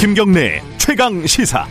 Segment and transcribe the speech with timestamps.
[0.00, 1.66] 김경래 최강 시사.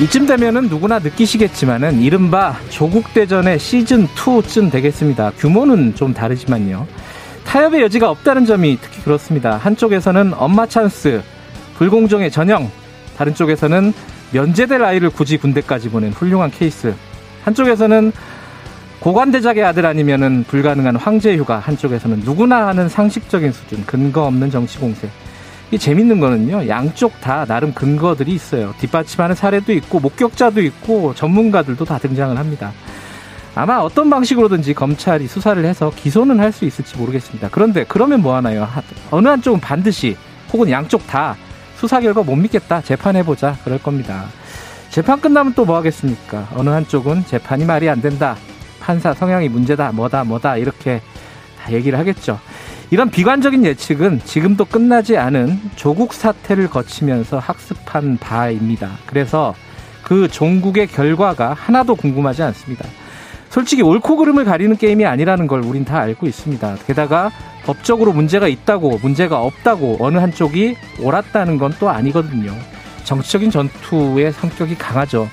[0.00, 5.32] 이쯤 되면은 누구나 느끼시겠지만은 이른바 조국 대전의 시즌 2쯤 되겠습니다.
[5.36, 6.86] 규모는 좀 다르지만요.
[7.44, 9.56] 타협의 여지가 없다는 점이 특히 그렇습니다.
[9.56, 11.22] 한쪽에서는 엄마 찬스,
[11.78, 12.68] 불공정의 전형,
[13.16, 13.92] 다른 쪽에서는
[14.32, 16.92] 면제될 아이를 굳이 군대까지 보낸 훌륭한 케이스.
[17.44, 18.10] 한쪽에서는
[18.98, 25.08] 고관대작의 아들 아니면은 불가능한 황제 휴가, 한쪽에서는 누구나 하는 상식적인 수준, 근거 없는 정치 공세.
[25.70, 28.74] 이 재밌는 거는요, 양쪽 다 나름 근거들이 있어요.
[28.80, 32.72] 뒷받침하는 사례도 있고, 목격자도 있고, 전문가들도 다 등장을 합니다.
[33.54, 37.50] 아마 어떤 방식으로든지 검찰이 수사를 해서 기소는 할 수 있을지 모르겠습니다.
[37.52, 38.66] 그런데 그러면 뭐 하나요?
[39.12, 40.16] 어느 한쪽은 반드시
[40.52, 41.36] 혹은 양쪽 다
[41.78, 42.82] 수사 결과 못 믿겠다.
[42.82, 43.56] 재판해보자.
[43.64, 44.24] 그럴 겁니다.
[44.90, 46.48] 재판 끝나면 또 뭐 하겠습니까?
[46.56, 48.36] 어느 한쪽은 재판이 말이 안 된다.
[48.80, 49.92] 판사 성향이 문제다.
[49.92, 50.56] 뭐다, 뭐다.
[50.56, 51.00] 이렇게
[51.62, 52.40] 다 얘기를 하겠죠.
[52.90, 58.90] 이런 비관적인 예측은 지금도 끝나지 않은 조국 사태를 거치면서 학습한 바입니다.
[59.06, 59.54] 그래서
[60.02, 62.86] 그 종국의 결과가 하나도 궁금하지 않습니다.
[63.50, 66.76] 솔직히 옳고 그름을 가리는 게임이 아니라는 걸 우린 다 알고 있습니다.
[66.86, 67.30] 게다가
[67.68, 72.54] 법적으로 문제가 있다고 문제가 없다고 어느 한쪽이 옳았다는 건 또 아니거든요.
[73.04, 75.28] 정치적인 전투의 성격이 강하죠.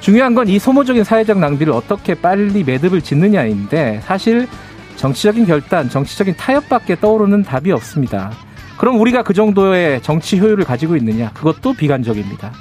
[0.00, 4.48] 중요한 건 이 소모적인 사회적 낭비를 어떻게 빨리 매듭을 짓느냐인데 사실
[4.96, 8.32] 정치적인 결단, 정치적인 타협밖에 떠오르는 답이 없습니다.
[8.78, 11.30] 그럼 우리가 그 정도의 정치 효율을 가지고 있느냐?
[11.34, 12.52] 그것도 비관적입니다.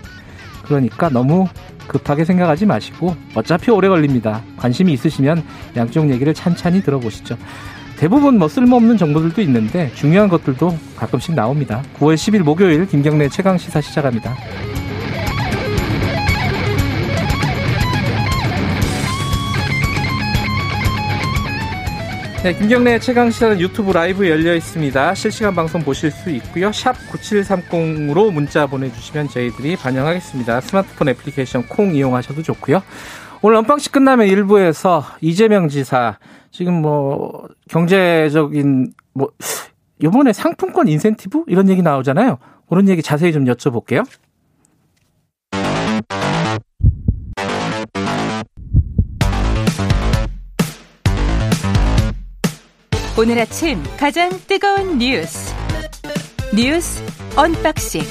[0.65, 1.47] 그러니까 너무
[1.87, 4.41] 급하게 생각하지 마시고 어차피 오래 걸립니다.
[4.57, 5.41] 관심이 있으시면
[5.77, 7.37] 양쪽 얘기를 찬찬히 들어보시죠.
[7.99, 11.83] 대부분 뭐 쓸모없는 정보들도 있는데 중요한 것들도 가끔씩 나옵니다.
[11.97, 14.37] 9월 10일 목요일 김경래 최강 시사 시작합니다.
[22.41, 25.13] 네, 김경래 최강 시사는 유튜브 라이브 열려 있습니다.
[25.13, 26.71] 실시간 방송 보실 수 있고요.
[26.71, 30.61] 샵 9730으로 문자 보내주시면 저희들이 반영하겠습니다.
[30.61, 32.81] 스마트폰 애플리케이션 콩 이용하셔도 좋고요.
[33.41, 36.17] 오늘 언박싱 끝나면 1부에서 이재명 지사
[36.51, 39.29] 지금 뭐 경제적인 뭐
[40.01, 42.37] 이번에 상품권 인센티브 이런 얘기 나오잖아요.
[42.67, 44.05] 그런 얘기 자세히 좀 여쭤볼게요.
[53.17, 55.53] 오늘 아침 가장 뜨거운 뉴스
[56.55, 57.03] 뉴스
[57.35, 58.01] 언박싱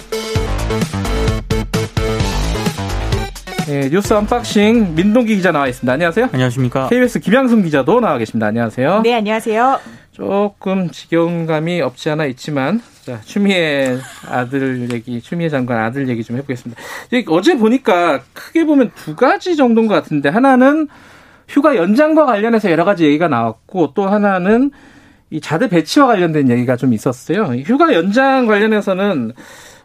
[3.69, 5.93] 네, 뉴스 언박싱 민동기 기자 나와 있습니다.
[5.93, 6.31] 안녕하세요.
[6.33, 6.89] 안녕하십니까.
[6.89, 8.47] KBS 김양순 기자도 나와 계십니다.
[8.47, 9.03] 안녕하세요.
[9.03, 9.79] 네, 안녕하세요.
[10.13, 16.39] 조금 지겨운 감이 없지 않아 있지만 자, 추미애 아들 얘기, 추미애 장관 아들 얘기 좀
[16.39, 16.81] 해보겠습니다.
[17.29, 20.89] 어제 보니까 크게 보면 두 가지 정도인 것 같은데 하나는
[21.47, 24.71] 휴가 연장과 관련해서 여러 가지 얘기가 나왔고 또 하나는
[25.29, 27.45] 이 자대 배치와 관련된 얘기가 좀 있었어요.
[27.67, 29.33] 휴가 연장 관련해서는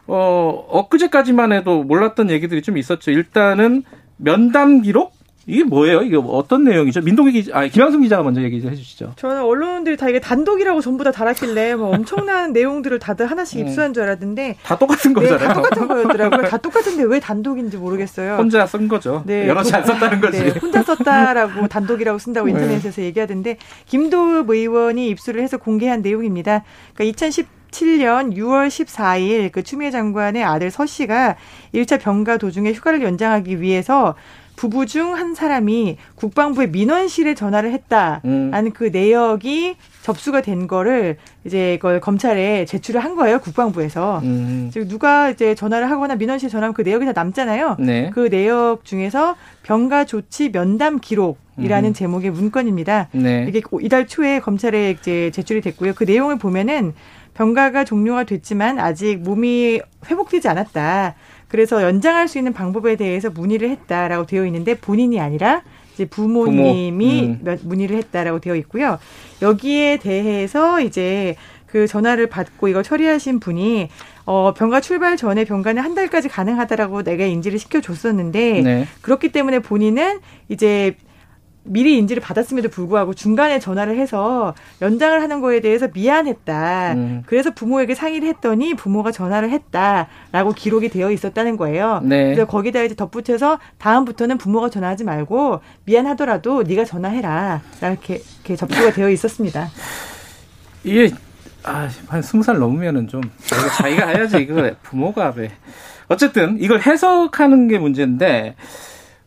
[0.06, 3.10] 어 엊그제까지만 해도 몰랐던 얘기들이 좀 있었죠.
[3.10, 3.84] 일단은
[4.16, 5.14] 면담 기록
[5.46, 6.02] 이게 뭐예요?
[6.02, 7.02] 이게 어떤 내용이죠?
[7.02, 9.12] 민동기 기자, 아 김양승 기자가 먼저 얘기 좀 해주시죠.
[9.16, 13.66] 저는 언론들이 다 이게 단독이라고 전부 다 달았길래 뭐 엄청난 내용들을 다들 하나씩 음.
[13.66, 15.48] 입수한 줄 알았는데 다 똑같은 네, 거잖아요.
[15.48, 16.42] 다 똑같은 거였더라고요.
[16.48, 18.36] 다 똑같은데 왜 단독인지 모르겠어요.
[18.36, 19.22] 혼자 쓴 거죠.
[19.26, 20.44] 네, 여럿이 안 썼다는 거지.
[20.44, 22.52] 네, 혼자 썼다라고 단독이라고 쓴다고 네.
[22.52, 26.64] 인터넷에서 얘기하던데 김도읍 의원이 입수를 해서 공개한 내용입니다.
[26.94, 31.36] 그러니까 2010 2017년 6월 14일 그 추미애 장관의 아들 서 씨가
[31.74, 34.14] 1차 병가 도중에 휴가를 연장하기 위해서
[34.56, 38.70] 부부 중 한 사람이 국방부의 민원실에 전화를 했다라는 음.
[38.72, 44.70] 그 내역이 접수가 된 거를 이제 그걸 검찰에 제출을 한 거예요 국방부에서 음.
[44.72, 47.76] 즉 누가 이제 전화를 하거나 민원실 전화하면 그 내역이 다 남잖아요.
[47.80, 48.10] 네.
[48.14, 49.34] 그 내역 중에서
[49.64, 51.94] 병가 조치 면담 기록 이라는 음.
[51.94, 53.08] 제목의 문건입니다.
[53.12, 53.46] 네.
[53.48, 55.94] 이게 이달 초에 검찰에 이제 제출이 됐고요.
[55.94, 56.94] 그 내용을 보면은
[57.34, 61.14] 병가가 종료가 됐지만 아직 몸이 회복되지 않았다.
[61.48, 65.62] 그래서 연장할 수 있는 방법에 대해서 문의를 했다라고 되어 있는데 본인이 아니라
[65.94, 67.52] 이제 부모님이 부모.
[67.52, 67.58] 음.
[67.62, 68.98] 문의를 했다라고 되어 있고요.
[69.42, 71.36] 여기에 대해서 이제
[71.66, 73.88] 그 전화를 받고 이걸 처리하신 분이
[74.26, 78.86] 어, 병가 출발 전에 병가는 한 달까지 가능하다라고 내가 인지를 시켜줬었는데 네.
[79.02, 80.96] 그렇기 때문에 본인은 이제
[81.64, 86.92] 미리 인지를 받았음에도 불구하고 중간에 전화를 해서 연장을 하는 거에 대해서 미안했다.
[86.92, 87.22] 음.
[87.26, 92.00] 그래서 부모에게 상의를 했더니 부모가 전화를 했다라고 기록이 되어 있었다는 거예요.
[92.04, 92.24] 네.
[92.24, 97.62] 그래서 거기다 이제 덧붙여서 다음부터는 부모가 전화하지 말고 미안하더라도 네가 전화해라.
[97.80, 99.68] 이렇게, 이렇게 접수가 되어 있었습니다.
[100.84, 101.10] 이게
[101.62, 105.50] 아, 한 스무 살 넘으면은 좀 자기가, 자기가 해야지 이거 부모가 왜
[106.08, 108.54] 어쨌든 이걸 해석하는 게 문제인데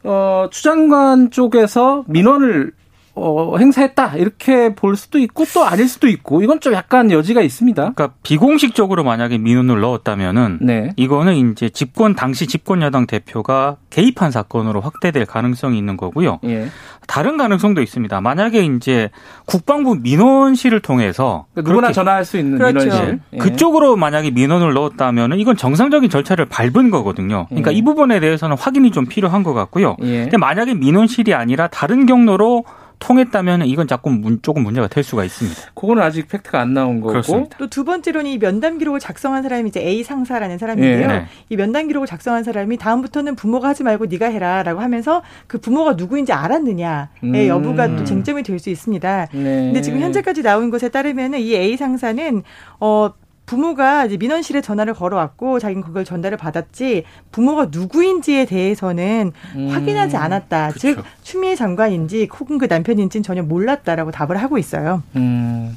[0.03, 2.71] 어, 추장관 쪽에서 민원을
[3.19, 7.93] 어, 행사했다 이렇게 볼 수도 있고 또 아닐 수도 있고 이건 좀 약간 여지가 있습니다.
[7.93, 10.91] 그러니까 비공식적으로 만약에 민원을 넣었다면은 네.
[10.95, 16.39] 이거는 이제 집권 당시 집권 여당 대표가 개입한 사건으로 확대될 가능성이 있는 거고요.
[16.45, 16.67] 예.
[17.07, 18.21] 다른 가능성도 있습니다.
[18.21, 19.09] 만약에 이제
[19.45, 22.79] 국방부 민원실을 통해서 그러니까 누구나 전화할 수 있는 그렇죠.
[22.79, 23.37] 민원실 예.
[23.37, 27.47] 그쪽으로 만약에 민원을 넣었다면은 이건 정상적인 절차를 밟은 거거든요.
[27.47, 27.77] 그러니까 예.
[27.77, 29.95] 이 부분에 대해서는 확인이 좀 필요한 것 같고요.
[30.03, 30.23] 예.
[30.23, 32.65] 근데 만약에 민원실이 아니라 다른 경로로
[32.99, 35.61] 통했다면 이건 조금 문, 조금 문제가 될 수가 있습니다.
[35.75, 37.13] 그거는 아직 팩트가 안 나온 거고.
[37.57, 41.07] 또 두 번째로는 이 면담 기록을 작성한 사람이 이제 A 상사라는 사람인데요.
[41.07, 41.25] 네.
[41.49, 46.33] 이 면담 기록을 작성한 사람이 다음부터는 부모가 하지 말고 네가 해라라고 하면서 그 부모가 누구인지
[46.33, 47.47] 알았느냐의 음.
[47.47, 49.27] 여부가 또 쟁점이 될 수 있습니다.
[49.33, 49.43] 네.
[49.43, 52.41] 근데 지금 현재까지 나온 것에 따르면은 이 A 상사는
[52.79, 53.11] 어
[53.47, 60.67] 부모가 이제 민원실에 전화를 걸어왔고 자기는 그걸 전달을 받았지 부모가 누구인지에 대해서는 음, 확인하지 않았다.
[60.73, 60.79] 그쵸.
[60.79, 65.01] 즉 추미애 장관인지 혹은 그 남편인지는 전혀 몰랐다라고 답을 하고 있어요.
[65.15, 65.75] 음.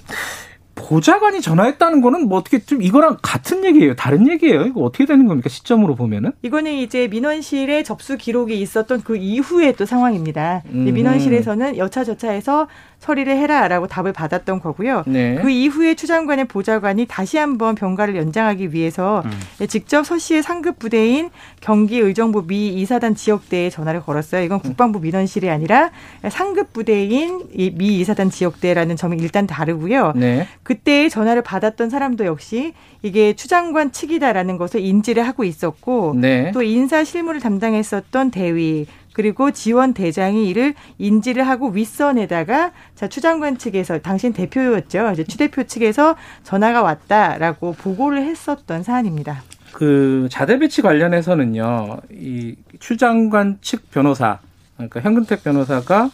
[0.75, 3.95] 보좌관이 전화했다는 거는 뭐 어떻게 좀 이거랑 같은 얘기예요?
[3.95, 4.63] 다른 얘기예요?
[4.63, 5.49] 이거 어떻게 되는 겁니까?
[5.49, 6.33] 시점으로 보면은?
[6.43, 10.63] 이거는 이제 민원실에 접수 기록이 있었던 그 이후의 또 상황입니다.
[10.73, 10.93] 음.
[10.93, 12.67] 민원실에서는 여차저차해서
[13.01, 15.05] 처리를 해라라고 답을 받았던 거고요.
[15.07, 15.39] 네.
[15.41, 19.67] 그 이후에 추 장관의 보좌관이 다시 한번 병가를 연장하기 위해서 음.
[19.67, 21.31] 직접 서 씨의 상급 부대인
[21.61, 24.43] 경기 의정부 미 이사단 지역대에 전화를 걸었어요.
[24.43, 25.91] 이건 국방부 민원실이 아니라
[26.29, 30.13] 상급 부대인 미 이사단 지역대라는 점이 일단 다르고요.
[30.15, 30.47] 네.
[30.63, 36.51] 그때 전화를 받았던 사람도 역시 이게 추 장관 측이다라는 것을 인지를 하고 있었고 네.
[36.53, 43.99] 또 인사 실무를 담당했었던 대위 그리고 지원 대장이 이를 인지를 하고 윗선에다가 자 추장관 측에서
[43.99, 45.11] 당신 대표였죠.
[45.13, 49.43] 이제 추 대표 측에서 전화가 왔다라고 보고를 했었던 사안입니다.
[49.73, 51.99] 그 자대 배치 관련해서는요.
[52.13, 54.39] 이 추장관 측 변호사
[54.77, 56.11] 그러니까 현근택 변호사가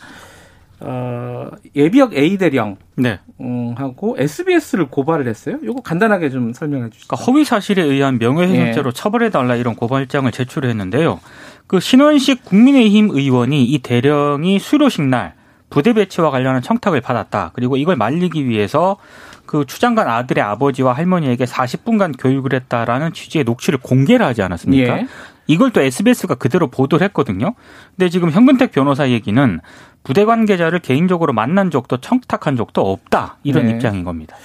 [0.78, 3.18] 어, 예비역 A 대령 네.
[3.40, 5.58] 음, 하고 SBS를 고발을 했어요.
[5.62, 7.08] 이거 간단하게 좀 설명해 주시죠.
[7.08, 8.92] 그러니까 허위 사실에 의한 명예훼손죄로 예.
[8.92, 11.20] 처벌해 달라 이런 고발장을 제출했는데요.
[11.66, 15.34] 그 신원식 국민의힘 의원이 이 대령이 수료식 날
[15.68, 17.50] 부대 배치와 관련한 청탁을 받았다.
[17.54, 18.96] 그리고 이걸 말리기 위해서
[19.46, 24.98] 그 추장관 아들의 아버지와 할머니에게 40분간 교육을 했다라는 취지의 녹취를 공개를 하지 않았습니까?
[24.98, 25.06] 예.
[25.48, 27.54] 이걸 또 SBS가 그대로 보도를 했거든요.
[27.96, 29.60] 근데 지금 현근택 변호사 얘기는
[30.02, 33.38] 부대 관계자를 개인적으로 만난 적도 청탁한 적도 없다.
[33.44, 33.72] 이런 네.
[33.72, 34.36] 입장인 겁니다.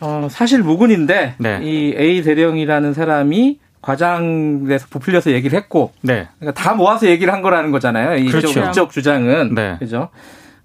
[0.00, 1.60] 어, 사실 무근인데 네.
[1.62, 6.28] 이 A 대령이라는 사람이 과장돼서 부풀려서 얘기를 했고, 네.
[6.38, 8.16] 그러니까 다 모아서 얘기를 한 거라는 거잖아요.
[8.16, 8.68] 이쪽, 그렇죠.
[8.68, 9.76] 이쪽 주장은 네.
[9.78, 10.08] 그죠.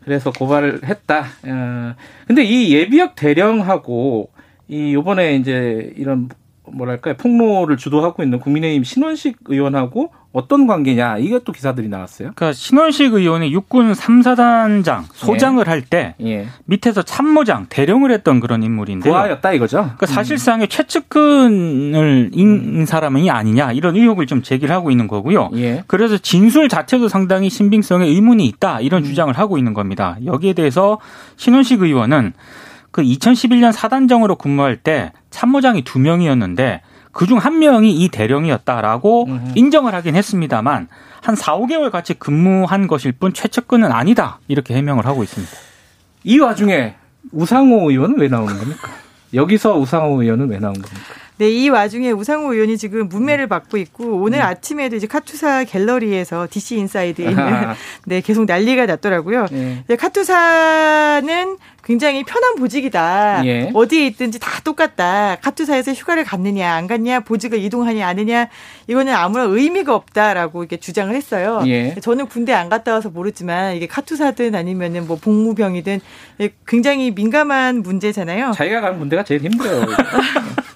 [0.04, 1.26] 그래서 고발을 했다.
[1.48, 1.96] 어,
[2.28, 4.30] 근데 이 예비역 대령하고
[4.68, 6.30] 이 요번에 이제 이런
[6.72, 12.32] 뭐랄까요 폭로를 주도하고 있는 국민의힘 신원식 의원하고 어떤 관계냐 이것도 기사들이 나왔어요.
[12.36, 15.70] 그러니까 신원식 의원이 육군 3사단장 소장을 예.
[15.70, 16.48] 할때 예.
[16.66, 19.78] 밑에서 참모장 대령을 했던 그런 인물인데 부하였다 이거죠.
[19.78, 20.70] 그러니까 사실상의 음.
[20.70, 22.86] 최측근을 인 음.
[22.86, 25.52] 사람이 아니냐 이런 의혹을 좀 제기를 하고 있는 거고요.
[25.54, 25.84] 예.
[25.86, 29.06] 그래서 진술 자체도 상당히 신빙성에 의문이 있다 이런 음.
[29.06, 30.18] 주장을 하고 있는 겁니다.
[30.26, 30.98] 여기에 대해서
[31.38, 32.34] 신원식 의원은
[32.90, 36.82] 그 2011년 사단정으로 근무할 때 참모장이 두 명이었는데
[37.14, 39.52] 그중 한 명이 이 대령이었다라고 음흠.
[39.56, 40.88] 인정을 하긴 했습니다만
[41.22, 44.40] 한 4, 5개월 같이 근무한 것일 뿐 최측근은 아니다.
[44.48, 45.54] 이렇게 해명을 하고 있습니다.
[46.26, 46.96] 이 와중에
[47.32, 48.90] 우상호 의원은 왜 나오는 겁니까?
[49.34, 51.14] 여기서 우상호 의원은 왜 나온 겁니까?
[51.38, 54.44] 네, 이 와중에 우상호 의원이 지금 문매를 받고 있고 오늘 음.
[54.44, 57.46] 아침에도 이제 카투사 갤러리에서 DC 인사이드에 있는
[58.06, 59.48] 네, 계속 난리가 났더라고요.
[59.52, 59.84] 네.
[59.88, 63.42] 네, 카투사는 굉장히 편한 보직이다.
[63.46, 63.70] 예.
[63.74, 65.38] 어디에 있든지 다 똑같다.
[65.42, 68.48] 카투사에서 휴가를 갔느냐 안 갔냐 보직을 이동하냐 아느냐
[68.88, 71.62] 이거는 아무런 의미가 없다라고 이렇게 주장을 했어요.
[71.66, 71.96] 예.
[72.02, 76.00] 저는 군대 안 갔다 와서 모르지만 이게 카투사든 아니면은 뭐 복무병이든
[76.66, 78.54] 굉장히 민감한 문제잖아요.
[78.56, 79.86] 자기가 가는 군대가 제일 힘들어요.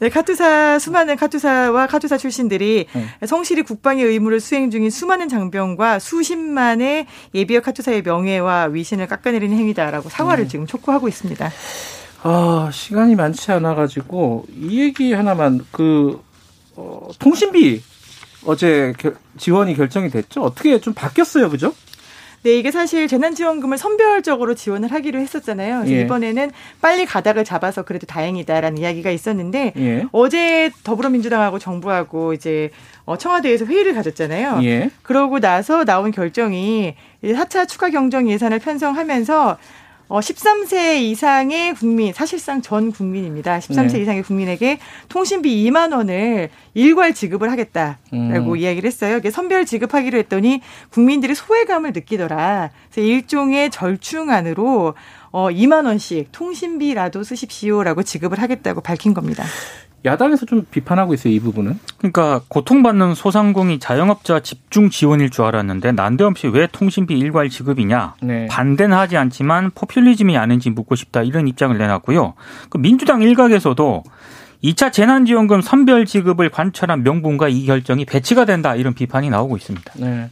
[0.00, 3.26] 네, 카투사 수많은 카투사와 카투사 출신들이 네.
[3.26, 10.44] 성실히 국방의 의무를 수행 중인 수많은 장병과 수십만의 예비역 카투사의 명예와 위신을 깎아내리는 행위다라고 사과를
[10.44, 10.50] 네.
[10.50, 11.50] 지금 촉구하고 있습니다.
[12.22, 16.20] 아, 시간이 많지 않아 가지고 이 얘기 하나만 그
[16.74, 17.82] 어, 통신비
[18.44, 20.42] 어제 결, 지원이 결정이 됐죠.
[20.42, 21.74] 어떻게 좀 바뀌었어요, 그죠?
[22.48, 25.80] 네, 이게 사실 재난지원금을 선별적으로 지원을 하기로 했었잖아요.
[25.80, 26.00] 그래서 예.
[26.00, 26.50] 이번에는
[26.80, 30.06] 빨리 가닥을 잡아서 그래도 다행이다라는 이야기가 있었는데 예.
[30.12, 32.70] 어제 더불어민주당하고 정부하고 이제
[33.04, 34.60] 어, 청와대에서 회의를 가졌잖아요.
[34.62, 34.90] 예.
[35.02, 39.58] 그러고 나서 나온 결정이 4차 추가 경정 예산을 편성하면서
[40.08, 43.58] 어, 13세 이상의 국민, 사실상 전 국민입니다.
[43.58, 44.00] 13세 네.
[44.00, 44.78] 이상의 국민에게
[45.10, 48.56] 통신비 2만 원을 일괄 지급을 하겠다라고 음.
[48.56, 49.18] 이야기를 했어요.
[49.18, 52.70] 이게 선별 지급하기로 했더니 국민들이 소외감을 느끼더라.
[52.90, 54.94] 그래서 일종의 절충안으로
[55.30, 59.44] 어, 2만 원씩 통신비라도 쓰십시오라고 지급을 하겠다고 밝힌 겁니다.
[60.08, 61.78] 야당에서 좀 비판하고 있어요, 이 부분은.
[61.98, 68.14] 그러니까 고통받는 소상공인 자영업자 집중 지원일 줄 알았는데 난데없이 왜 통신비 일괄 지급이냐.
[68.22, 68.46] 네.
[68.46, 72.34] 반대는 하지 않지만 포퓰리즘이 아닌지 묻고 싶다 이런 입장을 내놨고요.
[72.70, 74.02] 그 민주당 일각에서도
[74.62, 79.92] 2차 재난지원금 선별 지급을 관철한 명분과 이 결정이 배치가 된다 이런 비판이 나오고 있습니다.
[79.96, 80.30] 네.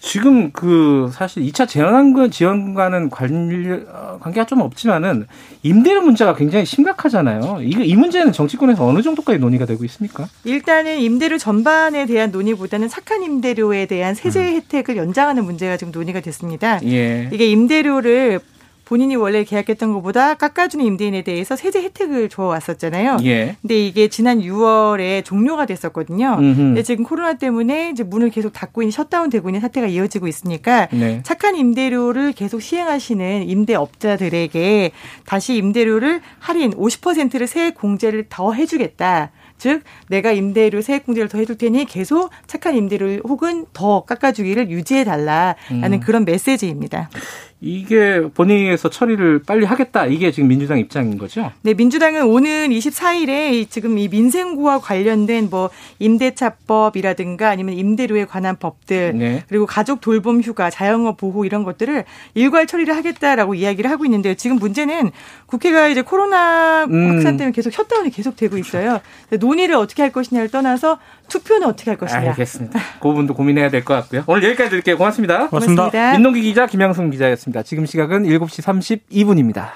[0.00, 5.26] 지금 그 사실 2차 재난지원금 지원과는 관리, 어, 관계가 좀 없지만은
[5.62, 7.58] 임대료 문제가 굉장히 심각하잖아요.
[7.62, 10.28] 이, 이 문제는 정치권에서 어느 정도까지 논의가 되고 있습니까?
[10.44, 14.54] 일단은 임대료 전반에 대한 논의보다는 착한 임대료에 대한 세제 음.
[14.56, 16.80] 혜택을 연장하는 문제가 지금 논의가 됐습니다.
[16.84, 17.28] 예.
[17.32, 18.40] 이게 임대료를
[18.88, 23.18] 본인이 원래 계약했던 것보다 깎아주는 임대인에 대해서 세제 혜택을 줘 왔었잖아요.
[23.24, 23.54] 예.
[23.60, 26.38] 근데 이게 지난 6월에 종료가 됐었거든요.
[26.38, 26.56] 음흠.
[26.56, 30.88] 근데 지금 코로나 때문에 이제 문을 계속 닫고 있는 셧다운 되고 있는 사태가 이어지고 있으니까
[30.90, 31.20] 네.
[31.22, 34.92] 착한 임대료를 계속 시행하시는 임대업자들에게
[35.26, 39.32] 다시 임대료를 할인 50%를 세액 공제를 더 해주겠다.
[39.58, 45.04] 즉 내가 임대료 세액 공제를 더 해줄 테니 계속 착한 임대료 혹은 더 깎아주기를 유지해
[45.04, 46.00] 달라라는 음.
[46.00, 47.10] 그런 메시지입니다.
[47.60, 50.06] 이게 본회의에서 처리를 빨리 하겠다.
[50.06, 51.50] 이게 지금 민주당 입장인 거죠?
[51.62, 59.44] 네, 민주당은 오는 24일에 지금 이 민생구와 관련된 뭐 임대차법이라든가 아니면 임대료에 관한 법들 네.
[59.48, 64.34] 그리고 가족 돌봄 휴가, 자영업 보호 이런 것들을 일괄 처리를 하겠다라고 이야기를 하고 있는데요.
[64.34, 65.10] 지금 문제는
[65.46, 67.10] 국회가 이제 코로나 음.
[67.10, 69.00] 확산 때문에 계속 셧다운이 계속 되고 있어요.
[69.40, 70.98] 논의를 어떻게 할 것이냐를 떠나서
[71.28, 72.20] 투표는 어떻게 할 것이냐.
[72.30, 72.78] 알겠습니다.
[73.00, 74.24] 그 부분도 고민해야 될 것 같고요.
[74.26, 74.96] 오늘 여기까지 드릴게요.
[74.98, 75.48] 고맙습니다.
[75.48, 75.82] 고맙습니다.
[75.82, 76.12] 고맙습니다.
[76.12, 77.62] 민동기 기자, 김양순 기자였습니다.
[77.62, 78.62] 지금 시각은 7시
[79.10, 79.70] 32분입니다.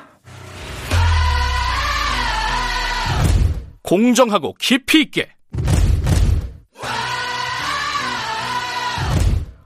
[3.82, 5.28] 공정하고 깊이 있게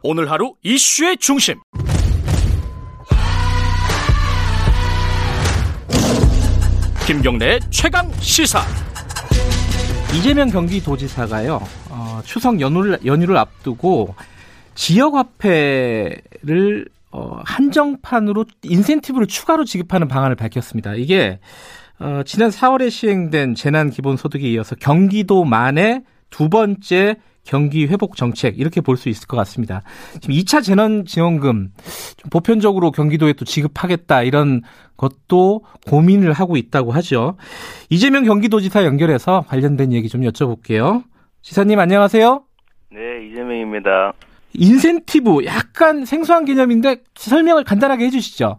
[0.03, 1.57] 오늘 하루 이슈의 중심
[7.07, 8.61] 김경래 최강 시사
[10.15, 11.61] 이재명 경기도지사가요
[11.91, 14.15] 어, 추석 연휴를, 연휴를 앞두고
[14.75, 16.21] 지역화폐를
[17.11, 20.95] 어, 한정판으로 인센티브를 추가로 지급하는 방안을 밝혔습니다.
[20.95, 21.39] 이게
[21.99, 29.09] 어, 지난 4월에 시행된 재난기본소득에 이어서 경기도만의 두 번째 경기 회복 정책 이렇게 볼 수
[29.09, 29.83] 있을 것 같습니다.
[30.21, 31.71] 지금 2차 재난 지원금
[32.17, 34.63] 좀 보편적으로 경기도에 또 지급하겠다 이런
[34.97, 37.37] 것도 고민을 하고 있다고 하죠.
[37.91, 41.05] 이재명 경기도지사 연결해서 관련된 얘기 좀 여쭤볼게요.
[41.43, 42.43] 지사님 안녕하세요.
[42.93, 44.13] 네, 이재명입니다.
[44.55, 48.59] 인센티브 약간 생소한 개념인데 설명을 간단하게 해주시죠.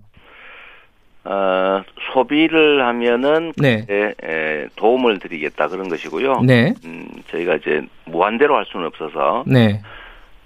[1.30, 3.86] 어, 소비를 하면은 네.
[3.90, 6.42] 에, 도움을 드리겠다 그런 것이고요.
[6.44, 6.74] 네.
[6.86, 9.82] 음, 저희가 이제 무한대로 할 수는 없어서 네.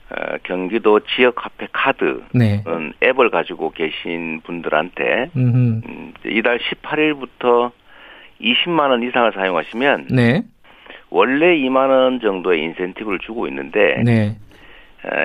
[0.09, 2.63] 어, 경기도 지역 화폐 카드 네.
[3.03, 7.71] 앱을 가지고 계신 분들한테 음, 이달 18일부터
[8.41, 10.41] 20만 원 이상을 사용하시면 네.
[11.11, 14.35] 원래 2만 원 정도의 인센티브를 주고 있는데 네.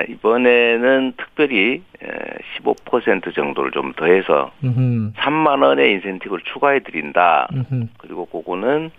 [0.09, 1.83] 이번에는 특별히
[2.63, 5.13] 15% 정도를 좀 더해서 음흠.
[5.15, 7.47] 3만 원의 인센티브를 추가해 드린다.
[7.99, 8.91] 그리고 그거는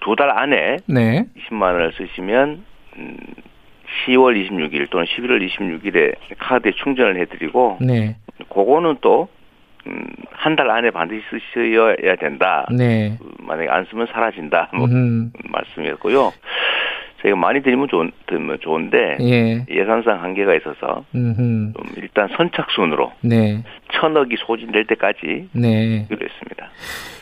[0.00, 1.24] 두 달 안에 네.
[1.48, 2.64] 20만 원을 쓰시면
[4.06, 8.16] 10월 음, 26일 또는 11월 26일에 카드에 충전을 해드리고 네.
[8.48, 9.28] 그거는 또
[9.86, 12.66] 음, 한 달 안에 반드시 쓰셔야 된다.
[12.70, 13.18] 네.
[13.40, 14.70] 만약에 안 쓰면 사라진다.
[14.74, 14.86] 뭐
[15.50, 16.32] 말씀이었고요.
[17.22, 19.84] 저희가 많이 드리면 좋은, 드리면 좋은데 예.
[19.84, 21.72] 산상 한계가 있어서 음흠.
[21.74, 23.62] 좀 일단 선착순으로 네.
[23.92, 26.06] 천억이 소진될 때까지 네.
[26.10, 26.70] 했습니다.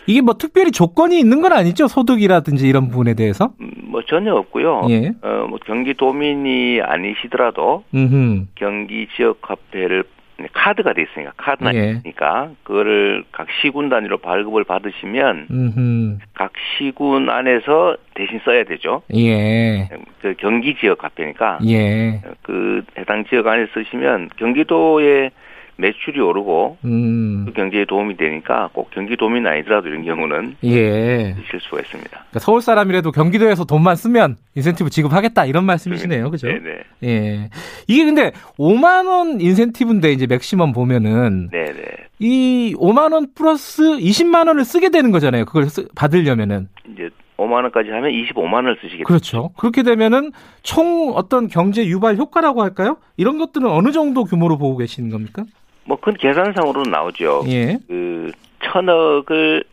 [0.06, 1.86] 이게 뭐 특별히 조건이 있는 건 아니죠?
[1.86, 3.52] 소득이라든지 이런 부분에 대해서?
[3.60, 4.86] 음, 뭐 전혀 없고요.
[4.90, 5.12] 예.
[5.22, 8.46] 어, 뭐 경기도민이 아니시더라도 음흠.
[8.54, 10.04] 경기 지역 화폐를
[10.52, 11.90] 카드가 돼 있으니까 카드나 예.
[11.90, 16.18] 있으니까 그거를 각 시군 단위로 발급을 받으시면 음흠.
[16.34, 19.02] 각 시군 안에서 대신 써야 되죠.
[19.14, 19.88] 예.
[20.20, 22.20] 그 경기 지역 화폐니까 예.
[22.42, 25.30] 그 해당 지역 안에 쓰시면 경기도의
[25.78, 27.44] 매출이 오르고 음.
[27.46, 31.36] 그 경제에 도움이 되니까 꼭 경기도민 아니더라도 이런 경우는 예.
[31.38, 32.10] 있을 수가 있습니다.
[32.10, 36.48] 그러니까 서울 사람이라도 경기도에서 돈만 쓰면 인센티브 지급하겠다 이런 말씀이시네요, 그죠?
[36.48, 36.80] 네네.
[37.04, 37.50] 예.
[37.86, 41.82] 이게 근데 5만 원 인센티브인데 이제 맥시멈 보면은 네네.
[42.18, 45.44] 이 5만 원 플러스 20만 원을 쓰게 되는 거잖아요.
[45.44, 49.04] 그걸 쓰, 받으려면은 이제 5만 원까지 하면 25만 원을 쓰시겠죠.
[49.04, 49.50] 그렇죠.
[49.56, 50.32] 그렇게 되면은
[50.64, 52.96] 총 어떤 경제 유발 효과라고 할까요?
[53.16, 55.44] 이런 것들은 어느 정도 규모로 보고 계시는 겁니까?
[55.88, 57.44] 뭐 그건 계산상으로는 나오죠.
[57.48, 57.78] 예.
[57.88, 58.30] 그
[58.62, 59.64] 천억을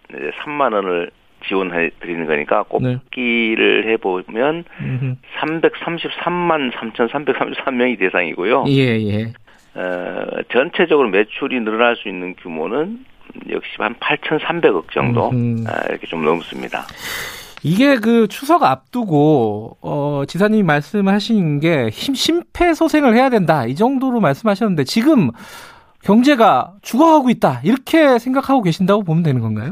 [0.44, 1.12] 3만 원을
[1.46, 3.92] 지원해 드리는 거니까 곱기를 네.
[3.92, 5.16] 해보면 음흠.
[5.42, 8.64] 333만 3,333명이 대상이고요.
[8.70, 9.34] 예, 예.
[9.76, 13.04] 어, 전체적으로 매출이 늘어날 수 있는 규모는
[13.50, 15.32] 역시 한 8,300억 정도
[15.68, 16.86] 아, 이렇게 좀 넘습니다.
[17.62, 25.32] 이게 그 추석 앞두고 어 지사님이 말씀하신 게 심폐소생을 해야 된다 이 정도로 말씀하셨는데 지금
[26.06, 29.72] 경제가 죽어가고 있다 이렇게 생각하고 계신다고 보면 되는 건가요?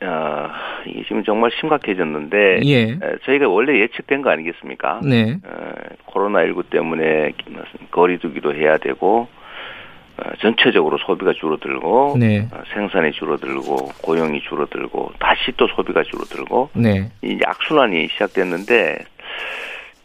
[0.00, 0.50] 아
[0.86, 2.98] 이게 지금 정말 심각해졌는데 예.
[3.24, 5.00] 저희가 원래 예측된 거 아니겠습니까?
[5.04, 5.38] 네.
[5.44, 5.72] 어,
[6.06, 7.32] 코로나 19 때문에
[7.90, 9.28] 거리두기도 해야 되고
[10.18, 12.48] 어, 전체적으로 소비가 줄어들고 네.
[12.52, 17.10] 어, 생산이 줄어들고 고용이 줄어들고 다시 또 소비가 줄어들고 네.
[17.22, 18.98] 이 악순환이 시작됐는데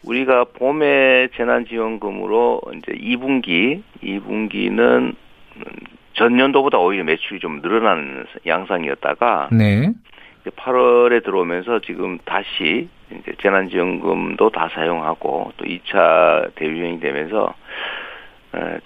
[0.04, 5.14] 우리가 봄에 재난지원금으로 이제 2분기 2분기는
[6.14, 9.92] 전년도보다 오히려 매출이 좀 늘어나는 양상이었다가 네.
[10.50, 17.54] 8월에 들어오면서 지금 다시 이제 재난지원금도 다 사용하고 또 2차 대유행이 되면서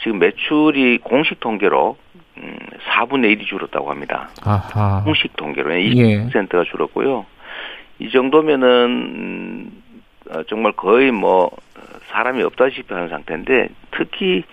[0.02, 1.96] 지금 매출이 공식 통계로
[2.36, 4.28] 4분의 음, 1이 줄었다고 합니다.
[4.44, 5.02] 아하.
[5.04, 6.64] 공식 통계로 20%가 예.
[6.70, 7.26] 줄었고요.
[7.98, 9.85] 이 정도면은 음, 어,
[10.48, 11.50] 정말 거의 뭐
[12.08, 14.44] 사람이 없다시피 하는 상태인데 특히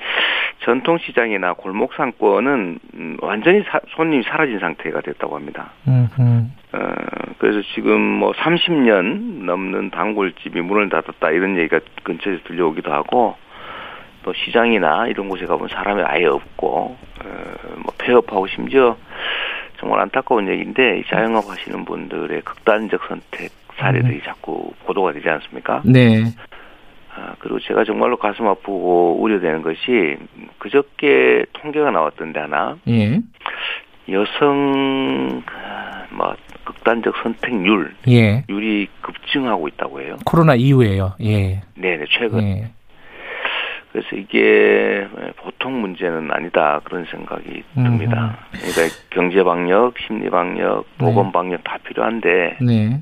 [0.64, 5.72] 전통시장이나 골목 상권은 음, 완전히 사, 손님이 사라진 상태가 됐다고 합니다.
[6.74, 6.80] 어,
[7.38, 13.36] 그래서 지금 뭐 30년 넘는 단골집이 문을 닫았다 이런 얘기가 근처에서 들려오기도 하고
[14.24, 16.98] 또 시장이나 이런 곳에 가보면 사람이 아예 없고 어,
[17.76, 18.96] 뭐 폐업하고 심지어
[19.80, 23.52] 정말 안타까운 얘기인데 자영업 하시는 분들의 극단적 선택
[23.84, 24.22] 사례들이 음.
[24.24, 25.82] 자꾸 보도가 되지 않습니까?
[25.86, 26.24] 네.
[27.16, 30.18] 아, 그리고 제가 정말로 가슴 아프고 우려되는 것이
[30.58, 33.20] 그저께 통계가 나왔던데 하나 예.
[34.10, 35.44] 여성
[36.12, 36.36] 뭐
[36.66, 38.44] 극단적 선택률 예.
[38.50, 40.18] 율이 급증하고 있다고 해요.
[40.26, 41.14] 코로나 이후에요.
[41.22, 41.62] 예.
[41.76, 42.42] 네 네 최근.
[42.42, 42.70] 예.
[43.92, 45.08] 그래서 이게
[45.38, 48.40] 보통 문제는 아니다 그런 생각이 듭니다.
[48.54, 48.60] 음.
[48.60, 51.06] 그러니까 경제 방역, 심리 방역, 네.
[51.06, 53.00] 보건 방역 다 필요한데 네.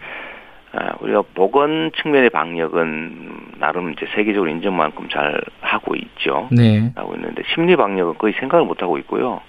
[0.73, 6.47] 아, 우리가 보건 측면의 방역은 나름 이제 세계적으로 인정만큼 잘 하고 있죠.
[6.51, 6.91] 네.
[6.95, 9.41] 하고 있는데 심리 방역은 거의 생각을 못 하고 있고요.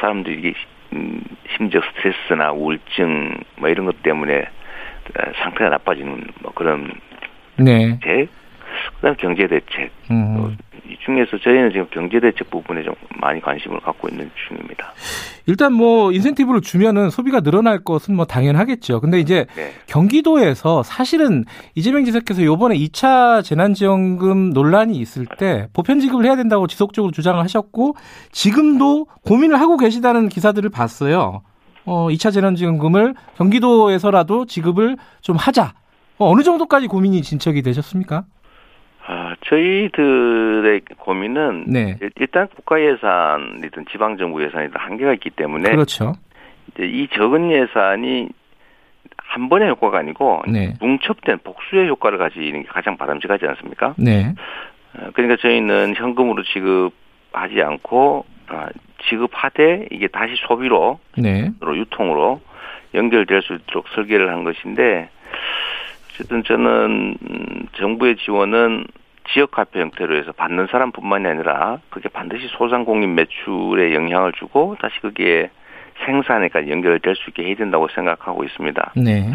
[0.00, 0.54] 사람들이 이게
[0.94, 1.20] 음,
[1.56, 4.46] 심적 스트레스나 우울증 뭐 이런 것 때문에
[5.42, 6.90] 상태가 나빠지는 뭐 그런
[7.56, 7.98] 네.
[8.02, 8.26] 제
[8.96, 9.90] 그다음 경제 대책.
[10.10, 10.56] 음.
[10.88, 14.92] 이 중에서 저희는 지금 경제 대책 부분에 좀 많이 관심을 갖고 있는 중입니다.
[15.46, 19.00] 일단 뭐 인센티브를 주면은 소비가 늘어날 것은 뭐 당연하겠죠.
[19.00, 19.72] 근데 이제 네.
[19.86, 27.12] 경기도에서 사실은 이재명 지사께서 요번에 2차 재난지원금 논란이 있을 때 보편 지급을 해야 된다고 지속적으로
[27.12, 27.94] 주장을 하셨고
[28.32, 31.42] 지금도 고민을 하고 계시다는 기사들을 봤어요.
[31.84, 35.74] 어, 2차 재난지원금을 경기도에서라도 지급을 좀 하자.
[36.18, 38.24] 어, 어느 정도까지 고민이 진척이 되셨습니까?
[39.08, 41.96] 아, 저희들의 고민은 네.
[42.16, 46.14] 일단 국가 예산이든 지방 정부 예산이든 한계가 있기 때문에 그렇죠.
[46.72, 48.28] 이제 이 적은 예산이
[49.16, 50.74] 한 번의 효과가 아니고 네.
[50.80, 53.94] 뭉첩된 복수의 효과를 가지는 게 가장 바람직하지 않습니까?
[53.96, 54.34] 네.
[54.94, 58.68] 어, 그러니까 저희는 현금으로 지급하지 않고 아,
[59.08, 61.52] 지급하되 이게 다시 소비로 네.
[61.62, 62.40] 유통으로
[62.94, 65.10] 연결될 수 있도록 설계를 한 것인데
[66.16, 68.86] 어쨌든 저는 음, 정부의 지원은
[69.32, 75.50] 지역 화폐 형태로 해서 받는 사람뿐만이 아니라 그게 반드시 소상공인 매출에 영향을 주고 다시 그게
[76.06, 78.92] 생산에까지 연결될 수 있게 해야 된다고 생각하고 있습니다.
[78.96, 79.30] 네.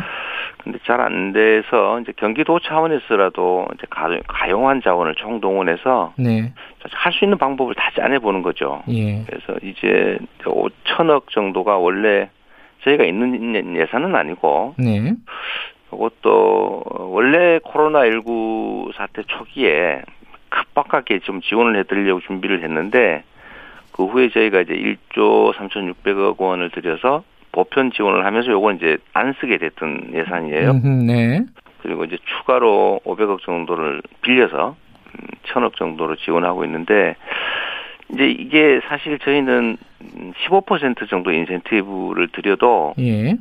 [0.63, 3.87] 근데 잘 안 돼서 이제 경기도 차원에서라도 이제
[4.27, 6.53] 가용한 자원을 총동원해서 네.
[6.91, 8.83] 할수 있는 방법을 다 짜내 보는 거죠.
[8.89, 9.23] 예.
[9.25, 12.29] 그래서 이제 5천억 정도가 원래
[12.83, 15.13] 저희가 있는 예산은 아니고 네.
[15.91, 20.01] 그것도 원래 코로나19 사태 초기에
[20.49, 23.23] 급박하게 좀 지원을 해드리려고 준비를 했는데
[23.91, 29.57] 그 후에 저희가 이제 1조 3,600억 원을 들여서 보편 지원을 하면서 요건 이제 안 쓰게
[29.57, 30.73] 됐던 예산이에요.
[31.05, 31.41] 네.
[31.81, 34.75] 그리고 이제 추가로 500억 정도를 빌려서
[35.43, 37.15] 1,000억 음, 정도로 지원하고 있는데
[38.13, 39.77] 이제 이게 사실 저희는
[40.47, 43.35] 15% 정도 인센티브를 드려도 예.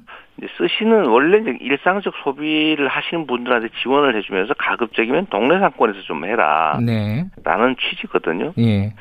[0.57, 6.79] 쓰시는 원래 이제 일상적 소비를 하시는 분들한테 지원을 해주면서 가급적이면 동네 상권에서 좀 해라.
[6.83, 7.27] 네.
[7.45, 8.53] 라는 취지거든요.
[8.59, 8.95] 예.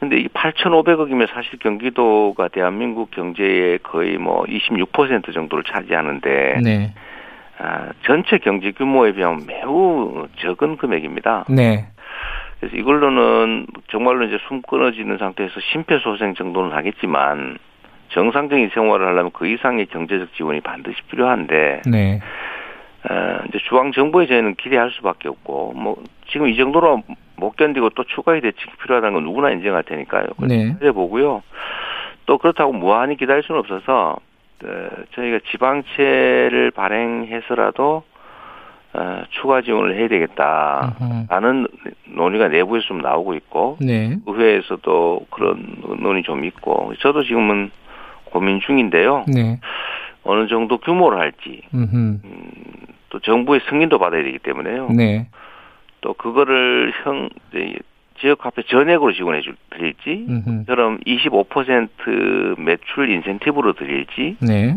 [0.00, 6.60] 근데 이 8,500억이면 사실 경기도가 대한민국 경제의 거의 뭐 26% 정도를 차지하는데.
[6.62, 6.94] 네.
[7.58, 11.44] 아, 전체 경제 규모에 비하면 매우 적은 금액입니다.
[11.48, 11.86] 네.
[12.58, 17.58] 그래서 이걸로는 정말로 이제 숨 끊어지는 상태에서 심폐소생 정도는 하겠지만
[18.08, 22.20] 정상적인 생활을 하려면 그 이상의 경제적 지원이 반드시 필요한데 네.
[23.10, 25.96] 어, 이제 중앙 정부에 저희는 기대할 수밖에 없고 뭐
[26.28, 27.02] 지금 이 정도로
[27.36, 30.26] 못 견디고 또 추가의 대책이 필요하다는 건 누구나 인정할 테니까요.
[30.38, 30.74] 네.
[30.92, 31.42] 보고요.
[32.26, 34.16] 또 그렇다고 무한히 기다릴 수는 없어서
[34.64, 38.04] 어, 저희가 지방채를 발행해서라도
[38.94, 41.66] 어, 추가 지원을 해야 되겠다라는
[42.14, 44.16] 논의가 내부에서 좀 나오고 있고 네.
[44.24, 47.70] 의회에서도 그런 논의 좀 있고 저도 지금은
[48.34, 49.24] 고민 중인데요.
[49.28, 49.60] 네.
[50.24, 52.20] 어느 정도 규모를 할지 음,
[53.10, 54.88] 또 정부의 승인도 받아야 되기 때문에요.
[54.90, 55.28] 네.
[56.00, 57.28] 또 그거를 형
[58.20, 60.26] 지역 화폐 전액으로 지원해 줄 드릴지,
[60.66, 64.76] 그럼 25% 매출 인센티브로 드릴지, 네.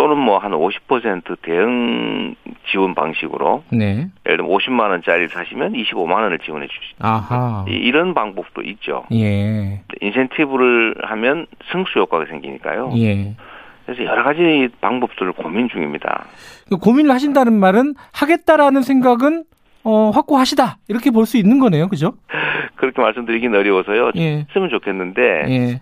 [0.00, 2.34] 또는 뭐 한 50% 대응
[2.70, 4.08] 지원 방식으로 네.
[4.24, 6.80] 예를 들면 50만 원짜리 사시면 25만 원을 지원해 주시.
[7.00, 7.66] 아하.
[7.68, 9.04] 이런 방법도 있죠.
[9.12, 9.82] 예.
[10.00, 12.92] 인센티브를 하면 승수 효과가 생기니까요.
[12.96, 13.36] 예.
[13.84, 16.24] 그래서 여러 가지 방법들을 고민 중입니다.
[16.70, 19.44] 그 고민을 하신다는 말은 하겠다라는 생각은
[19.84, 22.14] 어, 확고하시다 이렇게 볼 수 있는 거네요, 그죠?
[22.76, 24.12] 그렇게 말씀드리긴 어려워서요.
[24.16, 24.46] 예.
[24.48, 25.80] 했으면 좋겠는데 예.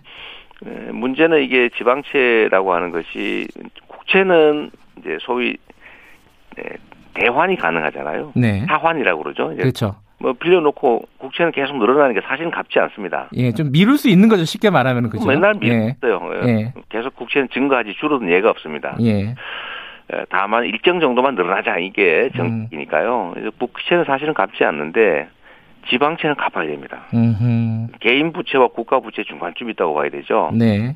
[0.91, 3.47] 문제는 이게 지방채라고 하는 것이
[4.09, 5.55] 국채는 이제 소위
[7.13, 8.33] 대환이 가능하잖아요.
[8.35, 8.65] 네.
[8.67, 9.55] 하환이라고 그러죠.
[9.55, 9.95] 그렇죠.
[10.19, 13.29] 뭐 빌려놓고 국채는 계속 늘어나는 게 사실은 값지 않습니다.
[13.35, 14.43] 예, 좀 미룰 수 있는 거죠.
[14.43, 15.25] 쉽게 말하면 그죠.
[15.25, 16.31] 맨날 미뤘어요.
[16.43, 16.49] 예.
[16.49, 16.73] 예.
[16.89, 18.97] 계속 국채는 증가하지 줄어든 예가 없습니다.
[19.01, 19.35] 예.
[20.29, 23.31] 다만 일정 정도만 늘어나자 이게 정책이니까요.
[23.35, 25.29] 그래서 국채는 사실은 값지 않는데
[25.87, 27.03] 지방채는 갚아야 됩니다.
[27.13, 27.87] 음흠.
[28.01, 30.51] 개인 부채와 국가 부채 중간쯤 있다고 봐야 되죠.
[30.53, 30.95] 네.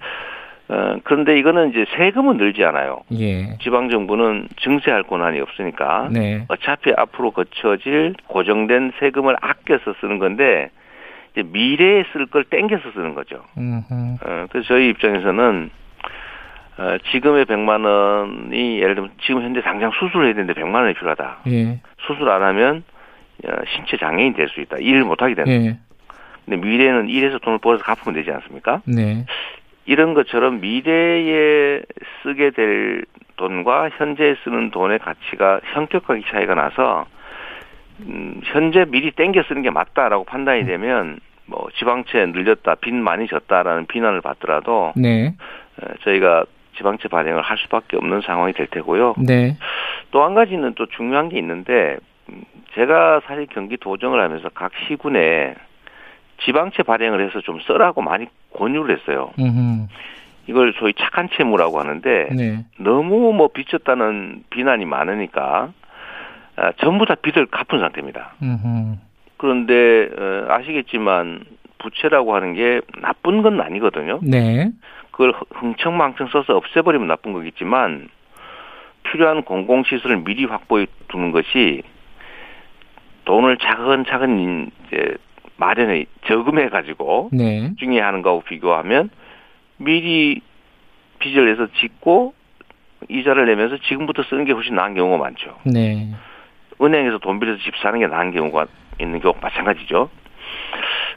[0.74, 3.02] 어, 그런데 이거는 이제 세금은 늘지 않아요.
[3.14, 3.58] 예.
[3.62, 6.46] 지방 정부는 증세할 권한이 없으니까 네.
[6.48, 10.72] 어차피 앞으로 거쳐질 고정된 세금을 아껴서 쓰는 건데
[11.34, 13.44] 이제 미래에 쓸 걸 땡겨서 쓰는 거죠.
[14.26, 15.70] 어, 그래서 저희 입장에서는
[16.80, 21.38] 어, 지금의 100만 원이 예를 들면 지금 현재 당장 수술을 해야 되는데 100만 원이 필요하다.
[21.50, 21.82] 예.
[22.08, 22.84] 수술 안 하면
[23.46, 24.78] 어, 신체 장애인 될수 있다.
[24.78, 25.52] 일을 못 하게 된다.
[25.52, 25.78] 예.
[26.46, 28.82] 근데 미래는 일해서 돈을 벌어서 갚으면 되지 않습니까?
[28.86, 29.26] 네.
[29.86, 31.82] 이런 것처럼 미래에
[32.22, 37.06] 쓰게 될 돈과 현재 쓰는 돈의 가치가 현격하게 차이가 나서
[38.02, 43.88] 음, 현재 미리 땡겨 쓰는 게 맞다라고 판단이 되면 뭐 지방채 늘렸다, 빚 많이 졌다라는
[43.88, 45.36] 비난을 받더라도 네.
[46.04, 46.46] 저희가
[46.78, 49.16] 지방채 발행을 할 수밖에 없는 상황이 될 테고요.
[49.18, 49.58] 네.
[50.12, 51.98] 또 한 가지는 또 중요한 게 있는데
[52.30, 52.44] 음,
[52.76, 55.56] 제가 사실 경기 도정을 하면서 각 시군에
[56.42, 59.32] 지방채 발행을 해서 좀 써라고 많이 권유를 했어요.
[59.40, 59.88] 음흠.
[60.48, 62.66] 이걸 소위 착한 채무라고 하는데 네.
[62.78, 65.72] 너무 뭐 빚졌다는 비난이 많으니까
[66.56, 68.34] 아, 전부 다 빚을 갚은 상태입니다.
[68.42, 68.98] 음흠.
[69.38, 71.46] 그런데 어, 아시겠지만
[71.80, 74.20] 부채라고 하는 게 나쁜 건 아니거든요.
[74.22, 74.72] 네.
[75.12, 78.10] 그걸 흥청망청 써서 없애버리면 나쁜 거겠지만
[79.04, 81.84] 필요한 공공시설을 미리 확보해 두는 것이
[83.26, 85.16] 돈을 차근차근 이제
[85.64, 87.72] 마련에 저금해 가지고 네.
[87.78, 89.10] 중에 하는 거하고 비교하면
[89.78, 90.42] 미리
[91.20, 92.34] 빚을 내서 짓고
[93.10, 95.58] 이자를 내면서 지금부터 쓰는 게 훨씬 나은 경우가 많죠.
[95.66, 96.10] 네.
[96.82, 98.68] 은행에서 돈 빌려서 집 사는 게 나은 경우가
[99.00, 100.10] 있는 경우 마찬가지죠.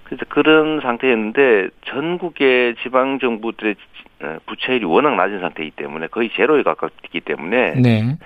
[0.04, 3.74] 그래서 그런 상태였는데 전국의 지방 정부들의
[4.22, 8.16] 어, 부채율이 워낙 낮은 상태이기 때문에 거의 제로에 가깝기 때문에 네.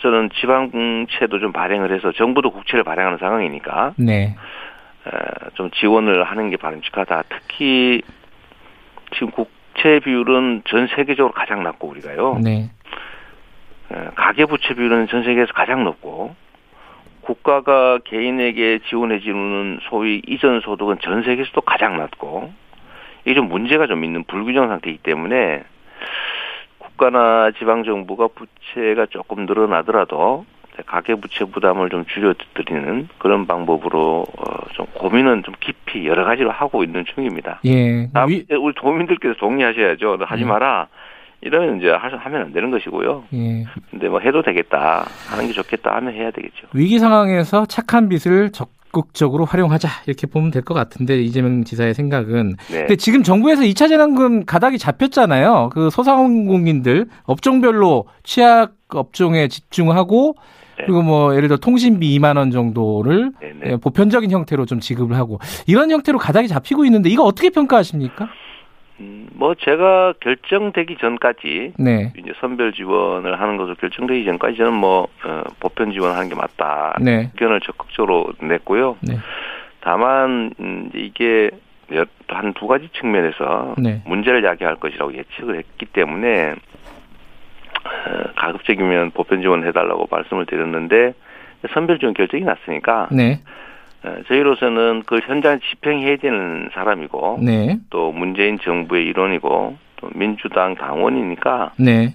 [0.00, 4.34] 저는 지방채도 좀 발행을 해서 정부도 국채를 발행하는 상황이니까 네.
[5.54, 7.24] 좀 지원을 하는 게 바람직하다.
[7.28, 8.02] 특히
[9.14, 12.38] 지금 국채 비율은 전 세계적으로 가장 낮고 우리가요.
[12.42, 12.70] 네.
[14.14, 16.34] 가계 부채 비율은 전 세계에서 가장 높고
[17.22, 22.52] 국가가 개인에게 지원해 주는 소위 이전 소득은 전 세계에서도 가장 낮고
[23.24, 25.62] 이게 좀 문제가 좀 있는 불균형 상태이기 때문에
[26.78, 30.44] 국가나 지방 정부가 부채가 조금 늘어나더라도
[30.86, 37.04] 가계부채 부담을 좀 줄여드리는 그런 방법으로 어, 좀 고민은 좀 깊이 여러 가지로 하고 있는
[37.14, 37.60] 중입니다.
[37.66, 38.08] 예.
[38.16, 40.18] 우리 도민들께서 동의하셔야죠.
[40.20, 40.46] 하지 예.
[40.46, 40.88] 마라.
[41.42, 43.24] 이러면 이제 하면 안 되는 것이고요.
[43.34, 43.64] 예.
[43.90, 45.04] 근데 뭐 해도 되겠다.
[45.28, 46.68] 하는 게 좋겠다 하면 해야 되겠죠.
[46.72, 49.88] 위기 상황에서 착한 빚을 적극적으로 활용하자.
[50.06, 52.54] 이렇게 보면 될 것 같은데 이재명 지사의 생각은.
[52.70, 52.78] 네.
[52.78, 55.70] 근데 지금 정부에서 2차 재난금 가닥이 잡혔잖아요.
[55.72, 60.61] 그 소상공인들 업종별로 취약 업종에 집중하고 네.
[60.86, 63.54] 그리고 뭐 예를 들어 통신비 2만 원 정도를 네네.
[63.60, 63.70] 네.
[63.72, 68.28] 예, 보편적인 형태로 좀 지급을 하고 이런 형태로 가닥이 잡히고 있는데 이거 어떻게 평가하십니까?
[69.00, 72.12] 음, 뭐 제가 결정되기 전까지 네.
[72.16, 77.30] 이제 선별 지원을 하는 것으로 결정되기 전까지 저는 뭐 어, 보편 지원하는 게 맞다 네.
[77.34, 78.96] 의견을 적극적으로 냈고요.
[79.00, 79.16] 네.
[79.80, 81.50] 다만 음, 이게
[82.28, 84.02] 한 두 가지 측면에서 네.
[84.06, 86.81] 문제를 야기할 것이라고 예측을 했기 때문에 어,
[88.36, 91.14] 가급적이면 보편 지원을 해달라고 말씀을 드렸는데
[91.74, 93.40] 선별 지원 결정이 났으니까 네.
[94.04, 97.78] 어, 저희로서는 그 현장 집행해야 되는 사람이고 네.
[97.90, 102.14] 또 문재인 정부의 일원이고 또 민주당 당원이니까 네.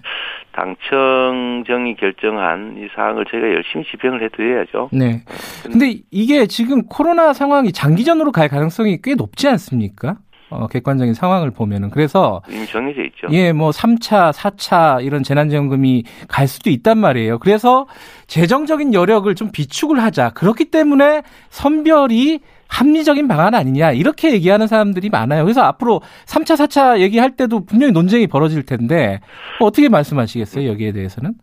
[0.52, 4.90] 당청정이 결정한 이 사항을 저희가 열심히 집행을 해드려야죠.
[4.92, 5.24] 네.
[5.64, 10.18] 근데 이게 지금 코로나 상황이 장기전으로 갈 가능성이 꽤 높지 않습니까?
[10.50, 11.90] 어, 객관적인 상황을 보면은.
[11.90, 12.42] 그래서.
[12.50, 13.28] 이미 정해져 있죠.
[13.32, 17.40] 예, 뭐 3차, 4차 이런 재난지원금이 갈 수도 있단 말이에요.
[17.40, 17.88] 그래서
[18.28, 20.32] 재정적인 여력을 좀 비축을 하자.
[20.32, 23.92] 그렇기 때문에 선별이 합리적인 방안 아니냐.
[23.92, 25.44] 이렇게 얘기하는 사람들이 많아요.
[25.44, 29.22] 그래서 앞으로 3차, 4차 얘기할 때도 분명히 논쟁이 벌어질 텐데
[29.60, 30.68] 어떻게 말씀하시겠어요?
[30.70, 31.34] 여기에 대해서는?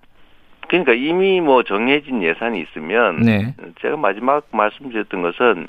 [0.68, 3.54] 그러니까 이미 뭐 정해진 예산이 있으면 네.
[3.80, 5.68] 제가 마지막 말씀드렸던 것은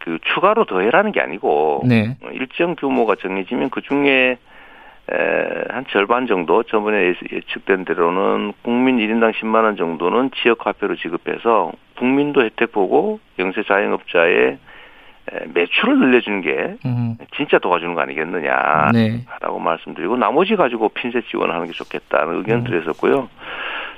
[0.00, 2.16] 그 추가로 더해라는 게 아니고 네.
[2.32, 4.38] 일정 규모가 정해지면 그 중에
[5.70, 12.42] 한 절반 정도 저번에 예측된 대로는 국민 1인당 10만 원 정도는 지역 화폐로 지급해서 국민도
[12.42, 14.58] 혜택 보고 영세 자영업자의
[15.54, 16.76] 매출을 늘려주는 게
[17.36, 19.24] 진짜 도와주는 거 아니겠느냐라고 네.
[19.40, 22.64] 말씀드리고 나머지 가지고 핀셋 지원하는 게 좋겠다는 의견 음.
[22.64, 23.28] 드렸었고요.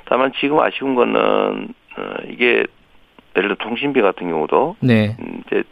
[0.05, 2.65] 다만 지금 아쉬운 거는 어, 이게
[3.35, 5.15] 예를 들어 통신비 같은 경우도 네.
[5.19, 5.63] 음, 이제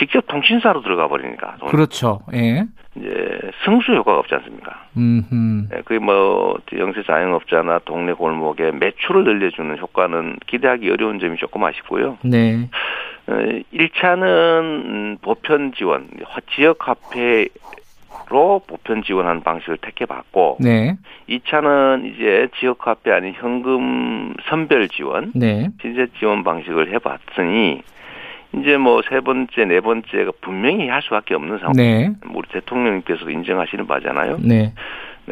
[0.00, 1.58] 직접 통신사로 들어가 버리니까.
[1.68, 2.20] 그렇죠.
[2.32, 2.64] 예.
[2.96, 4.86] 이제 승수 효과가 없지 않습니까?
[4.96, 5.68] 음.
[5.72, 12.16] 예, 그게 뭐 영세 자영업자나 동네 골목에 매출을 늘려주는 효과는 기대하기 어려운 점이 조금 아쉽고요.
[12.22, 12.68] 네.
[13.28, 16.08] 1차는 어, 음, 보편 지원,
[16.56, 17.48] 지역 화폐
[18.28, 20.96] 로 보편 지원하는 방식을 택해봤고, 네.
[21.28, 25.68] 2차는 이제 지역 화폐 아닌 현금 선별 지원, 네.
[25.82, 27.82] 신세 지원 방식을 해봤으니
[28.54, 31.72] 이제 뭐 세 번째, 네 번째가 분명히 할 수밖에 없는 상황.
[31.76, 32.10] 네.
[32.34, 34.38] 우리 대통령님께서도 인정하시는 바잖아요.
[34.42, 34.72] 네.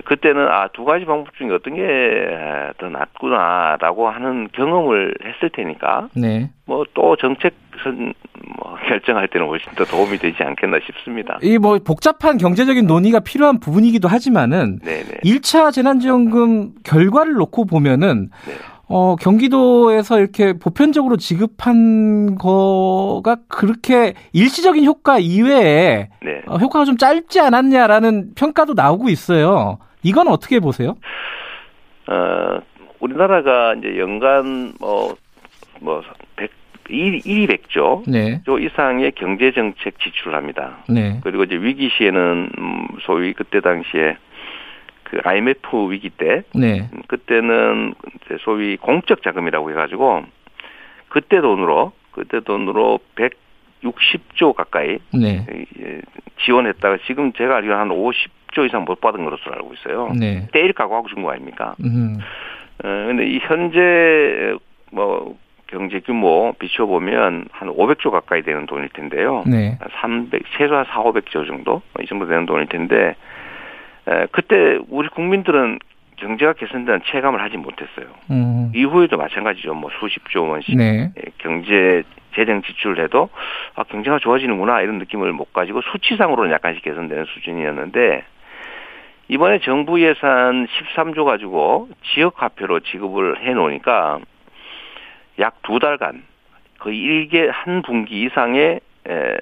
[0.05, 6.51] 그때는 아 두 가지 방법 중에 어떤 게 더 낫구나라고 하는 경험을 했을 테니까 네.
[6.67, 8.13] 뭐 또 정책 선
[8.57, 11.39] 뭐 결정할 때는 훨씬 더 도움이 되지 않겠나 싶습니다.
[11.43, 15.21] 이 뭐 복잡한 경제적인 논의가 필요한 부분이기도 하지만은 네네.
[15.25, 18.55] 1차 재난지원금 결과를 놓고 보면은 네.
[18.89, 26.43] 어, 경기도에서 이렇게 보편적으로 지급한 거가 그렇게 일시적인 효과 이외에 네.
[26.47, 29.79] 어, 효과가 좀 짧지 않았냐라는 평가도 나오고 있어요.
[30.03, 30.97] 이건 어떻게 보세요?
[32.07, 32.61] 어,
[33.01, 35.15] 우리나라가 이제 연간 뭐,
[35.81, 36.03] 뭐,
[36.37, 36.51] 100,
[36.89, 38.41] 1, 1위 100조 네.
[38.47, 40.79] 조 이상의 경제정책 지출을 합니다.
[40.89, 41.21] 네.
[41.23, 44.17] 그리고 이제 위기 시에는 음, 소위 그때 당시에
[45.11, 46.89] 그 IMF 위기 때 네.
[47.09, 47.95] 그때는
[48.25, 50.23] 이제 소위 공적 자금이라고 해가지고
[51.09, 52.99] 그때 돈으로 그때 돈으로
[53.83, 55.47] 160조 가까이 네.
[56.45, 60.13] 지원했다가 지금 제가 알기로 한 50조 이상 못 받은 것으로 알고 있어요.
[60.19, 60.47] 네.
[60.53, 61.75] 때일 각오하고 준 거 아닙니까?
[61.85, 62.19] 음.
[62.85, 64.55] 어, 근데 이 현재
[64.93, 65.37] 뭐
[65.69, 69.45] 경제 규모 비춰보면 한 500조 가까이 되는 돈일 텐데요.
[69.47, 69.79] 네.
[70.01, 71.83] 300, 최소 한 4, 500조 정도?
[72.01, 73.15] 이 정도 되는 돈일 텐데, 에,
[74.33, 75.79] 그때 우리 국민들은
[76.17, 78.07] 경제가 개선되는 체감을 하지 못했어요.
[78.31, 78.73] 음.
[78.75, 79.75] 이후에도 마찬가지죠.
[79.75, 81.13] 뭐 수십조 원씩 네.
[81.39, 82.03] 경제
[82.35, 83.31] 재정 지출을 해도
[83.75, 88.25] 아 경제가 좋아지는구나 이런 느낌을 못 가지고 수치상으로는 약간씩 개선되는 수준이었는데
[89.29, 94.19] 이번에 정부 예산 13조 가지고 지역 화폐로 지급을 해 놓으니까
[95.39, 96.23] 약 두 달간
[96.79, 99.37] 거의 일개 한 분기 이상의 에,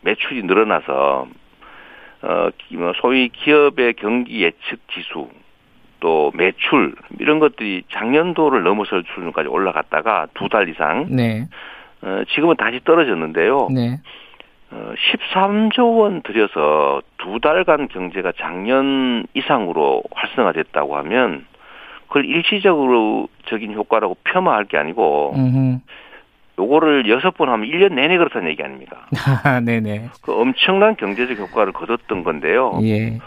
[0.00, 1.28] 매출이 늘어나서
[2.22, 5.28] 어, 뭐 소위 기업의 경기 예측 지수
[6.00, 11.46] 또 매출 이런 것들이 작년도를 넘어설 수준까지 올라갔다가 두 달 이상 네.
[12.02, 13.68] 어, 지금은 다시 떨어졌는데요.
[13.72, 13.98] 네.
[14.70, 14.92] 어,
[15.32, 21.46] 13조 원 들여서 두 달간 경제가 작년 이상으로 활성화됐다고 하면
[22.06, 25.78] 그걸 일시적으로 적인 효과라고 폄하할 게 아니고 음흠.
[26.58, 29.06] 요거를 여섯 번 하면 1년 내내 그렇다는 얘기 아닙니까?
[29.64, 30.08] 네네.
[30.22, 32.78] 그 엄청난 경제적 효과를 거뒀던 건데요.
[32.82, 33.18] 예.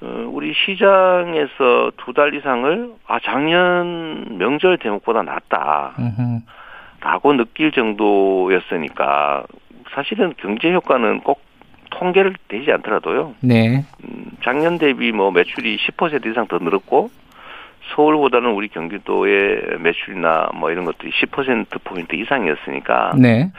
[0.00, 5.94] 어, 우리 시장에서 두 달 이상을 아 작년 명절 대목보다 낫다.
[7.00, 9.44] 라고 느낄 정도였으니까
[9.94, 11.40] 사실은 경제 효과는 꼭
[11.90, 13.34] 통계를 되지 않더라도요.
[13.40, 13.84] 네.
[14.04, 17.10] 음, 작년 대비 뭐 매출이 10% 이상 더 늘었고
[17.94, 23.12] 서울보다는 우리 경기도의 매출이나 뭐 이런 것들이 10%포인트 이상이었으니까.
[23.18, 23.50] 네.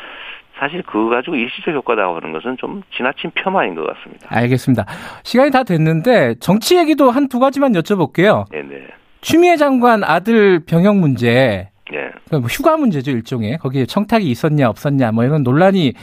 [0.60, 4.27] 사실 그거 가지고 일시적 효과다고 하는 것은 좀 지나친 폄하인 것 같습니다.
[4.29, 4.86] 알겠습니다.
[5.23, 8.49] 시간이 다 됐는데 정치 얘기도 한 두 가지만 여쭤볼게요.
[8.51, 8.88] 네네.
[9.21, 11.69] 추미애 장관 아들 병역 문제.
[11.91, 12.12] 네.
[12.32, 15.93] 뭐 휴가 문제죠 일종의 거기에 청탁이 있었냐 없었냐 뭐 이런 논란이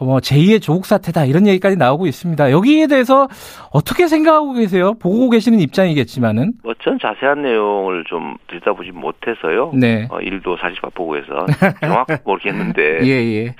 [0.00, 2.50] 뭐 제2의 조국 사태다 이런 얘기까지 나오고 있습니다.
[2.50, 3.28] 여기에 대해서
[3.72, 4.94] 어떻게 생각하고 계세요?
[4.94, 6.52] 보고 계시는 입장이겠지만은.
[6.62, 9.70] 뭐 전 자세한 내용을 좀 들여다보지 못해서요.
[9.74, 10.06] 네.
[10.10, 11.46] 어, 일도 사실 바쁘고 해서
[11.80, 13.00] 정확히 모르겠는데.
[13.06, 13.54] 예, 예.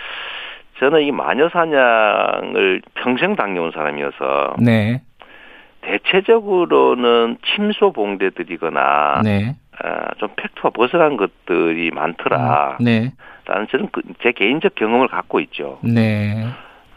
[0.80, 4.56] 저는 이 마녀 사냥을 평생 당해온 사람이어서.
[4.58, 5.00] 네.
[5.82, 9.22] 대체적으로는 침소 봉대들이거나.
[9.24, 9.54] 네.
[9.82, 12.76] 어, 좀 팩트와 벗어난 것들이 많더라.
[12.80, 13.12] 음, 네.
[13.46, 15.78] 라는 저는 그, 제 개인적 경험을 갖고 있죠.
[15.82, 16.46] 네.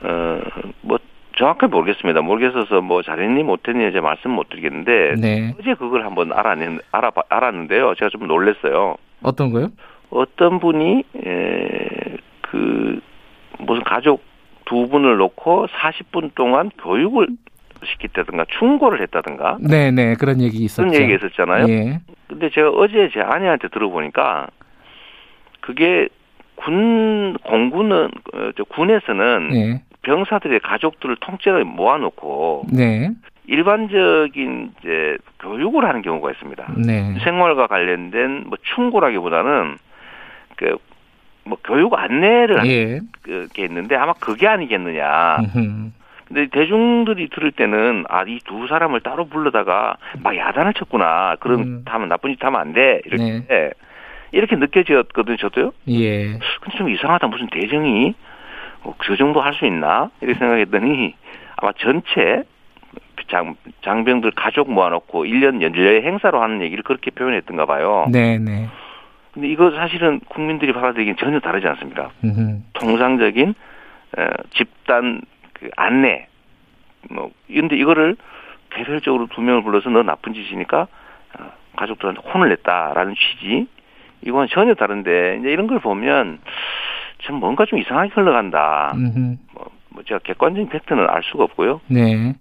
[0.01, 0.39] 어,
[0.81, 0.97] 뭐,
[1.37, 2.21] 정확하게 모르겠습니다.
[2.21, 5.53] 모르겠어서 뭐 잘했니 못했니 이제 말씀 못 드리겠는데 네.
[5.59, 7.93] 어제 그걸 한번 알아낸 알아 알았는데요.
[7.95, 8.95] 제가 좀 놀랐어요.
[9.21, 9.67] 어떤 거요?
[10.09, 12.99] 어떤 분이 에, 그
[13.59, 14.23] 무슨 가족
[14.65, 17.27] 두 분을 놓고 40분 동안 교육을
[17.85, 20.15] 시켰다든가 충고를 했다든가 네네 네.
[20.15, 20.89] 그런 얘기 있었죠.
[20.89, 21.67] 그런 얘기 있었잖아요.
[21.69, 21.99] 예.
[22.27, 24.47] 근데 제가 어제 제 아내한테 들어보니까
[25.61, 26.09] 그게
[26.57, 29.81] 군 공군은 어, 저 군에서는 네.
[30.01, 33.11] 병사들의 가족들을 통째로 모아놓고 네.
[33.47, 36.73] 일반적인 이제 교육을 하는 경우가 있습니다.
[36.85, 37.15] 네.
[37.23, 39.77] 생활과 관련된 뭐 충고라기보다는
[40.57, 40.77] 그
[41.47, 42.99] 뭐 교육 안내를 예.
[43.25, 45.37] 하는 게 있는데 아마 그게 아니겠느냐.
[45.39, 45.91] 음흠.
[46.27, 51.37] 근데 대중들이 들을 때는 아 이 두 사람을 따로 불러다가 막 야단을 쳤구나.
[51.39, 51.85] 그런 음.
[51.85, 52.99] 하면 나쁜 짓 하면 안 돼.
[53.05, 53.69] 이렇게 네.
[54.31, 55.37] 이렇게 느껴졌거든요.
[55.37, 55.71] 저도요.
[55.89, 56.23] 예.
[56.61, 57.27] 근데 좀 이상하다.
[57.27, 58.13] 무슨 대정이
[58.83, 60.09] 어, 그 정도 할 수 있나?
[60.21, 61.15] 이렇게 생각했더니
[61.57, 62.43] 아마 전체
[63.29, 68.05] 장, 장병들 가족 모아놓고 1년 연례 행사로 하는 얘기를 그렇게 표현했던가 봐요.
[68.11, 68.67] 네, 네.
[69.33, 72.11] 근데 이거 사실은 국민들이 받아들이기엔 전혀 다르지 않습니다.
[72.23, 72.61] 음흠.
[72.73, 73.53] 통상적인
[74.17, 75.21] 어, 집단
[75.53, 76.27] 그 안내
[77.09, 78.15] 뭐 근데 이거를
[78.69, 80.81] 개별적으로 두 명을 불러서 너 나쁜 짓이니까
[81.39, 83.67] 어, 가족들한테 혼을 냈다라는 취지
[84.21, 86.39] 이건 전혀 다른데 이제 이런 걸 보면
[87.23, 88.93] 참 뭔가 좀 이상하게 흘러간다.
[88.95, 89.37] 음흠.
[89.53, 91.81] 뭐, 뭐 제가 객관적인 팩트는 알 수가 없고요.
[91.87, 92.35] 네.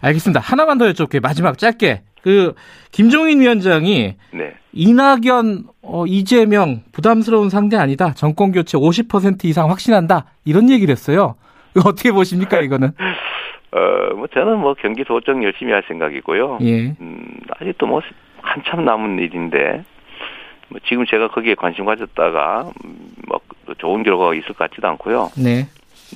[0.00, 0.40] 알겠습니다.
[0.40, 1.22] 하나만 더 여쭤볼게요.
[1.22, 2.02] 마지막 짧게.
[2.22, 2.54] 그
[2.92, 4.54] 김종인 위원장이 네.
[4.72, 8.12] 이낙연, 어, 이재명 부담스러운 상대 아니다.
[8.14, 10.26] 정권 교체 50% 이상 확신한다.
[10.44, 11.34] 이런 얘기를 했어요.
[11.76, 12.92] 이거 어떻게 보십니까, 이거는?
[13.72, 16.58] 어, 뭐 저는 뭐 경기 도정 열심히 할 생각이고요.
[16.62, 16.94] 예.
[17.00, 18.02] 음, 아직도 뭐
[18.42, 19.82] 한참 남은 일인데
[20.72, 23.40] 뭐 지금 제가 거기에 관심 가졌다가 음, 뭐
[23.78, 25.30] 좋은 결과가 있을 것 같지도 않고요.
[25.36, 25.66] 네.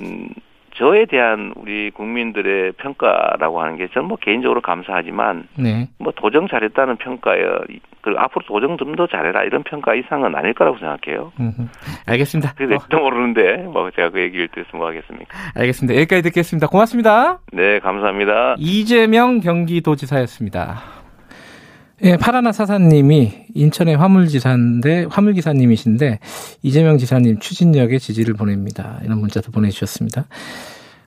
[0.01, 0.29] 음,
[0.75, 5.89] 저에 대한 우리 국민들의 평가라고 하는 게 저는 뭐 개인적으로 감사하지만 네.
[5.97, 7.61] 뭐 도정 잘했다는 평가여
[8.01, 11.31] 그리고 앞으로 도정 좀 더 잘해라 이런 평가 이상은 아닐 거라고 생각해요.
[11.39, 11.67] 음흠.
[12.07, 12.53] 알겠습니다.
[12.55, 15.37] 그래서 어, 또 모르는데 뭐 제가 그 얘기를 듣서 뭐 하겠습니까?
[15.55, 15.95] 알겠습니다.
[15.99, 16.67] 여기까지 듣겠습니다.
[16.67, 17.39] 고맙습니다.
[17.51, 18.55] 네, 감사합니다.
[18.57, 21.06] 이재명 경기도지사였습니다.
[22.03, 26.19] 예, 파라나 사사님이 인천의 화물지사인데, 화물기사님이신데,
[26.61, 28.99] 이재명 지사님 추진력에 지지를 보냅니다.
[29.03, 30.27] 이런 문자도 보내주셨습니다.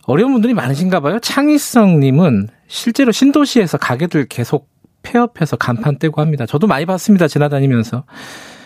[0.07, 1.20] 어려운 분들이 많으신가 봐요.
[1.20, 4.68] 창희성님은 실제로 신도시에서 가게들 계속
[5.03, 6.44] 폐업해서 간판 떼고 합니다.
[6.44, 7.29] 저도 많이 봤습니다.
[7.29, 8.05] 지나다니면서.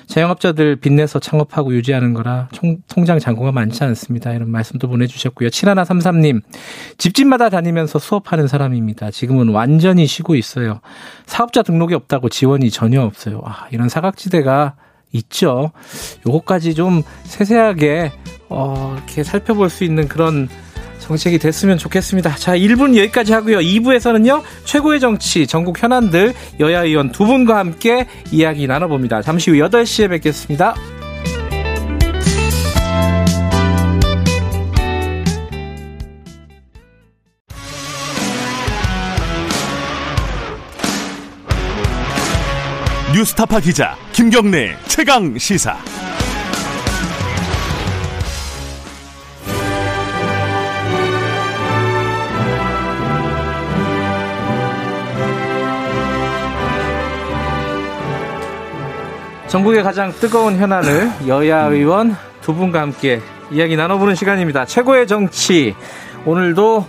[0.07, 4.33] 자영업자들 빚내서 창업하고 유지하는 거라 총, 통장 잔고가 많지 않습니다.
[4.33, 5.49] 이런 말씀도 보내주셨고요.
[5.49, 6.43] 7133님,
[6.99, 9.11] 집집마다 다니면서 수업하는 사람입니다.
[9.11, 10.81] 지금은 완전히 쉬고 있어요.
[11.27, 13.43] 사업자 등록이 없다고 지원이 전혀 없어요.
[13.45, 14.75] 아, 이런 사각지대가
[15.13, 15.71] 있죠.
[16.27, 18.13] 요거까지 좀 세세하게,
[18.49, 20.49] 어, 이렇게 살펴볼 수 있는 그런
[21.05, 22.35] 정책이 됐으면 좋겠습니다.
[22.37, 23.59] 자, 1분 여기까지 하고요.
[23.59, 29.21] 2부에서는요, 최고의 정치, 전국 현안들, 여야 의원 두 분과 함께 이야기 나눠봅니다.
[29.21, 30.75] 잠시 후 8시에 뵙겠습니다.
[43.15, 45.77] 뉴스타파 기자 김경래 최강 시사.
[59.55, 63.21] 전국의 가장 뜨거운 현안을 여야 의원 두 분과 함께
[63.53, 64.65] 이야기 나눠보는 시간입니다.
[64.65, 65.77] 최고의 정치.
[66.25, 66.85] 오늘도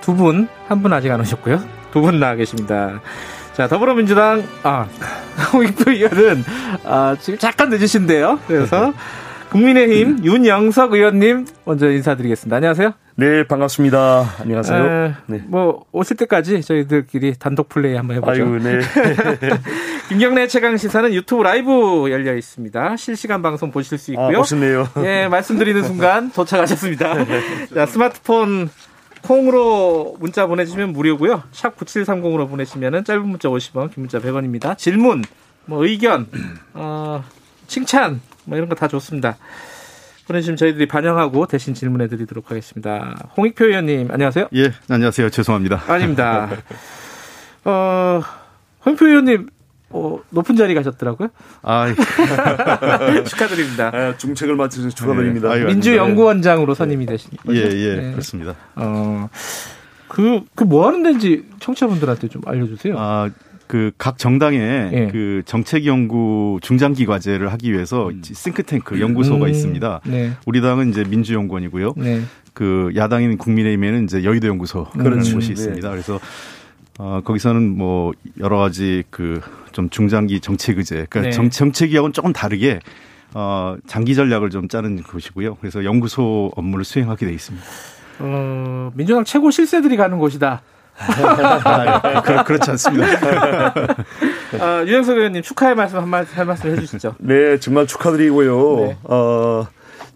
[0.00, 1.62] 두 분, 한 분 아직 안 오셨고요.
[1.92, 3.00] 두 분 나와 계십니다.
[3.52, 4.86] 자, 더불어민주당, 아,
[5.54, 6.44] 홍익표 의원은,
[6.84, 8.40] 아, 지금 잠깐 늦으신데요.
[8.48, 8.92] 그래서,
[9.52, 12.56] 국민의힘 윤영석 의원님 먼저 인사드리겠습니다.
[12.56, 12.94] 안녕하세요.
[13.16, 14.36] 네, 반갑습니다.
[14.40, 14.84] 안녕하세요.
[14.84, 15.42] 에, 네.
[15.46, 18.42] 뭐, 오실 때까지 저희들끼리 단독 플레이 한번 해보죠.
[18.42, 18.80] 아유, 네.
[20.08, 21.70] 김경래 최강 시사는 유튜브 라이브
[22.10, 22.96] 열려 있습니다.
[22.96, 24.38] 실시간 방송 보실 수 아, 있고요.
[24.38, 24.88] 멋있네요.
[25.04, 27.14] 예, 말씀드리는 순간 도착하셨습니다.
[27.74, 28.70] 자, 스마트폰
[29.20, 31.42] 콩으로 문자 보내주시면 무료고요.
[31.52, 34.78] 샵 9730으로 보내시면 짧은 문자 50원, 긴 문자 100원입니다.
[34.78, 35.22] 질문,
[35.66, 36.26] 뭐 의견,
[36.72, 37.22] 어,
[37.66, 39.36] 칭찬, 뭐 이런 거 다 좋습니다.
[40.26, 43.16] 보내주시면 저희들이 반영하고 대신 질문해 드리도록 하겠습니다.
[43.36, 44.48] 홍익표 의원님, 안녕하세요.
[44.54, 45.30] 예, 안녕하세요.
[45.30, 45.82] 죄송합니다.
[45.88, 46.48] 아닙니다.
[47.64, 48.20] 어,
[48.86, 49.48] 홍익표 의원님,
[49.90, 51.28] 어, 높은 자리 가셨더라고요.
[51.62, 51.86] 아,
[53.26, 53.90] 축하드립니다.
[53.92, 55.54] 아, 중책을 맡으셔서 축하드립니다.
[55.54, 55.64] 네.
[55.64, 57.58] 민주연구원장으로 선임이 되신 거죠?
[57.58, 58.10] 예, 예, 네.
[58.12, 58.54] 그렇습니다.
[58.76, 59.28] 어,
[60.08, 62.94] 그, 그 뭐 하는 데인지 청취자분들한테 좀 알려주세요.
[62.98, 63.28] 아,
[63.66, 64.58] 그 각 정당에
[64.92, 65.08] 예.
[65.10, 68.20] 그 정책 연구 중장기 과제를 하기 위해서 음.
[68.22, 69.50] 싱크탱크 연구소가 음.
[69.50, 70.00] 있습니다.
[70.06, 70.32] 네.
[70.46, 71.94] 우리 당은 이제 민주연구원이고요.
[71.96, 72.22] 네.
[72.52, 75.34] 그 야당인 국민의힘에는 이제 여의도 연구소 그런 음.
[75.34, 75.88] 곳이 있습니다.
[75.88, 75.92] 네.
[75.92, 76.20] 그래서
[76.98, 79.40] 어, 거기서는 뭐 여러 가지 그
[79.72, 81.30] 좀 중장기 정책 의제, 그러니까 네.
[81.30, 82.80] 정, 정책이하고는 조금 다르게
[83.34, 85.56] 어, 장기 전략을 좀 짜는 곳이고요.
[85.56, 87.66] 그래서 연구소 업무를 수행하게 돼 있습니다.
[88.20, 90.62] 어, 민주당 최고 실세들이 가는 곳이다.
[90.98, 93.06] 아, 그, 그렇지 않습니다.
[94.60, 97.16] 아, 유영석 의원님 축하의 말씀 한 말, 한 말씀 해주시죠.
[97.18, 98.76] 네, 정말 축하드리고요.
[98.76, 98.96] 네.
[99.04, 99.66] 어,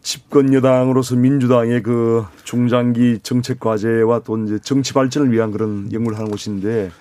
[0.03, 6.31] 집권 여당으로서 민주당의 그 중장기 정책 과제와 또 이제 정치 발전을 위한 그런 연구를 하는
[6.31, 6.93] 곳인데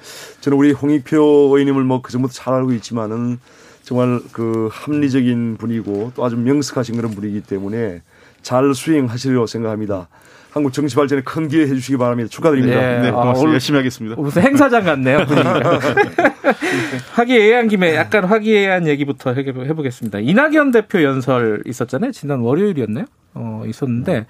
[0.41, 3.39] 저는 우리 홍익표 의원님을 뭐 그전부터 잘 알고 있지만은
[3.83, 8.01] 정말 그 합리적인 분이고 또 아주 명석하신 그런 분이기 때문에
[8.41, 10.07] 잘 수행하시리라고 생각합니다.
[10.55, 12.29] 한국 정치 발전에 큰 기회 해주시기 바랍니다.
[12.29, 12.79] 축하드립니다.
[12.79, 13.49] 네, 네 고맙습니다.
[13.49, 14.15] 아, 열심히 하겠습니다.
[14.15, 15.25] 무슨 행사장 같네요.
[17.11, 20.19] 화기애애한 김에 약간 화기애애한 얘기부터 해보겠습니다.
[20.19, 22.13] 이낙연 대표 연설 있었잖아요.
[22.13, 23.03] 지난 월요일이었나요?
[23.33, 24.27] 어, 있었는데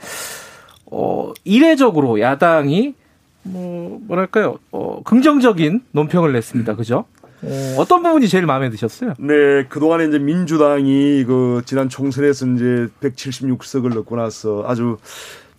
[0.87, 2.95] 어, 이례적으로 야당이
[3.43, 4.57] 뭐 뭐랄까요?
[4.71, 6.75] 어, 긍정적인 논평을 냈습니다.
[6.75, 7.05] 그죠?
[7.43, 9.13] 어, 어떤 부분이 제일 마음에 드셨어요?
[9.19, 14.97] 네, 그동안에 이제 민주당이 그 지난 총선에서 이제 176석을 넣고 나서 아주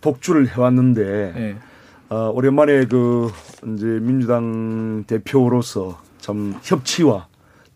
[0.01, 1.57] 독주를 해왔는데 네.
[2.09, 3.31] 어, 오랜만에 그
[3.75, 7.27] 이제 민주당 대표로서 참 협치와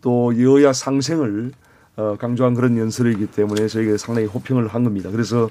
[0.00, 1.52] 또 여야 상생을
[1.96, 5.10] 어, 강조한 그런 연설이기 때문에 저희가 상당히 호평을 한 겁니다.
[5.10, 5.50] 그래서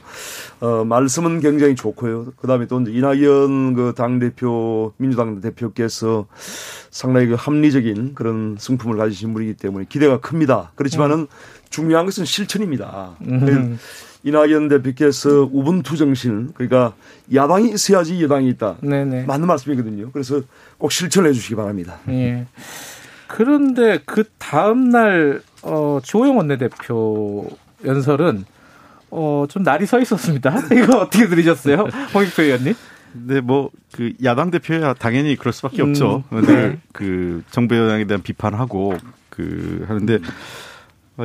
[0.62, 2.28] 어, 말씀은 굉장히 좋고요.
[2.38, 6.26] 그다음에 또 이제 이낙연 그 당 대표 민주당 대표께서
[6.90, 10.72] 상당히 그 합리적인 그런 승품을 가지신 분이기 때문에 기대가 큽니다.
[10.76, 11.28] 그렇지만은 음.
[11.70, 13.16] 중요한 것은 실천입니다.
[14.22, 14.28] 음.
[14.28, 16.94] 이낙연 대표께서 우분투 정신 그러니까
[17.34, 18.78] 야당이 있어야지 여당이 있다.
[18.82, 19.26] 네네.
[19.26, 20.12] 맞는 말씀이거든요.
[20.12, 20.42] 그래서
[20.78, 21.98] 꼭 실천해 주시기 바랍니다.
[22.10, 22.46] 예.
[23.28, 27.50] 그런데 그 다음 날 어, 조영 원내대표
[27.86, 28.46] 연설은
[29.12, 30.56] 어, 좀 날이 서 있었습니다.
[30.74, 31.88] 이거 어떻게 들으셨어요?
[32.14, 32.74] 홍익표 의원님?
[33.14, 36.24] 네, 뭐, 그, 야당 대표야 당연히 그럴 수밖에 음, 없죠.
[36.32, 36.42] 네.
[36.42, 36.78] 네.
[36.92, 38.98] 그, 정부 여당에 대한 비판하고,
[39.32, 40.24] 그, 하는데, 음.
[40.24, 40.30] 어,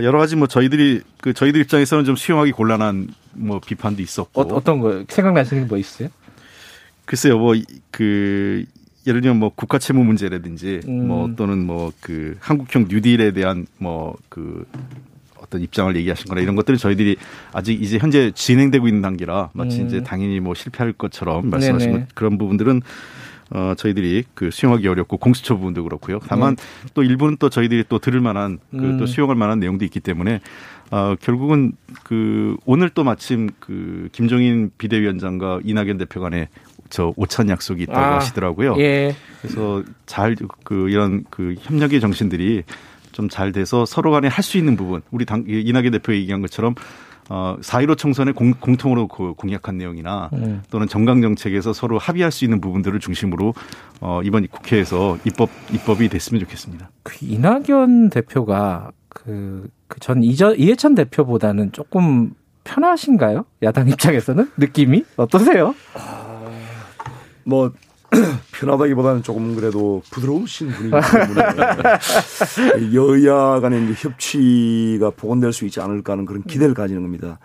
[0.02, 5.04] 여러 가지 뭐 저희들이 그 저희들 입장에서는 좀 수용하기 곤란한 뭐 비판도 있었고 어, 떤거
[5.08, 6.08] 생각나시는 거 있어요?
[7.04, 7.54] 글쎄요 뭐
[7.90, 8.64] 그
[9.06, 11.08] 예를 들면 뭐 국가 채무 문제라든지 음.
[11.08, 14.66] 뭐 또는 뭐 그 한국형 뉴딜에 대한 뭐그
[15.38, 17.16] 어떤 입장을 얘기하신 거나 이런 것들은 저희들이
[17.52, 19.86] 아직 이제 현재 진행되고 있는 단계라 마치 음.
[19.86, 22.80] 이제 당연히 뭐 실패할 것처럼 말씀하신 것 그런 부분들은
[23.54, 26.18] 어, 저희들이 그 수용하기 어렵고 공수처 부분도 그렇고요.
[26.26, 26.62] 다만 네.
[26.92, 29.06] 또 일부는 또 저희들이 또 들을 만한 그또 음.
[29.06, 30.40] 수용할 만한 내용도 있기 때문에
[30.90, 36.48] 어, 결국은 그 오늘 또 마침 그 김종인 비대위원장과 이낙연 대표 간에
[36.90, 38.76] 저 오찬 약속이 있다고 아, 하시더라고요.
[38.78, 39.14] 예.
[39.40, 40.34] 그래서 잘
[40.64, 42.64] 그 이런 그 협력의 정신들이
[43.12, 46.74] 좀 잘 돼서 서로 간에 할 수 있는 부분 우리 당 이낙연 대표 얘기한 것처럼
[47.30, 50.62] 어, 4.15 총선에 공, 통으로 공약한 내용이나 음.
[50.70, 53.54] 또는 정강 정책에서 서로 합의할 수 있는 부분들을 중심으로
[54.00, 56.90] 어, 이번 국회에서 입법 입법이 됐으면 좋겠습니다.
[57.02, 62.32] 그 이낙연 대표가 그, 그전 이해찬 대표보다는 조금
[62.64, 63.44] 편하신가요?
[63.62, 65.74] 야당 입장에서는 느낌이 어떠세요?
[65.94, 66.50] 아,
[67.44, 67.72] 뭐
[68.52, 76.42] 편하다기보다는 조금 그래도 부드러우신 분이기 때문에 여야 간의 협치가 복원될 수 있지 않을까 하는 그런
[76.42, 77.38] 기대를 가지는 겁니다.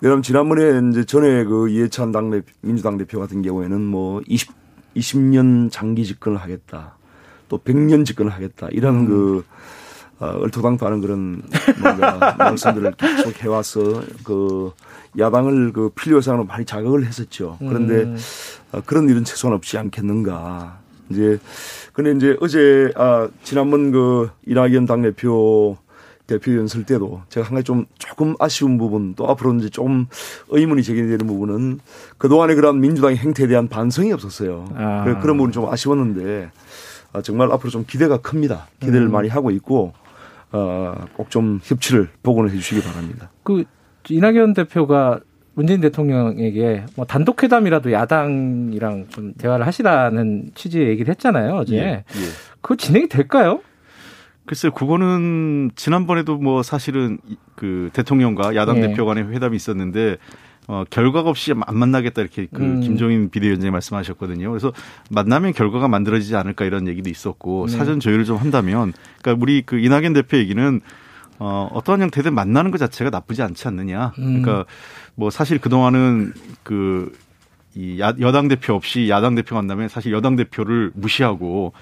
[0.00, 4.50] 왜냐하면 지난번에 이제 전에 그 이해찬 당대 민주당 대표 같은 경우에는 뭐 20,
[4.96, 6.96] 20년 장기 집권을 하겠다.
[7.48, 8.68] 또 100년 집권을 하겠다.
[8.72, 9.06] 이런 음.
[9.06, 9.44] 그
[10.18, 11.42] 어, 얼토당토 하는 그런
[11.78, 14.72] 뭔가 말씀들을 계속 해와서 그
[15.18, 17.56] 야당을 그 필요 이상으로 많이 자극을 했었죠.
[17.58, 18.16] 그런데 음.
[18.72, 20.78] 어, 그런 일은 최소한 없지 않겠는가.
[21.10, 21.38] 이제
[21.92, 25.76] 근데 이제 어제 아 지난번 그 이낙연 당 대표
[26.26, 30.06] 대표 연설 때도 제가 한 가지 좀 조금 아쉬운 부분 또 앞으로 이제 좀
[30.48, 31.78] 의문이 제기되는 부분은
[32.18, 34.68] 그동안의 그런 민주당의 행태에 대한 반성이 없었어요.
[34.74, 35.04] 아.
[35.20, 36.50] 그런 부분 좀 아쉬웠는데
[37.12, 38.66] 아, 정말 앞으로 좀 기대가 큽니다.
[38.80, 39.12] 기대를 음.
[39.12, 39.92] 많이 하고 있고
[40.52, 43.30] 어, 꼭 좀 협치를 복원을 해 주시기 바랍니다.
[43.44, 43.64] 그
[44.10, 45.20] 이낙연 대표가
[45.54, 51.76] 문재인 대통령에게 뭐 단독 회담이라도 야당이랑 좀 대화를 하시라는 취지의 얘기를 했잖아요 어제.
[51.76, 52.04] 예, 예.
[52.60, 53.60] 그거 진행이 될까요?
[54.44, 57.18] 글쎄요, 그거는 지난번에도 뭐 사실은
[57.56, 58.82] 그 대통령과 야당 예.
[58.82, 60.18] 대표 간의 회담이 있었는데
[60.68, 62.80] 어, 결과가 없이 안 만나겠다 이렇게 그 음.
[62.80, 64.50] 김종인 비대위원장이 말씀하셨거든요.
[64.50, 64.72] 그래서
[65.10, 67.76] 만나면 결과가 만들어지지 않을까 이런 얘기도 있었고 네.
[67.76, 68.92] 사전 조율을 좀 한다면
[69.22, 70.80] 그러니까 우리 그 이낙연 대표 얘기는
[71.38, 74.12] 어, 어떠한 형태든 만나는 것 자체가 나쁘지 않지 않느냐.
[74.18, 74.42] 음.
[74.42, 74.64] 그러니까
[75.14, 76.32] 뭐 사실 그동안은
[76.62, 77.12] 그,
[77.74, 81.72] 이 야, 여당 대표 없이 야당 대표 만나면 사실 여당 대표를 무시하고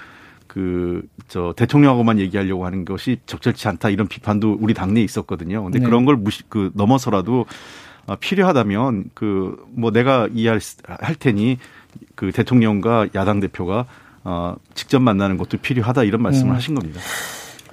[0.47, 5.65] 그, 저, 대통령하고만 얘기하려고 하는 것이 적절치 않다 이런 비판도 우리 당내에 있었거든요.
[5.65, 5.85] 근데 네.
[5.85, 7.47] 그런 걸 무시, 그, 넘어서라도
[8.07, 11.59] 어, 필요하다면 그, 뭐 내가 이해할 할 테니
[12.15, 13.87] 그 대통령과 야당 대표가
[14.25, 16.57] 어, 직접 만나는 것도 필요하다 이런 말씀을 음.
[16.57, 17.01] 하신 겁니다.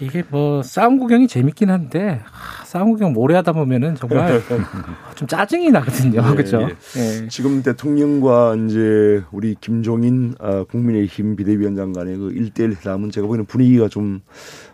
[0.02, 4.42] 이게 뭐 싸움 구경이 재밌긴 한데 아, 싸움 구경 오래 하다 보면은 정말
[5.16, 6.22] 좀 짜증이 나거든요.
[6.22, 6.68] 네, 그렇죠?
[6.94, 7.28] 네.
[7.30, 13.88] 지금 대통령과 이제 우리 김종인 아, 국민의힘 비대위원장 간의 그 1대1 회담은 제가 보기에는 분위기가
[13.88, 14.22] 좀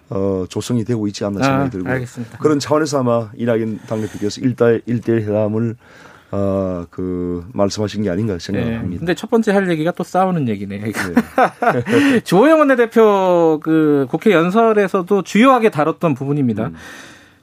[0.09, 2.37] 어, 조성이 되고 있지 않나 생각이 아, 들고 알겠습니다.
[2.37, 5.75] 그런 차원에서 아마 이낙연 당대표께서 1대1 1대1 회담을
[6.31, 8.89] 어, 그, 말씀하신 게 아닌가 생각합니다.
[8.89, 8.97] 네.
[8.97, 10.79] 근데 첫 번째 할 얘기가 또 싸우는 얘기네.
[10.79, 10.91] 네.
[12.23, 16.67] 조호영 원내대표 그 국회 연설에서도 주요하게 다뤘던 부분입니다.
[16.67, 16.75] 음.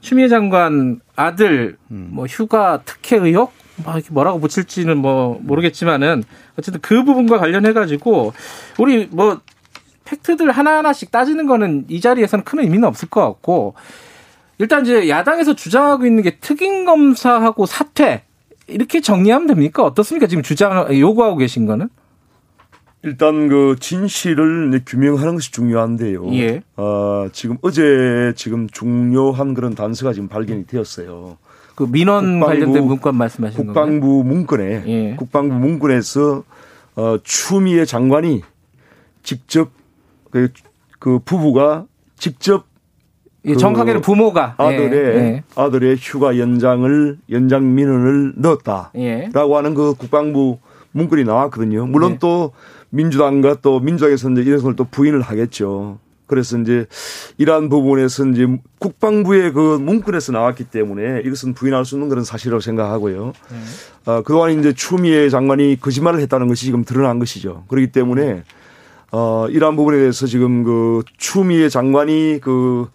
[0.00, 2.08] 추미애 장관 아들 음.
[2.12, 6.22] 뭐 휴가 특혜 의혹 뭐 뭐라고 붙일지는 뭐 모르겠지만은
[6.58, 8.34] 어쨌든 그 부분과 관련해 가지고
[8.78, 9.40] 우리 뭐
[10.04, 13.74] 팩트들 하나하나씩 따지는 거는 이 자리에서는 큰 의미는 없을 것 같고
[14.58, 18.24] 일단 이제 야당에서 주장하고 있는 게 특임 검사하고 사퇴
[18.66, 19.84] 이렇게 정리하면 됩니까?
[19.84, 20.26] 어떻습니까?
[20.26, 21.88] 지금 주장 요구하고 계신 거는?
[23.02, 26.32] 일단 그 진실을 규명하는 것이 중요한데요.
[26.34, 26.62] 예.
[26.76, 31.36] 어, 지금 어제 지금 중요한 그런 단서가 지금 발견이 되었어요.
[31.74, 33.74] 그 민원 국방부, 관련된 문건 말씀하시는 거예요?
[33.74, 35.16] 국방부 문건에 예.
[35.16, 36.44] 국방부 문건에서
[36.96, 38.42] 어, 추미애 장관이
[39.22, 39.70] 직접
[40.30, 40.48] 그,
[40.98, 41.84] 그 부부가
[42.16, 42.66] 직접
[43.44, 45.42] 그 정확하게는 부모가 아들의 예, 예.
[45.54, 49.30] 아들의 휴가 연장을 연장 민원을 넣었다라고 예.
[49.34, 50.58] 하는 그 국방부
[50.92, 51.86] 문건이 나왔거든요.
[51.86, 52.18] 물론 예.
[52.18, 52.52] 또
[52.90, 55.98] 민주당과 또 민주당에서 이제 이런 걸또 부인을 하겠죠.
[56.26, 56.86] 그래서 이제
[57.36, 58.46] 이러한 부분에서 이제
[58.78, 63.32] 국방부의 그 문건에서 나왔기 때문에 이것은 부인할 수 없는 그런 사실이라고 생각하고요.
[63.50, 64.10] 네.
[64.10, 67.64] 어, 그동안 이제 추미애 장관이 거짓말을 했다는 것이 지금 드러난 것이죠.
[67.68, 68.42] 그렇기 때문에
[69.12, 72.88] 어, 이러한 부분에 대해서 지금 그 추미애 장관이 그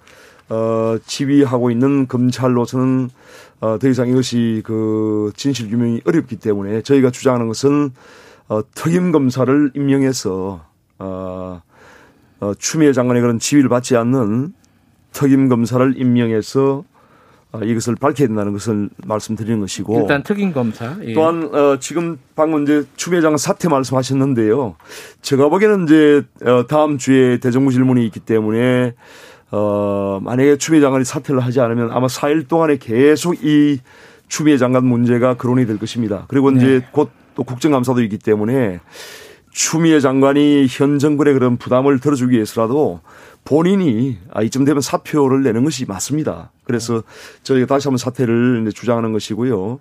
[0.49, 3.09] 어, 지휘하고 있는 검찰로서는
[3.61, 7.91] 어, 더 이상 이것이 그 진실 규명이 어렵기 때문에 저희가 주장하는 것은
[8.47, 10.65] 어, 특임 검사를 임명해서
[10.99, 11.61] 어,
[12.39, 14.53] 어, 추미애 장관의 그런 지휘를 받지 않는
[15.11, 16.83] 특임 검사를 임명해서
[17.51, 21.13] 어, 이것을 밝혀야 된다는 것을 말씀드리는 것이고 일단 특임 검사 예.
[21.13, 24.75] 또한 어, 지금 방금 이제 추미애 장관 사퇴 말씀하셨는데요.
[25.23, 28.93] 제가 보기에는 이제 어, 다음 주에 대정부 질문이 있기 때문에
[29.51, 33.79] 어, 만약에 추미애 장관이 사퇴를 하지 않으면 아마 4일 동안에 계속 이
[34.27, 36.25] 추미애 장관 문제가 거론이 될 것입니다.
[36.27, 36.59] 그리고 네.
[36.59, 38.79] 이제 곧또 국정감사도 있기 때문에
[39.51, 43.01] 추미애 장관이 현 정권의 그런 부담을 덜어주기 위해서라도
[43.43, 46.51] 본인이 아, 이쯤 되면 사표를 내는 것이 맞습니다.
[46.63, 47.01] 그래서
[47.41, 49.79] 저희가 다시 한번 사퇴를 주장하는 것이고요.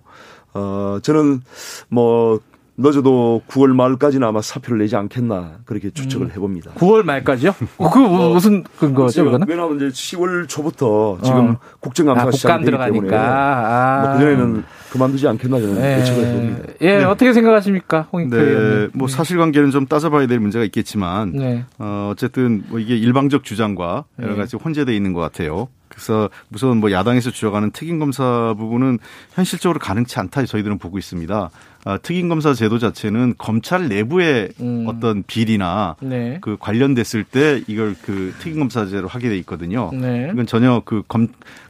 [0.55, 1.41] 어, 저는
[1.89, 2.39] 뭐
[2.81, 6.31] 늦어도 9월 말까지는 아마 사표를 내지 않겠나 그렇게 추측을 음.
[6.31, 6.71] 해봅니다.
[6.75, 7.53] 9월 말까지요?
[7.77, 9.25] 어, 그 뭐, 무슨 근거죠?
[9.25, 9.47] 그거는?
[9.49, 11.57] 왜냐하면 이제 10월 초부터 지금 어.
[11.81, 14.01] 국정감사가 아, 시작되기 때문에 아.
[14.01, 15.99] 뭐 그전에는 그만두지 않겠나 저는 네.
[15.99, 16.73] 예측을 해봅니다.
[16.81, 17.03] 예, 네.
[17.03, 18.91] 어떻게 생각하십니까, 홍익표 네, 의원님?
[18.93, 21.65] 뭐 사실관계는 좀 따져봐야 될 문제가 있겠지만 네.
[21.79, 24.37] 어, 어쨌든 뭐 이게 일방적 주장과 여러 네.
[24.37, 25.67] 가지 혼재돼 있는 것 같아요.
[25.99, 28.99] 그래서 우선 뭐 야당에서 주장하는 특임 검사 부분은
[29.33, 31.49] 현실적으로 가능치 않다 저희들은 보고 있습니다.
[31.85, 34.85] 아, 특임검사 제도 자체는 검찰 내부의 음.
[34.87, 36.39] 어떤 비리나 네.
[36.41, 39.89] 그 관련됐을 때 이걸 그 특임검사제로 하게 돼 있거든요.
[39.93, 40.29] 네.
[40.33, 41.27] 이건 전혀 그 검,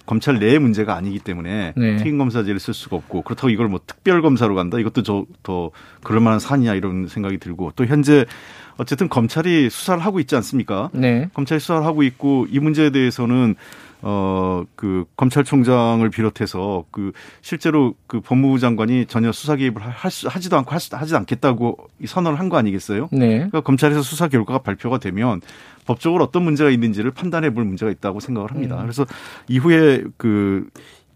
[0.07, 1.97] 검찰 내의 문제가 아니기 때문에 네.
[1.97, 5.71] 특임검사제를 쓸 수가 없고 그렇다고 이걸 뭐 특별검사로 간다 이것도 저 더
[6.03, 8.25] 그럴 만한 사안이냐 이런 생각이 들고 또 현재
[8.77, 10.89] 어쨌든 검찰이 수사를 하고 있지 않습니까?
[10.93, 11.27] 네.
[11.33, 13.55] 검찰이 수사를 하고 있고 이 문제에 대해서는
[14.01, 20.57] 어, 그 검찰총장을 비롯해서 그 실제로 그 법무부 장관이 전혀 수사 개입을 할 수, 하지도
[20.57, 23.09] 않고 할 수, 하지도 않겠다고 선언을 한 거 아니겠어요?
[23.11, 23.27] 네.
[23.35, 25.41] 그러니까 검찰에서 수사 결과가 발표가 되면
[25.85, 28.75] 법적으로 어떤 문제가 있는지를 판단해 볼 문제가 있다고 생각을 합니다.
[28.77, 28.81] 음.
[28.81, 29.05] 그래서
[29.47, 30.67] 이후에 그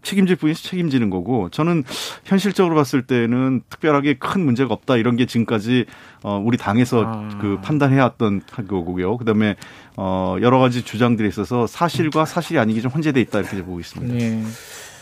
[0.02, 1.82] 책임질 분이 책임지는 거고 저는
[2.24, 5.86] 현실적으로 봤을 때는 특별하게 큰 문제가 없다 이런 게 지금까지
[6.22, 7.38] 어 우리 당에서 아.
[7.40, 9.16] 그 판단해 왔던 거고요.
[9.16, 9.56] 그다음에
[9.96, 14.14] 어 여러 가지 주장들이 있어서 사실과 사실이 아니기 좀 혼재돼 있다 이렇게 보고 있습니다.
[14.14, 14.42] 네.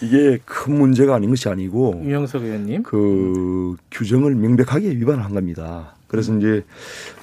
[0.02, 5.94] 이게 큰 문제가 아닌 것이 아니고 유영석 의원님 그 규정을 명백하게 위반한 겁니다.
[6.08, 6.64] 그래서 이제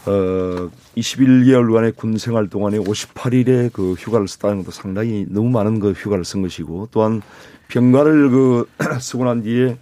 [0.06, 6.26] 어 21개월간의 군 생활 동안에 58일의 그 휴가를 썼다는 것도 상당히 너무 많은 그 휴가를
[6.26, 7.22] 쓴 것이고 또한
[7.68, 9.78] 병가를 그 쓰고 난 뒤에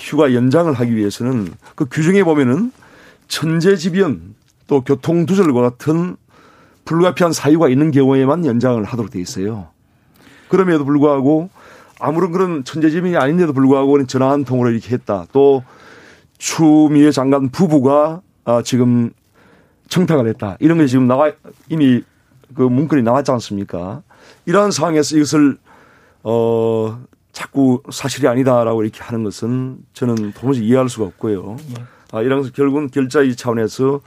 [0.00, 2.72] 휴가 연장을 하기 위해서는 그 규정에 보면은
[3.28, 4.34] 천재지변
[4.66, 6.16] 또 교통두절과 같은
[6.84, 9.68] 불가피한 사유가 있는 경우에만 연장을 하도록 돼 있어요.
[10.48, 11.50] 그럼에도 불구하고
[11.98, 15.26] 아무런 그런 천재지변이 아닌데도 불구하고 전화 한 통으로 이렇게 했다.
[15.32, 15.62] 또
[16.38, 19.10] 추미애 장관 부부가 아, 지금
[19.88, 20.56] 청탁을 했다.
[20.60, 21.32] 이런 게 지금 나와
[21.68, 22.02] 이미
[22.54, 24.02] 그 문건이 나왔지 않습니까?
[24.46, 25.56] 이러한 상황에서 이것을
[26.22, 26.98] 어
[27.32, 31.56] 자꾸 사실이 아니다라고 이렇게 하는 것은 저는 도무지 이해할 수가 없고요.
[32.12, 34.00] 아, 이런 결국은 결자의 차원에서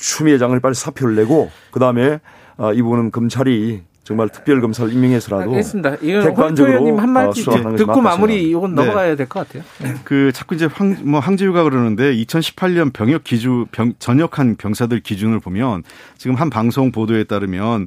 [0.00, 2.20] 추미애 장을 빨리 사표를 내고 그 다음에
[2.56, 5.96] 아, 이 부분은 검찰이 정말 특별 검사를 임명해서라도 알겠습니다.
[6.02, 8.82] 이건 객관적으로 한 말씀 어, 듣고 마무리 이건 네.
[8.82, 9.62] 넘어가야 될것 같아요.
[9.78, 9.94] 네.
[10.02, 15.84] 그 자꾸 이제 황, 뭐 황지우가 그러는데 2018년 병역 기준 병, 전역한 병사들 기준을 보면
[16.18, 17.86] 지금 한 방송 보도에 따르면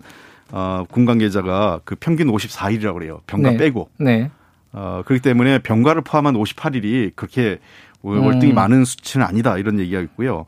[0.51, 3.22] 어, 군 관계자가 그 평균 54일이라고 그래요.
[3.28, 3.57] 병가 네.
[3.57, 3.89] 빼고.
[3.97, 4.32] 네.
[4.72, 7.59] 어, 그렇기 때문에 병가를 포함한 58일이 그렇게
[8.01, 8.55] 월등히 음.
[8.55, 10.45] 많은 수치는 아니다 이런 얘기가 있고요.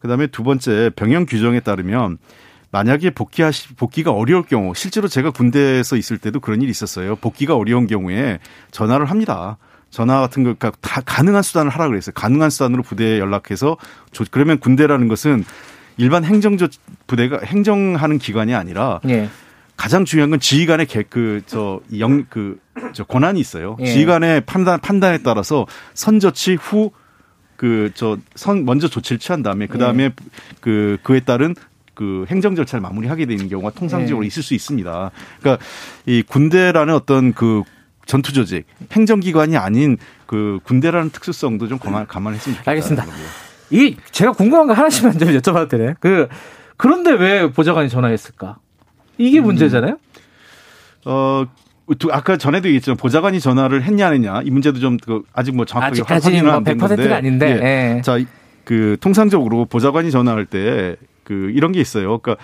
[0.00, 2.18] 그다음에 두 번째 병영 규정에 따르면
[2.70, 7.16] 만약에 복귀하시 복귀가 어려울 경우 실제로 제가 군대에서 있을 때도 그런 일이 있었어요.
[7.16, 8.38] 복귀가 어려운 경우에
[8.70, 9.56] 전화를 합니다.
[9.90, 12.12] 전화 같은 거, 그러니까 다 가능한 수단을 하라 그랬어요.
[12.14, 13.78] 가능한 수단으로 부대에 연락해서
[14.30, 15.44] 그러면 군대라는 것은
[15.96, 16.68] 일반 행정조
[17.06, 19.28] 부대가 행정하는 기관이 아니라 예.
[19.76, 23.76] 가장 중요한 건 지휘관의 그저 영그저 권한이 있어요.
[23.80, 23.86] 예.
[23.86, 26.90] 지휘관의 판단 판단에 따라서 선저치 후
[27.58, 30.10] 그 저 선 먼저 조치를 취한 다음에 그 다음에 예.
[30.60, 31.54] 그 그에 따른
[31.94, 34.28] 그 행정 절차를 마무리하게 되는 경우가 통상적으로 네.
[34.28, 35.10] 있을 수 있습니다.
[35.40, 35.64] 그러니까
[36.06, 37.64] 이 군대라는 어떤 그
[38.06, 42.70] 전투 조직, 행정기관이 아닌 그 군대라는 특수성도 좀 감안, 감안했으면 좋겠다.
[42.70, 43.06] 알겠습니다.
[43.70, 45.94] 이 제가 궁금한 거 하나씩만 좀 여쭤봐도 되나요?
[46.00, 46.28] 그
[46.76, 48.58] 그런데 왜 보좌관이 전화했을까?
[49.18, 49.46] 이게 음.
[49.46, 49.98] 문제잖아요.
[51.06, 51.44] 어
[52.10, 56.44] 아까 전에도 얘기했지만 보좌관이 전화를 했냐 안 했냐 이 문제도 좀그 아직 뭐 정확하게 확인은
[56.44, 57.58] 뭐 100%가 아닌데.
[57.62, 57.96] 예.
[57.96, 58.02] 예.
[58.02, 60.96] 자그 통상적으로 보좌관이 전화할 때
[61.28, 62.18] 그 이런 게 있어요.
[62.18, 62.42] 그러니까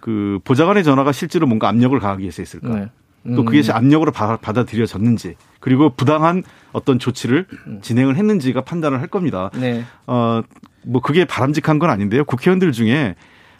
[0.00, 2.74] 그 보좌관의 전화가 실제로 뭔가 압력을 가하기 위해서 했을까?
[2.74, 2.88] 네.
[3.26, 3.36] 음.
[3.36, 7.80] 또 그게 압력으로 받아들여졌는지 그리고 부당한 어떤 조치를 음.
[7.82, 9.50] 진행을 했는지가 판단을 할 겁니다.
[9.54, 9.84] 네.
[10.06, 12.24] 어뭐 그게 바람직한 건 아닌데요.
[12.24, 13.16] 국회의원들 중에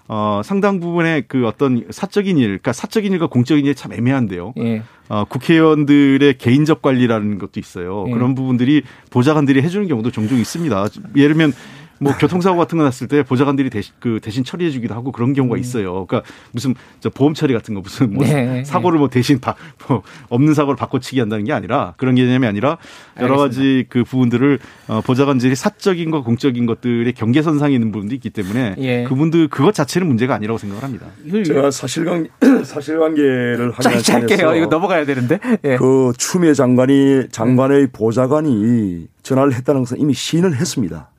[0.09, 4.55] 어, 상당 부분의 그 어떤 사적인 일, 그러니까 사적인 일과 공적인 일이 참 애매한데요.
[4.59, 4.83] 예.
[5.09, 8.05] 어, 국회의원들의 개인적 관리라는 것도 있어요.
[8.09, 8.13] 예.
[8.13, 10.87] 그런 부분들이 보좌관들이 해주는 경우도 종종 있습니다.
[11.17, 11.53] 예를 들면
[11.99, 15.57] 뭐 교통사고 같은 거 났을 때 보좌관들이 대신 그 대신 처리해 주기도 하고 그런 경우가
[15.57, 15.61] 음.
[15.61, 16.07] 있어요.
[16.07, 16.23] 그러니까
[16.53, 18.65] 무슨 저 보험 처리 같은 거 무슨 뭐 네.
[18.65, 19.55] 사고를 뭐 대신 바,
[19.89, 22.79] 뭐 없는 사고를 바꿔치기 한다는 게 아니라 그런 개념이 아니라
[23.21, 23.43] 여러 알겠습니다.
[23.43, 29.05] 가지 그 부분들을 어, 보좌관들이 사적인 거 공적인 것들의 경계선상에 있는 부분도 있기 때문에 예.
[29.05, 31.07] 그분들 그것 자체는 문제가 아니라고 생각을 합니다.
[31.45, 32.29] 제가 사실관
[32.65, 34.55] 사실관계를 하기 짧게요.
[34.57, 35.77] 이거 넘어가야 되는데 예.
[35.77, 41.11] 그 추미애 장관이 장관의 보좌관이 전화를 했다는 것은 이미 시인을 했습니다.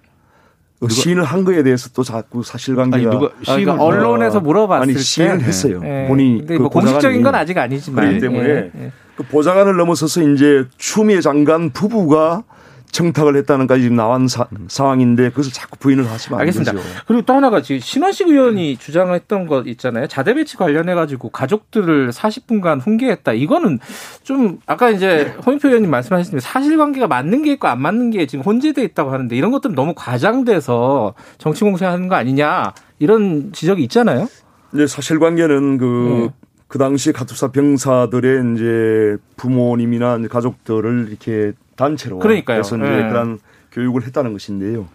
[0.79, 4.93] 그 시인을 한 거에 대해서 또 자꾸 사실관계가 아니, 누가 시인을 그러니까 언론에서 물어봤을 아니,
[4.93, 5.79] 때 시인을 했어요.
[5.81, 6.07] 네.
[6.07, 8.91] 본인이 그 뭐 공식적인 건 아직 아니지만 그렇기 때문에 네.
[9.15, 12.43] 그 보좌관을 넘어서서 이제 추미애 장관 부부가
[12.91, 16.71] 청탁을 했다는까지 지금 나온 사, 상황인데 그것을 자꾸 부인을 하시면 알겠습니다.
[16.71, 16.83] 되죠.
[17.05, 20.07] 그리고 또 하나가 지금 신원식 의원이 주장했던 것 있잖아요.
[20.07, 23.33] 자대 배치 관련해 가지고 가족들을 40분간 훈계했다.
[23.33, 23.79] 이거는
[24.23, 28.83] 좀 아까 이제 홍인표 의원님 말씀하셨지만 사실관계가 맞는 게 있고 안 맞는 게 지금 혼재돼
[28.83, 34.27] 있다고 하는데 이런 것들은 너무 과장돼서 정치 공세하는 거 아니냐 이런 지적이 있잖아요.
[34.73, 36.47] 이제 사실관계는 그 네.
[36.67, 42.59] 그 당시 가투사 병사들의 이제 부모님이나 가족들을 이렇게 단체로 그러니까요.
[42.59, 43.07] 해서 이제 네.
[43.07, 43.39] 그런
[43.71, 44.87] 교육을 했다는 것인데요.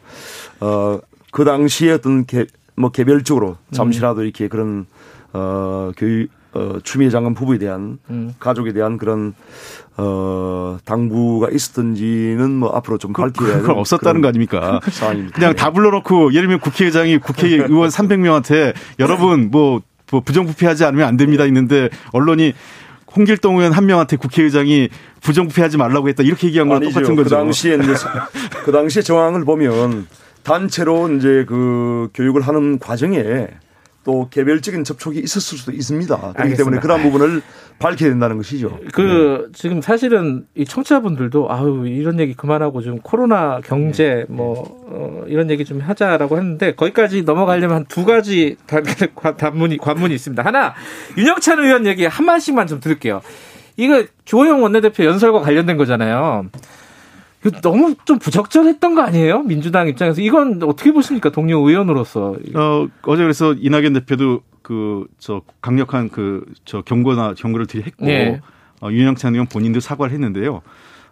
[0.60, 0.98] 어,
[1.30, 2.44] 그 당시에 어떤 개,
[2.76, 4.24] 뭐 개별적으로 잠시라도 음.
[4.24, 4.86] 이렇게 그런
[5.32, 8.34] 어, 교육 어, 추미애 장관 부부에 대한 음.
[8.38, 9.34] 가족에 대한 그런
[9.96, 14.80] 어, 당부가 있었던지는 뭐 앞으로 좀 밝혀야 그건 없었다는 거 아닙니까?
[14.90, 15.34] 상황입니다.
[15.34, 19.80] 그냥 다 불러놓고 예를 들면 국회의장이 국회의원 300명한테 여러분 뭐,
[20.10, 22.52] 뭐 부정부패하지 않으면 안 됩니다 있는데 언론이
[23.16, 24.88] 홍길동 의원 한 명한테 국회의장이
[25.20, 26.94] 부정부패하지 말라고 했다 이렇게 얘기한 거랑 아니죠.
[27.00, 27.28] 똑같은 거죠.
[27.28, 27.94] 그 당시에 이제
[28.64, 30.06] 그 당시에 정황을 보면
[30.42, 33.46] 단체로 이제 그 교육을 하는 과정에
[34.04, 36.16] 또 개별적인 접촉이 있었을 수도 있습니다.
[36.16, 36.56] 그렇기 알겠습니다.
[36.64, 37.42] 때문에 그런 부분을
[37.78, 38.78] 밝혀야 된다는 것이죠.
[38.92, 39.52] 그 네.
[39.54, 44.34] 지금 사실은 이 청취자분들도 아유 이런 얘기 그만하고 좀 코로나 경제 네.
[44.34, 48.56] 뭐 어, 이런 얘기 좀 하자라고 했는데 거기까지 넘어가려면 한 두 가지
[49.38, 50.42] 단문이 관문이 있습니다.
[50.44, 50.74] 하나
[51.18, 53.20] 윤영찬 의원 얘기 한 마디씩만 좀 들을게요.
[53.76, 56.46] 이거 조호영 원내대표 연설과 관련된 거잖아요.
[57.62, 59.42] 너무 좀 부적절했던 거 아니에요?
[59.42, 61.30] 민주당 입장에서 이건 어떻게 보십니까?
[61.30, 62.36] 동료 의원으로서.
[62.54, 68.40] 어 어제 그래서 이낙연 대표도 그 저 강력한 그 저 경고나 경고를 드리 했고 네.
[68.80, 70.62] 어, 윤영찬 의원 본인도 사과를 했는데요.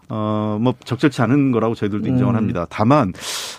[0.08, 2.36] 어, 뭐 적절치 않은 거라고 저희들도 인정을 음.
[2.36, 2.66] 합니다.
[2.68, 3.12] 다만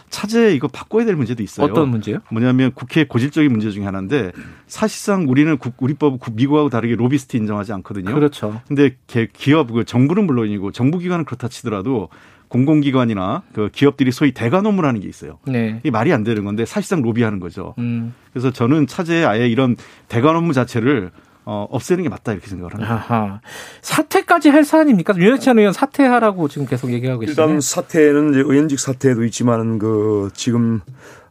[0.10, 1.68] 차제 이거 바꿔야 될 문제도 있어요.
[1.68, 2.18] 어떤 문제요?
[2.30, 4.32] 뭐냐면 국회 고질적인 문제 중에 하나인데
[4.68, 8.14] 사실상 우리는 국, 우리 법 미국하고 다르게 로비스트 인정하지 않거든요.
[8.14, 8.62] 그렇죠.
[8.68, 8.98] 근데
[9.34, 12.10] 기업 그 정부는 물론이고 정부 기관은 그렇다 치더라도
[12.52, 15.40] 공공기관이나 그 기업들이 소위 대관 업무라는 게 있어요.
[15.48, 15.80] 네.
[15.80, 17.76] 이게 말이 안 되는 건데 사실상 로비하는 거죠.
[17.78, 18.14] 음.
[18.34, 19.78] 그래서 저는 차제에 아예 이런
[20.10, 21.12] 대관 업무 자체를
[21.46, 22.94] 어, 없애는 게 맞다 이렇게 생각을 합니다.
[22.94, 23.40] 아하.
[23.82, 25.16] 사퇴까지 할 사안입니까?
[25.16, 27.42] 윤영찬 의원 사퇴하라고 지금 계속 얘기하고 계시죠.
[27.42, 30.82] 일단 사퇴는 이제 의원직 사퇴도 있지만은 그 지금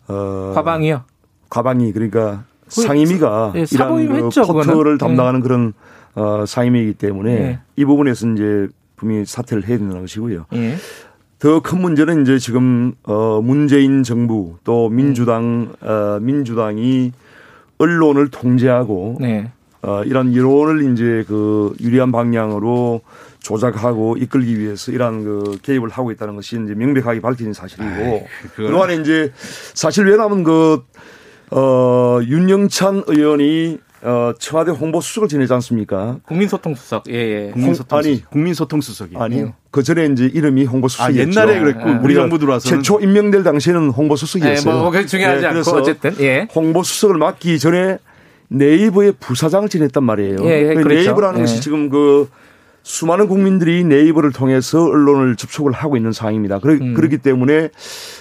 [0.09, 1.05] 어 과방이요.
[1.51, 4.99] 과방이 그러니까 상임위가 네, 이런 그 했죠, 포털을 네.
[4.99, 5.45] 담당하는 네.
[5.45, 5.73] 그런
[6.15, 7.61] 어 상임위이기 때문에 네.
[7.77, 10.47] 이 부분에서 이제 분명히 사퇴를 해야 된다는 것이고요.
[11.41, 11.49] 네.
[11.49, 17.13] 더큰 문제는 이제 지금 어 문재인 정부 또 민주당 어 민주당이
[17.79, 19.51] 언론을 통제하고 네.
[19.83, 23.01] 어, 이런 여론을 이제 그 유리한 방향으로
[23.39, 28.27] 조작하고 이끌기 위해서 이러한 그 개입을 하고 있다는 것이 이제 명백하게 밝혀진 사실이고
[28.57, 29.33] 그동안에 이제
[29.73, 30.85] 사실 왜냐하면 그,
[31.51, 36.19] 어, 윤영찬 의원이 어, 청와대 홍보수석을 지내지 않습니까?
[36.27, 37.51] 국민소통수석, 예, 예.
[37.53, 39.17] 국민소통 아니, 국민소통수석이.
[39.17, 39.53] 아니요.
[39.71, 41.21] 그 전에 이제 이름이 홍보수석이었죠.
[41.21, 41.99] 아, 옛날에 그랬고, 예.
[42.03, 42.69] 우리 정부 들어와서.
[42.69, 44.75] 최초 임명될 당시에는 홍보수석이었어요.
[44.75, 46.49] 예, 뭐, 중요하지 예, 않고, 어쨌든, 예.
[46.55, 47.99] 홍보수석을 맡기 전에
[48.49, 50.39] 네이버의 부사장을 지냈단 말이에요.
[50.45, 50.89] 예, 예, 그.
[50.89, 51.43] 네이버라는 예.
[51.43, 52.29] 것이 지금 그
[52.83, 56.59] 수많은 국민들이 네이버를 통해서 언론을 접촉을 하고 있는 상황입니다.
[56.61, 56.95] 그러, 음.
[56.95, 57.71] 그렇기 때문에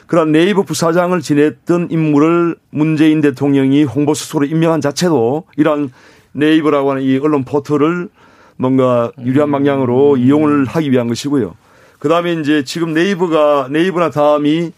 [0.07, 5.91] 그런 네이버 부사장을 지냈던 인물을 문재인 대통령이 홍보수석으로 임명한 자체도 이러한
[6.34, 8.10] 네이버라고 하는 이 언론 포털을
[8.57, 10.20] 뭔가 유리한 방향으로 음.
[10.20, 11.55] 이용을 하기 위한 것이고요.
[11.97, 14.72] 그 다음에 이제 지금 네이버가 네이버나 다음이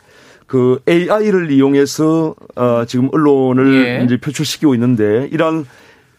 [0.47, 4.03] 그 AI를 이용해서 어 지금 언론을 예.
[4.03, 5.65] 이제 표출시키고 있는데 이런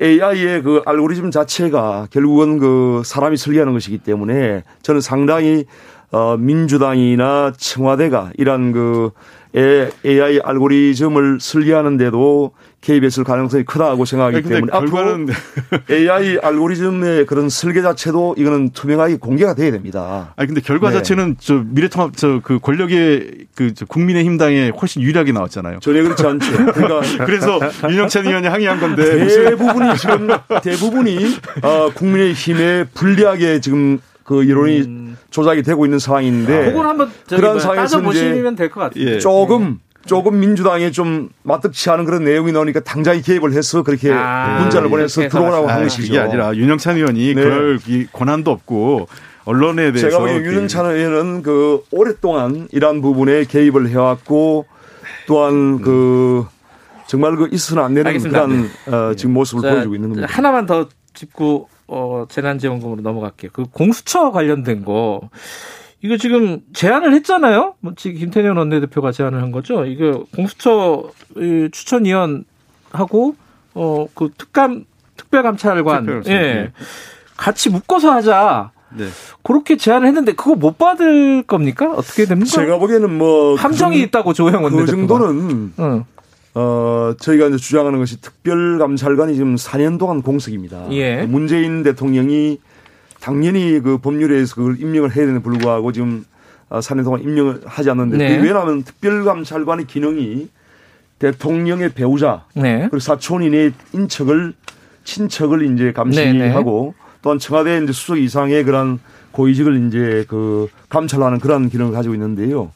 [0.03, 5.67] AI의 그 알고리즘 자체가 결국은 그 사람이 설계하는 것이기 때문에 저는 상당히
[6.13, 9.11] 어 민주당이나 청와대가 이런 그
[9.55, 15.29] AI 알고리즘을 설계하는데도 개입했을 가능성이 크다고 생각하기 때문에 결과는
[15.91, 20.33] AI 알고리즘의 그런 설계 자체도 이거는 투명하게 공개가 돼야 됩니다.
[20.37, 20.97] 아니 근데 결과 네.
[20.97, 25.79] 자체는 저 미래통합 저 그 권력의 그 국민의힘당에 훨씬 유리하게 나왔잖아요.
[25.81, 26.73] 전혀 그렇지 않죠.
[26.73, 30.29] 그러니까 그래서 윤영찬 의원이 항의한 건데 대부분이 지금
[30.63, 31.19] 대부분이
[31.63, 35.17] 어, 국민의힘에 불리하게 지금 그 여론이 음.
[35.31, 39.05] 조작이 되고 있는 상황인데 아, 그건 한번 그런 상황에서 보시면 될 것 같아요.
[39.05, 39.19] 예.
[39.19, 44.89] 조금 조금 민주당에 좀 마뜩치 않은 그런 내용이 나오니까 당장에 개입을 해서 그렇게 아, 문자를
[44.91, 46.03] 보내서 들어오라고 한 것이죠.
[46.05, 47.43] 이게 아니라 윤영찬 의원이 네.
[47.43, 47.79] 그럴
[48.13, 49.09] 권한도 없고
[49.45, 54.67] 언론에 대해서 제가 보기엔 윤영찬 의원은 그 오랫동안 이러한 부분에 개입을 해왔고
[55.27, 56.47] 또한 그
[57.07, 58.47] 정말 그 있어서는 안 되는 알겠습니다.
[58.47, 60.29] 그런 어, 지금 모습을 보여주고 있는 겁니다.
[60.31, 63.51] 하나만 더 짚고 어, 재난지원금으로 넘어갈게요.
[63.53, 65.29] 그 공수처 관련된 거.
[66.01, 67.75] 이거 지금 제안을 했잖아요.
[67.81, 69.85] 뭐 지금 김태년 원내대표가 제안을 한 거죠.
[69.85, 71.11] 이거 공수처
[71.71, 73.37] 추천위원하고
[73.75, 74.85] 어 그 특감
[75.17, 76.73] 특별감찰관 예
[77.37, 78.71] 같이 묶어서 하자.
[78.95, 79.07] 네.
[79.43, 81.93] 그렇게 제안을 했는데 그거 못 받을 겁니까?
[81.93, 82.51] 어떻게 됩니까?
[82.51, 84.85] 제가 보기에는 뭐 함정이 그, 있다고 조영 원내대표가.
[84.85, 86.05] 그 정도는 응.
[86.55, 90.93] 어, 저희가 이제 주장하는 것이 특별감찰관이 지금 4년 동안 공석입니다.
[90.93, 91.23] 예.
[91.23, 92.61] 문재인 대통령이
[93.21, 96.25] 당연히 그 법률에서 그걸 임명을 해야 되는 불구하고 지금
[96.69, 98.37] 4년 아, 동안 임명을 하지 않는데 네.
[98.39, 100.49] 왜냐하면 특별감찰관의 기능이
[101.19, 102.79] 대통령의 배우자 네.
[102.91, 104.55] 그리고 사촌인의 인척을
[105.05, 107.17] 친척을 이제 감시하고 네, 네.
[107.23, 108.99] 또한 청와대 이제 수석 이상의 그런
[109.31, 112.73] 고위직을 이제 그 감찰하는 그런 기능을 가지고 있는데요.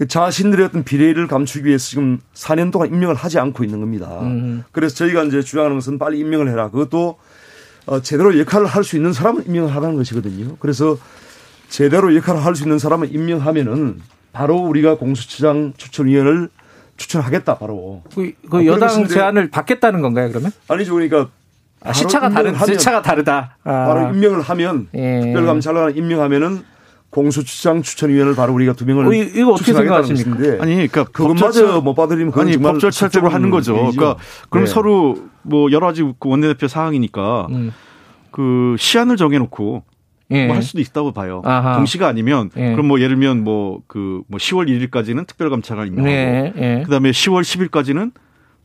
[0.00, 4.20] 그 자신들의 어떤 비례를 감추기 위해서 지금 4년 동안 임명을 하지 않고 있는 겁니다.
[4.22, 4.64] 음.
[4.72, 6.70] 그래서 저희가 이제 주장하는 것은 빨리 임명을 해라.
[6.70, 7.18] 그것도
[7.84, 10.56] 어, 제대로 역할을 할 수 있는 사람은 임명을 하라는 것이거든요.
[10.58, 10.96] 그래서
[11.68, 14.00] 제대로 역할을 할 수 있는 사람을 임명하면은
[14.32, 16.48] 바로 우리가 공수처장 추천위원을
[16.96, 18.02] 추천하겠다 바로.
[18.14, 20.50] 그, 그 어, 여당 제안을 받겠다는 건가요 그러면?
[20.68, 21.28] 아니죠 그러니까
[21.82, 23.58] 아, 시차가 다른 시차가 다르다.
[23.64, 23.84] 아.
[23.86, 25.20] 바로 임명을 하면 예.
[25.20, 26.64] 특별감찰관 임명하면은
[27.10, 30.62] 공수처장 추천위원을 바로 우리가 두 명을 어, 이거 어떻게 생각하십니까?
[30.62, 33.74] 아니, 그러니까 그것마저 못 받으려면 아니 법 절차적으로 하는 거죠.
[33.76, 33.96] 일이죠.
[33.96, 34.70] 그러니까 그럼 네.
[34.70, 37.72] 서로 뭐 여러 가지 그 원내대표 사항이니까 음.
[38.30, 39.82] 그 시한을 정해놓고
[40.32, 40.46] 예.
[40.46, 41.42] 뭐할 수도 있다고 봐요.
[41.44, 41.74] 아하.
[41.76, 42.70] 동시가 아니면 예.
[42.72, 46.52] 그럼 뭐 예를 들면 뭐 그뭐 그 뭐 10월 1일까지는 특별감찰관 임명하고 예.
[46.56, 46.82] 예.
[46.84, 48.12] 그다음에 10월 10일까지는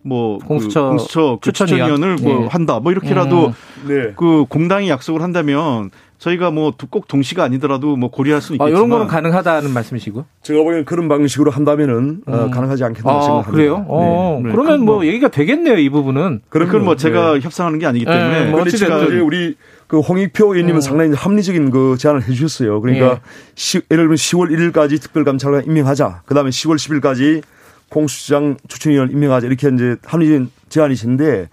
[0.05, 2.47] 뭐 공수처, 그 공수처 그 추천위원을 뭐 예.
[2.47, 3.87] 한다 뭐 이렇게라도 음.
[3.87, 4.13] 네.
[4.15, 5.89] 그 공당이 약속을 한다면
[6.19, 10.63] 저희가 뭐 꼭 동시가 아니더라도 뭐 고려할 수 있겠지만 아, 이런 거는 가능하다는 말씀이시고 제가
[10.63, 12.39] 보기엔 그런 방식으로 한다면은 어, 음.
[12.39, 13.51] 어, 가능하지 않겠다 아, 생각합니다.
[13.51, 13.85] 그래요?
[13.87, 14.51] 어, 네.
[14.51, 16.41] 그러면 뭐, 뭐, 얘기가 되겠네요 이 부분은.
[16.49, 17.39] 그건 뭐 제가 네.
[17.41, 18.45] 협상하는 게 아니기 때문에.
[18.45, 19.55] 네, 뭐 어찌됐든 우리
[19.87, 20.81] 그 홍익표 의원님은 어.
[20.81, 22.81] 상당히 합리적인 그 제안을 해 주셨어요.
[22.81, 23.19] 그러니까 예.
[23.55, 26.21] 시, 예를 들면 10월 1일까지 특별감찰관 임명하자.
[26.25, 27.43] 그다음에 10월 10일까지
[27.95, 29.47] 공수장 추천위원을 임명하자.
[29.47, 31.47] 이렇게 이제 합리적인 제안이신데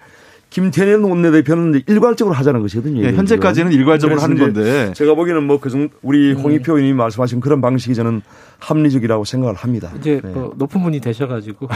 [0.51, 3.01] 김태년 원내대표는 일괄적으로 하자는 것이거든요.
[3.01, 6.37] 네, 현재까지는 일괄적으로 하는 건데 제가 보기에는 뭐 그정 우리 음.
[6.37, 8.23] 홍익표 의원님이 말씀하신 그런 방식이 저는
[8.59, 9.93] 합리적이라고 생각을 합니다.
[9.99, 10.31] 이제 네.
[10.31, 11.69] 뭐 높은 분이 되셔가지고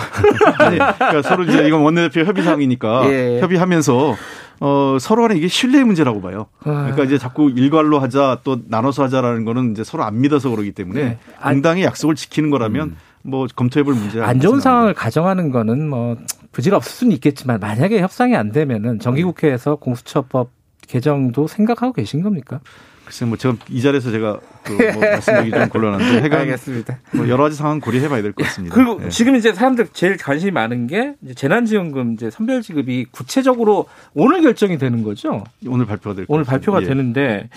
[0.59, 3.41] 아니, 그러니까 서로 이제 이건 원내대표 협의 사항이니까 예.
[3.41, 4.17] 협의하면서
[4.61, 6.47] 어, 서로 간에 이게 신뢰의 문제라고 봐요.
[6.64, 6.83] 아.
[6.83, 11.03] 그러니까 이제 자꾸 일괄로 하자 또 나눠서 하자라는 거는 이제 서로 안 믿어서 그러기 때문에
[11.03, 11.19] 네.
[11.41, 12.97] 당당히 약속을 지키는 거라면 음.
[13.27, 16.16] 뭐 검토해볼 문제가 안 좋은 상황을 가정하는 거는 뭐
[16.53, 20.51] 부지가 없을 수는 있겠지만 만약에 협상이 안 되면은 정기국회에서 공수처법
[20.87, 22.61] 개정도 생각하고 계신 겁니까?
[23.07, 26.99] 글쎄 뭐 제가 이 자리에서 제가 그뭐 말씀드리기 좀 곤란한데 해가 알겠습니다.
[27.13, 28.75] 뭐 여러 가지 상황 고려해봐야 될 것 같습니다.
[28.75, 29.09] 그리고 네.
[29.09, 34.77] 지금 이제 사람들 제일 관심이 많은 게 이제 재난지원금 이제 선별 지급이 구체적으로 오늘 결정이
[34.79, 35.45] 되는 거죠.
[35.67, 36.87] 오늘 발표가 될 오늘 발표가 예.
[36.87, 37.49] 되는데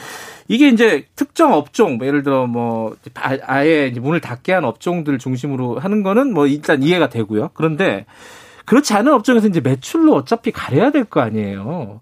[0.48, 6.04] 이게 이제 특정 업종 뭐 예를 들어 뭐 아예 문을 닫게 한 업종들 중심으로 하는
[6.04, 7.50] 거는 뭐 일단 이해가 되고요.
[7.56, 8.06] 그런데
[8.70, 12.02] 그렇지 않은 업종에서 이제 매출로 어차피 가려야 될 거 아니에요.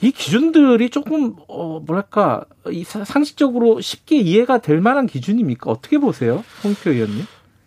[0.00, 5.70] 이 기준들이 조금 어 뭐랄까 이 상식적으로 쉽게 이해가 될 만한 기준입니까?
[5.70, 7.26] 어떻게 보세요, 홍표 의원님?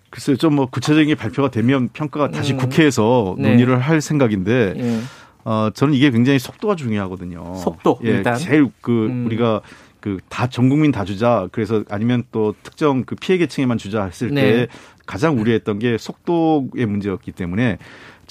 [0.09, 2.57] 글쎄요, 좀 뭐 구체적인 발표가 되면 평가가 다시 음.
[2.57, 3.51] 국회에서 네.
[3.51, 4.99] 논의를 할 생각인데, 예.
[5.45, 7.53] 어 저는 이게 굉장히 속도가 중요하거든요.
[7.55, 9.25] 속도 예, 일단 제일 그 음.
[9.27, 9.61] 우리가
[9.99, 14.33] 그 다 전 국민 다 주자 그래서 아니면 또 특정 그 피해 계층에만 주자 했을
[14.33, 14.41] 네.
[14.41, 14.67] 때
[15.05, 17.77] 가장 우려했던 게 속도의 문제였기 때문에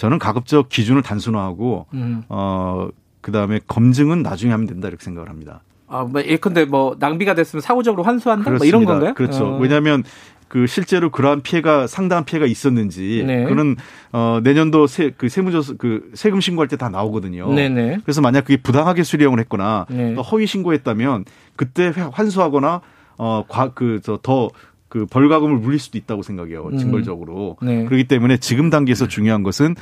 [0.01, 2.22] 저는 가급적 기준을 단순화하고 음.
[2.30, 2.88] 어
[3.20, 5.61] 그다음에 검증은 나중에 하면 된다 이렇게 생각을 합니다.
[5.88, 9.12] 아, 뭐 예컨대 뭐 낭비가 됐으면 사후적으로 환수한다 뭐 이런 건가요?
[9.12, 9.44] 그렇죠.
[9.44, 9.59] 어.
[9.59, 10.03] 왜냐하면
[10.48, 13.44] 그 실제로 그러한 피해가 상당한 피해가 있었는지 네.
[13.44, 13.76] 그는
[14.11, 17.53] 어 내년도 세 그 세무조사 그 세금 신고할 때 다 나오거든요.
[17.53, 17.68] 네네.
[17.68, 17.98] 네.
[18.03, 20.14] 그래서 만약 그게 부당하게 수령을 했거나 네.
[20.14, 21.26] 허위 신고했다면
[21.57, 22.80] 그때 환수하거나
[23.18, 24.48] 어과그저더
[24.91, 26.66] 그 벌가금을 물릴 수도 있다고 생각해요.
[26.66, 26.76] 음.
[26.76, 27.57] 징벌적으로.
[27.62, 27.66] 음.
[27.66, 27.84] 네.
[27.86, 29.74] 그렇기 때문에 지금 단계에서 중요한 것은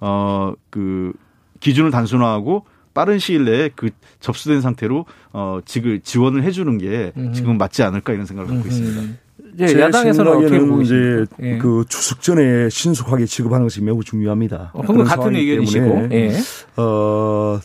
[0.00, 1.14] 어 그
[1.60, 3.90] 기준을 단순화하고 빠른 시일 내에 그
[4.20, 7.32] 접수된 상태로 어 지금 지원을 해주는 게 음.
[7.32, 8.68] 지금 맞지 않을까 이런 생각을 갖고 음.
[8.70, 9.18] 있습니다.
[9.58, 11.56] 예, 야당에서는 어떻게 보고 이제 예.
[11.56, 14.72] 그 추석 전에 신속하게 지급하는 것이 매우 중요합니다.
[14.74, 16.08] 어, 그건 같은 의견이시고.
[16.12, 16.32] 예.
[16.76, 17.58] 어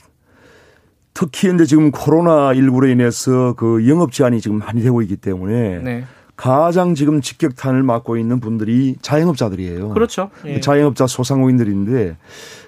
[1.14, 6.06] 특히 이제 지금 코로나 19로 인해서 그 영업 제한이 지금 많이 되고 있기 때문에 네.
[6.42, 9.90] 가장 지금 직격탄을 맞고 있는 분들이 자영업자들이에요.
[9.90, 10.32] 그렇죠.
[10.48, 10.60] 예.
[10.60, 12.18] 자영업자 소상공인들인데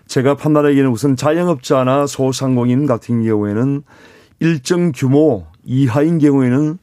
[0.06, 3.82] 제가 판단하기에는 우선 자영업자나 소상공인 같은 경우에는
[4.42, 6.78] 일정 규모 이하인 경우에는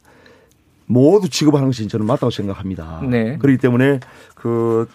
[0.86, 3.02] 모두 지급하는 것이 저는 맞다고 생각합니다.
[3.08, 3.38] 네.
[3.38, 4.00] 그렇기 때문에
[4.34, 4.88] 그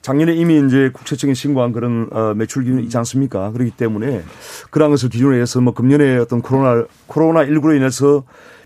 [0.00, 3.52] 작년에 이미 이제 국세청에 신고한 그런 어 매출 기준이 있지 않습니까?
[3.52, 4.22] 그렇기 때문에
[4.70, 8.24] 그러한 것을 기준으로 해서 뭐 금년에 어떤 코로나 코로나 19로 인해서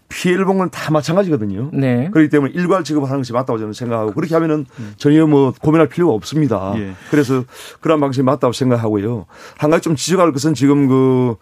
[0.08, 1.70] 피해를 본 건 다 마찬가지거든요.
[1.72, 2.08] 네.
[2.12, 4.64] 그렇기 때문에 일괄 지급하는 것이 맞다고 저는 생각하고 그렇게 하면은
[4.96, 6.74] 전혀 뭐 고민할 필요가 없습니다.
[6.76, 6.92] 예.
[7.10, 7.44] 그래서
[7.80, 9.26] 그런 방식이 맞다고 생각하고요.
[9.58, 11.34] 한 가지 좀 지적할 것은 지금 그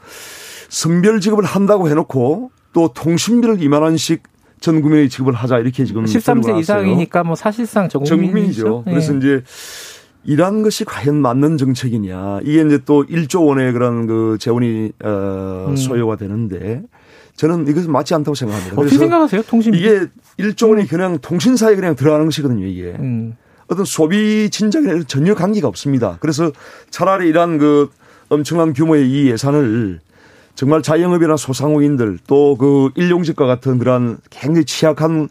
[0.68, 4.22] 선별 지급을 한다고 해놓고 또 통신비를 2만 원씩
[4.60, 8.82] 전 국민에게 지급을 하자 이렇게 지금 13세 이상이니까 뭐 사실상 전 국민이죠.
[8.86, 8.92] 네.
[8.92, 9.42] 그래서 이제
[10.24, 12.40] 이러한 것이 과연 맞는 정책이냐.
[12.44, 15.76] 이게 이제 또 1조 원의 그런 그 재원이 어 음.
[15.76, 16.82] 소요가 되는데
[17.36, 18.80] 저는 이것은 맞지 않다고 생각합니다.
[18.80, 19.42] 어떻게 생각하세요?
[19.42, 20.06] 통신 이게
[20.36, 20.88] 일종의 음.
[20.88, 22.66] 그냥 통신사에 그냥 들어가는 것이거든요.
[22.66, 23.36] 이게 음.
[23.66, 26.18] 어떤 소비 진작에 전혀 관계가 없습니다.
[26.20, 26.52] 그래서
[26.90, 27.90] 차라리 이러한 그
[28.28, 30.00] 엄청난 규모의 이 예산을
[30.54, 35.28] 정말 자영업이나 소상공인들 또 그 일용직과 같은 그러한 굉장히 취약한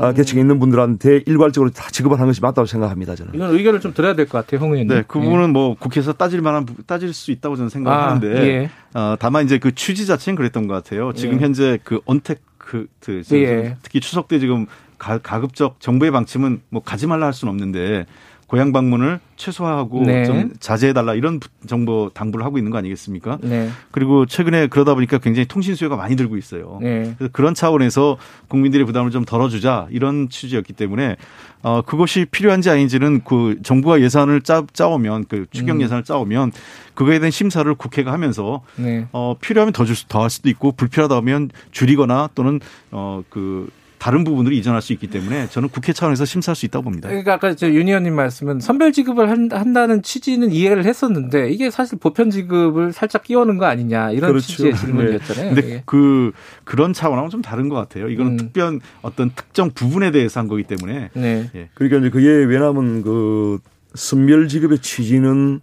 [0.00, 0.14] 음.
[0.14, 3.14] 계층에 있는 분들한테 일괄적으로 다 지급을 하는 것이 맞다고 생각합니다.
[3.14, 3.34] 저는.
[3.34, 4.88] 이건 의견을 좀 들어야 될 것 같아요, 홍 의원님.
[4.96, 5.52] 네, 그 부분은 예.
[5.52, 8.70] 뭐 국회에서 따질 만한 따질 수 있다고 저는 생각하는데 아, 예.
[8.94, 11.12] 어, 다만 이제 그 취지 자체는 그랬던 것 같아요.
[11.12, 11.44] 지금 예.
[11.44, 13.76] 현재 그 언택 그, 그 예.
[13.82, 14.66] 특히 추석 때 지금
[14.98, 18.06] 가, 가급적 정부의 방침은 뭐 가지 말라 할 수는 없는데
[18.52, 20.26] 고향 방문을 최소화하고 네.
[20.26, 23.38] 좀 자제해달라 이런 정보 당부를 하고 있는 거 아니겠습니까?
[23.40, 23.70] 네.
[23.90, 26.78] 그리고 최근에 그러다 보니까 굉장히 통신 수요가 많이 들고 있어요.
[26.82, 27.14] 네.
[27.16, 31.16] 그래서 그런 차원에서 국민들의 부담을 좀 덜어주자 이런 취지였기 때문에
[31.62, 35.80] 어 그것이 필요한지 아닌지는 그 정부가 예산을 짜 짜오면 그 추경 음.
[35.80, 36.52] 예산을 짜오면
[36.92, 39.06] 그거에 대한 심사를 국회가 하면서 네.
[39.12, 43.70] 어 필요하면 더 줄 수 더 할 수도 있고 불필요하다면 줄이거나 또는 어 그
[44.02, 47.08] 다른 부분으로 이전할 수 있기 때문에 저는 국회 차원에서 심사할 수 있다고 봅니다.
[47.08, 52.28] 그러니까 아까 윤 의원님 말씀은 선별 지급을 한 다는 취지는 이해를 했었는데 이게 사실 보편
[52.28, 54.48] 지급을 살짝 끼워는 거 아니냐 이런 그렇죠.
[54.48, 55.54] 취지의 질문이었잖아요.
[55.54, 55.54] 네.
[55.54, 55.82] 근데 예.
[55.86, 56.32] 그
[56.64, 58.08] 그런 차원하고는 좀 다른 것 같아요.
[58.08, 58.36] 이거는 음.
[58.38, 61.10] 특별 어떤 특정 부분에 대해서 한 거기 때문에.
[61.14, 61.48] 네.
[61.54, 61.68] 예.
[61.74, 63.60] 그러니까 이제 그게 왜냐하면 그
[63.94, 65.60] 선별 지급의 취지는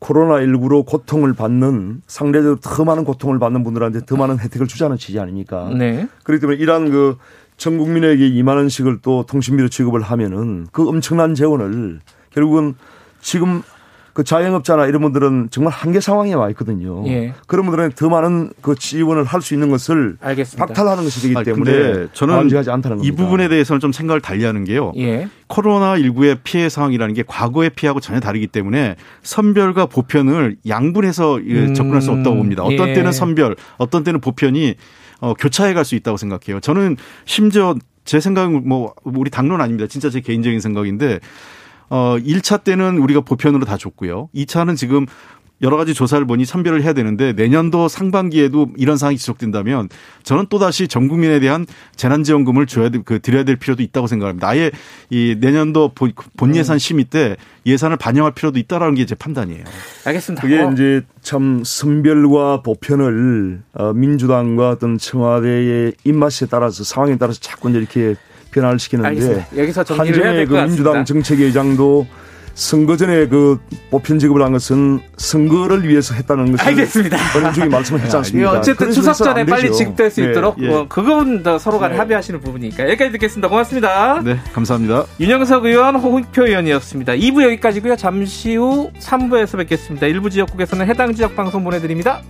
[0.00, 5.70] 코로나19로 고통을 받는 상대적으로 더 많은 고통을 받는 분들한테 더 많은 혜택을 주자는 취지 아닙니까?
[5.76, 6.08] 네.
[6.22, 7.18] 그렇기 때문에 이러한 그
[7.60, 12.00] 전 국민에게 2만 원씩을 또 통신비로 지급을 하면은 그 엄청난 재원을
[12.32, 12.74] 결국은
[13.20, 13.60] 지금
[14.14, 17.04] 그 자영업자나 이런 분들은 정말 한계 상황에 와 있거든요.
[17.06, 17.34] 예.
[17.46, 20.66] 그런 분들은 더 많은 그 지원을 할 수 있는 것을 알겠습니다.
[20.66, 23.12] 박탈하는 것이 되기 때문에 저는 바람직하지 않다는 겁니다.
[23.12, 24.92] 이 부분에 대해서는 좀 생각을 달리하는 게요.
[24.96, 25.28] 예.
[25.46, 31.74] 코로나 19의 피해 상황이라는 게 과거의 피해하고 전혀 다르기 때문에 선별과 보편을 양분해서 음.
[31.74, 32.62] 접근할 수 없다고 봅니다.
[32.62, 32.94] 어떤 예.
[32.94, 34.76] 때는 선별, 어떤 때는 보편이
[35.20, 36.60] 어, 교차해 갈 수 있다고 생각해요.
[36.60, 39.86] 저는 심지어 제 생각은 뭐 우리 당론 아닙니다.
[39.86, 41.20] 진짜 제 개인적인 생각인데
[41.88, 44.28] 어 1차 때는 우리가 보편으로 다 줬고요.
[44.34, 45.06] 2차는 지금
[45.62, 49.90] 여러 가지 조사를 보니 선별을 해야 되는데 내년도 상반기에도 이런 상황이 지속된다면
[50.22, 54.48] 저는 또다시 전 국민에 대한 재난지원금을 줘야 될, 그 드려야 될 필요도 있다고 생각합니다.
[54.48, 54.70] 아예
[55.10, 55.92] 이 내년도
[56.36, 57.36] 본 예산 심의 때
[57.66, 59.64] 예산을 반영할 필요도 있다라는 게 제 판단이에요.
[60.04, 60.40] 알겠습니다.
[60.42, 60.70] 그게 어.
[60.72, 68.14] 이제 참 선별과 보편을 어, 민주당과 어떤 청와대의 입맛에 따라서 상황에 따라서 자꾸 이렇게
[68.52, 69.46] 변화를 시키는데 알겠습니다.
[69.56, 72.06] 여기서 정리를 해야 될것 그 민주당 정책위의장도
[72.54, 73.58] 선거 전에 그
[73.90, 77.16] 보편 지급을 한 것은 선거를 위해서 했다는 것을 알겠습니다.
[77.42, 78.52] 원중이 말씀을 했지 않습니까?
[78.52, 80.30] 어쨌든 추석 전에 빨리 지급될 수 네.
[80.30, 80.68] 있도록 예.
[80.68, 81.98] 뭐 그건 서로 간에 네.
[81.98, 83.48] 합의하시는 부분이니까 여기까지 듣겠습니다.
[83.48, 84.20] 고맙습니다.
[84.22, 85.04] 네, 감사합니다.
[85.18, 87.14] 윤영석 의원, 홍익표 의원이었습니다.
[87.14, 87.96] 2부 여기까지고요.
[87.96, 90.06] 잠시 후 3부에서 뵙겠습니다.
[90.06, 92.22] 일부 지역국에서는 해당 지역 방송 보내드립니다.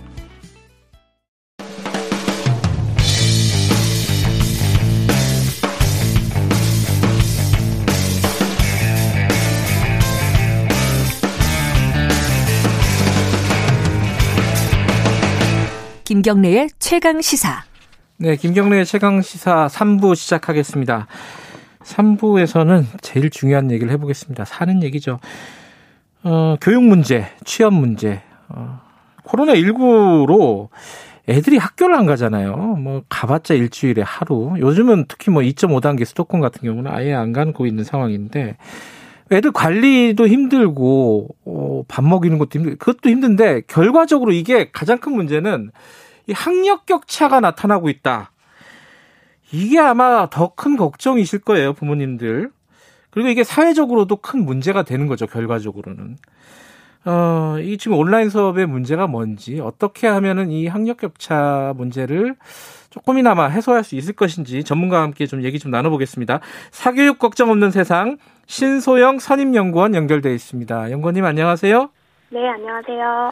[16.11, 17.63] 김경래의 최강 시사.
[18.17, 21.07] 네, 김경래의 최강 시사 3부 시작하겠습니다.
[21.83, 24.43] 3부에서는 제일 중요한 얘기를 해보겠습니다.
[24.43, 25.21] 사는 얘기죠.
[26.23, 28.21] 어, 교육 문제, 취업 문제.
[28.49, 28.81] 어,
[29.23, 30.67] 코로나19로
[31.29, 32.57] 애들이 학교를 안 가잖아요.
[32.57, 34.55] 뭐, 가봤자 일주일에 하루.
[34.59, 38.57] 요즘은 특히 뭐 2.5단계 수도권 같은 경우는 아예 안 가고 있는 상황인데,
[39.31, 45.71] 애들 관리도 힘들고, 어, 밥 먹이는 것도 힘들, 그것도 힘든데, 결과적으로 이게 가장 큰 문제는
[46.31, 48.31] 이 학력 격차가 나타나고 있다.
[49.51, 52.51] 이게 아마 더 큰 걱정이실 거예요, 부모님들.
[53.09, 56.15] 그리고 이게 사회적으로도 큰 문제가 되는 거죠, 결과적으로는.
[57.03, 62.35] 어, 이 지금 온라인 수업의 문제가 뭔지, 어떻게 하면은 이 학력 격차 문제를
[62.91, 66.39] 조금이나마 해소할 수 있을 것인지 전문가와 함께 좀 얘기 좀 나눠보겠습니다.
[66.71, 70.91] 사교육 걱정 없는 세상, 신소영 선임연구원 연결돼 있습니다.
[70.91, 71.89] 연구원님 안녕하세요.
[72.29, 73.31] 네, 안녕하세요.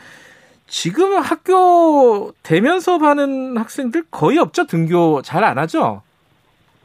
[0.70, 4.66] 지금 학교 대면 수업하는 학생들 거의 없죠?
[4.68, 6.04] 등교 잘 안 하죠?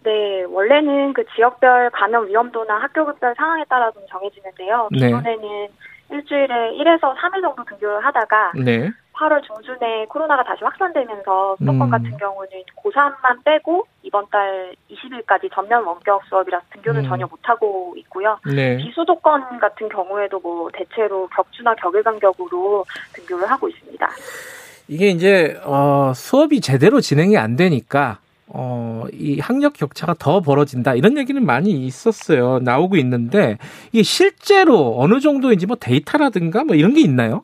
[0.03, 4.89] 네, 원래는 그 지역별 감염 위험도나 학교별 상황에 따라 좀 정해지는데요.
[4.93, 5.07] 네.
[5.07, 5.69] 기존에는 네.
[6.15, 8.91] 일주일에 1에서 3일 정도 등교를 하다가 네.
[9.15, 11.91] 8월 중순에 코로나가 다시 확산되면서 수도권 음.
[11.91, 17.09] 같은 경우는 고3만 빼고 이번 달 20일까지 전면 원격 수업이라서 등교는 음.
[17.09, 18.39] 전혀 못하고 있고요.
[18.45, 18.77] 네.
[18.79, 22.85] 비수도권 같은 경우에도 뭐 대체로 격주나 격일 간격으로
[23.15, 24.11] 등교를 하고 있습니다.
[24.89, 28.19] 이게 이제 어, 수업이 제대로 진행이 안 되니까
[28.57, 32.61] 어, 이 학력 격차가 더 벌어진다 이런 얘기는 많이 있었어요.
[32.61, 33.59] 나오고 있는데
[33.91, 37.43] 이게 실제로 어느 정도인지 뭐 데이터라든가 뭐 이런 게 있나요?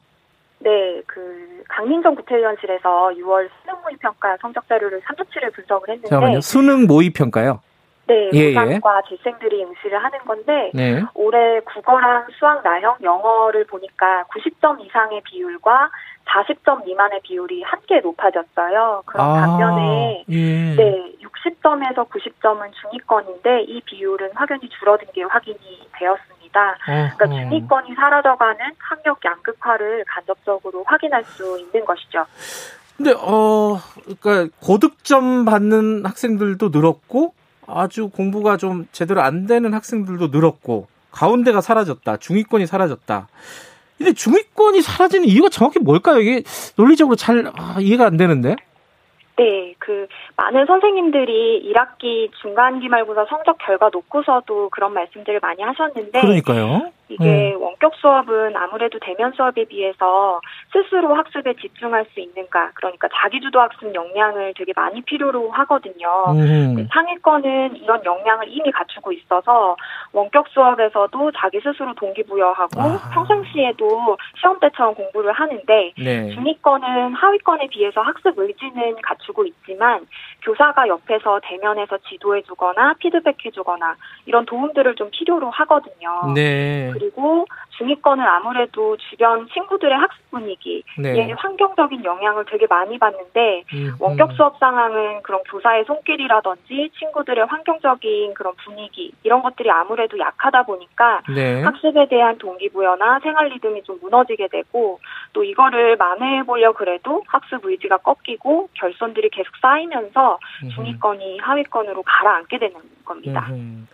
[0.61, 6.41] 네, 그 강민정 국회의원실에서 6월 수능 모의 평가 성적 자료를 3주치를 분석을 했는데 잠깐만요.
[6.43, 7.61] 수능 모의 평가요?
[8.07, 9.17] 네, 예, 고3과 예.
[9.17, 11.03] 재생들이 응시를 하는 건데 네.
[11.15, 15.91] 올해 국어랑 수학, 나형, 영어를 보니까 90점 이상의 비율과
[16.31, 19.03] 40점 미만의 비율이 함께 높아졌어요.
[19.05, 20.75] 그런 아, 반면에 예.
[20.77, 25.59] 네, 60점에서 90점은 중위권인데 이 비율은 확연히 줄어든 게 확인이
[25.93, 26.77] 되었습니다.
[26.85, 32.25] 그러니까 중위권이 사라져가는 학력 양극화를 간접적으로 확인할 수 있는 것이죠.
[32.97, 33.79] 근데 어
[34.21, 37.35] 그러니까 고득점 받는 학생들도 늘었고
[37.67, 42.19] 아주 공부가 좀 제대로 안 되는 학생들도 늘었고 가운데가 사라졌다.
[42.19, 43.29] 중위권이 사라졌다.
[44.01, 46.21] 근데 중위권이 사라지는 이유가 정확히 뭘까요?
[46.21, 46.43] 이게
[46.75, 48.57] 논리적으로 잘 아, 이해가 안 되는데.
[49.37, 56.91] 네, 그 많은 선생님들이 1학기 중간 기말고사 성적 결과 놓고서도 그런 말씀들을 많이 하셨는데 그러니까요.
[57.11, 57.63] 이게 음.
[57.63, 60.41] 원격 수업은 아무래도 대면 수업에 비해서
[60.73, 62.71] 스스로 학습에 집중할 수 있는가.
[62.75, 66.09] 그러니까 자기주도 학습 역량을 되게 많이 필요로 하거든요.
[66.29, 66.89] 음.
[66.93, 69.77] 상위권은 이런 역량을 이미 갖추고 있어서
[70.13, 73.11] 원격 수업에서도 자기 스스로 동기부여하고 아.
[73.13, 76.31] 평상시에도 시험 때처럼 공부를 하는데 네.
[76.31, 80.07] 중위권은 하위권에 비해서 학습 의지는 갖추고 있지만
[80.43, 86.33] 교사가 옆에서 대면에서 지도해주거나 피드백해주거나 이런 도움들을 좀 필요로 하거든요.
[86.35, 86.91] 네.
[86.93, 87.47] 그리고
[87.79, 91.33] 중위권은 아무래도 주변 친구들의 학습 분위기, 네.
[91.33, 98.55] 환경적인 영향을 되게 많이 받는데 음, 원격 수업 상황은 그런 교사의 손길이라든지 친구들의 환경적인 그런
[98.65, 101.63] 분위기 이런 것들이 아무래도 약하다 보니까 네.
[101.63, 105.01] 학습에 대한 동기부여나 생활 리듬이 좀 무너지게 되고
[105.33, 110.30] 또 이거를 만회해 보려 그래도 학습 의지가 꺾이고 결손들이 계속 쌓이면서
[110.75, 112.75] 중위권이 하위권으로 가라앉게 되는
[113.05, 113.49] 겁니다.
[113.51, 113.87] 음.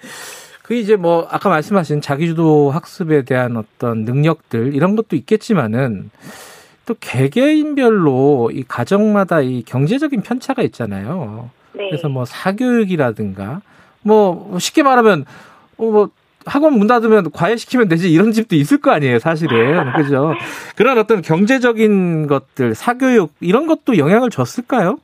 [0.62, 6.10] 그 이제 뭐 아까 말씀하신 자기주도 학습에 대한 어떤 능력들 이런 것도 있겠지만은
[6.86, 11.50] 또 개개인별로 이 가정마다 이 경제적인 편차가 있잖아요.
[11.72, 11.88] 네.
[11.90, 13.60] 그래서 뭐 사교육이라든가
[14.02, 15.24] 뭐 쉽게 말하면
[15.78, 16.10] 어, 뭐
[16.46, 19.92] 학원 문 닫으면 과외시키면 되지 이런 집도 있을 거 아니에요, 사실은.
[19.94, 20.34] 그죠?
[20.76, 24.98] 그런 어떤 경제적인 것들, 사교육 이런 것도 영향을 줬을까요?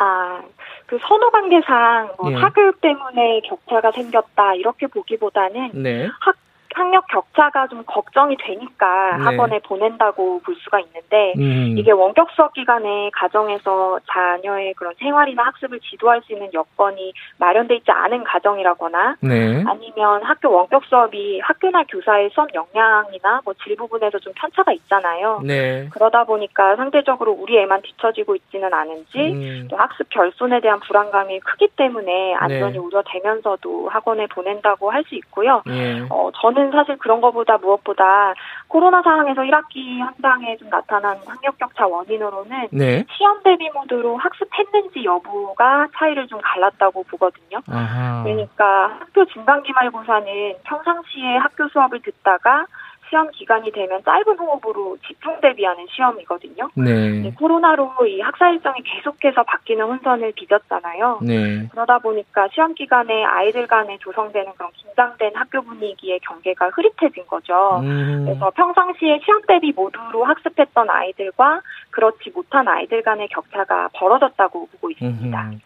[0.00, 0.42] 아,
[0.86, 2.36] 그 선호 관계상 뭐 예.
[2.36, 6.08] 사교육 때문에 격차가 생겼다 이렇게 보기보다는 네.
[6.20, 6.36] 학
[6.74, 9.24] 학력 격차가 좀 걱정이 되니까 네.
[9.24, 11.76] 학원에 보낸다고 볼 수가 있는데 음.
[11.78, 17.90] 이게 원격 수업 기간에 가정에서 자녀의 그런 생활이나 학습을 지도할 수 있는 여건이 마련돼 있지
[17.90, 19.64] 않은 가정이라거나 네.
[19.66, 25.40] 아니면 학교 원격 수업이 학교나 교사의 수업 역량이나 뭐 질 부분에서 좀 편차가 있잖아요.
[25.44, 25.88] 네.
[25.92, 29.68] 그러다 보니까 상대적으로 우리 애만 뒤처지고 있지는 않은지 음.
[29.70, 32.78] 또 학습 결손에 대한 불안감이 크기 때문에 안전이 네.
[32.78, 35.62] 우려되면서도 학원에 보낸다고 할 수 있고요.
[35.68, 36.04] 예.
[36.10, 38.34] 어, 저는 저는 사실 그런 것보다 무엇보다
[38.68, 43.04] 코로나 상황에서 1학기 현장에 좀 나타난 학력 격차 원인으로는 네.
[43.16, 47.60] 시험 대비 모드로 학습했는지 여부가 차이를 좀 갈랐다고 보거든요.
[47.70, 48.22] 아하.
[48.22, 52.66] 그러니까 학교 중간 기말고사는 평상시에 학교 수업을 듣다가
[53.10, 56.70] 시험 기간이 되면 짧은 호흡으로 집중 대비하는 시험이거든요.
[56.74, 57.10] 네.
[57.20, 61.18] 네, 코로나로 이 학사 일정이 계속해서 바뀌는 혼선을 빚었잖아요.
[61.22, 61.68] 네.
[61.72, 67.80] 그러다 보니까 시험 기간에 아이들 간에 조성되는 그런 긴장된 학교 분위기의 경계가 흐릿해진 거죠.
[67.82, 68.26] 음.
[68.26, 75.42] 그래서 평상시에 시험 대비 모드로 학습했던 아이들과 그렇지 못한 아이들 간의 격차가 벌어졌다고 보고 있습니다.
[75.42, 75.60] 음.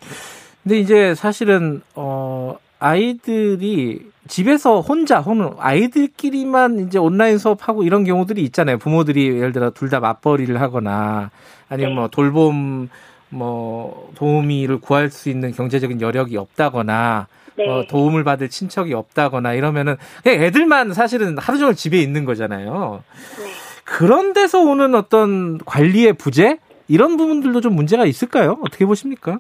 [0.63, 8.77] 근데 이제 사실은 어 아이들이 집에서 혼자 혹은 아이들끼리만 이제 온라인 수업하고 이런 경우들이 있잖아요.
[8.79, 11.31] 부모들이 예를 들어 둘 다 맞벌이를 하거나
[11.71, 11.97] 아니면 네.
[11.97, 12.89] 뭐 돌봄
[13.31, 17.27] 뭐 도우미를 구할 수 있는 경제적인 여력이 없다거나
[17.57, 17.67] 네.
[17.69, 23.03] 어, 도움을 받을 친척이 없다거나 이러면은 그냥 애들만 사실은 하루 종일 집에 있는 거잖아요.
[23.39, 23.45] 네.
[23.85, 26.59] 그런 데서 오는 어떤 관리의 부재
[26.89, 28.59] 이런 부분들도 좀 문제가 있을까요?
[28.63, 29.39] 어떻게 보십니까?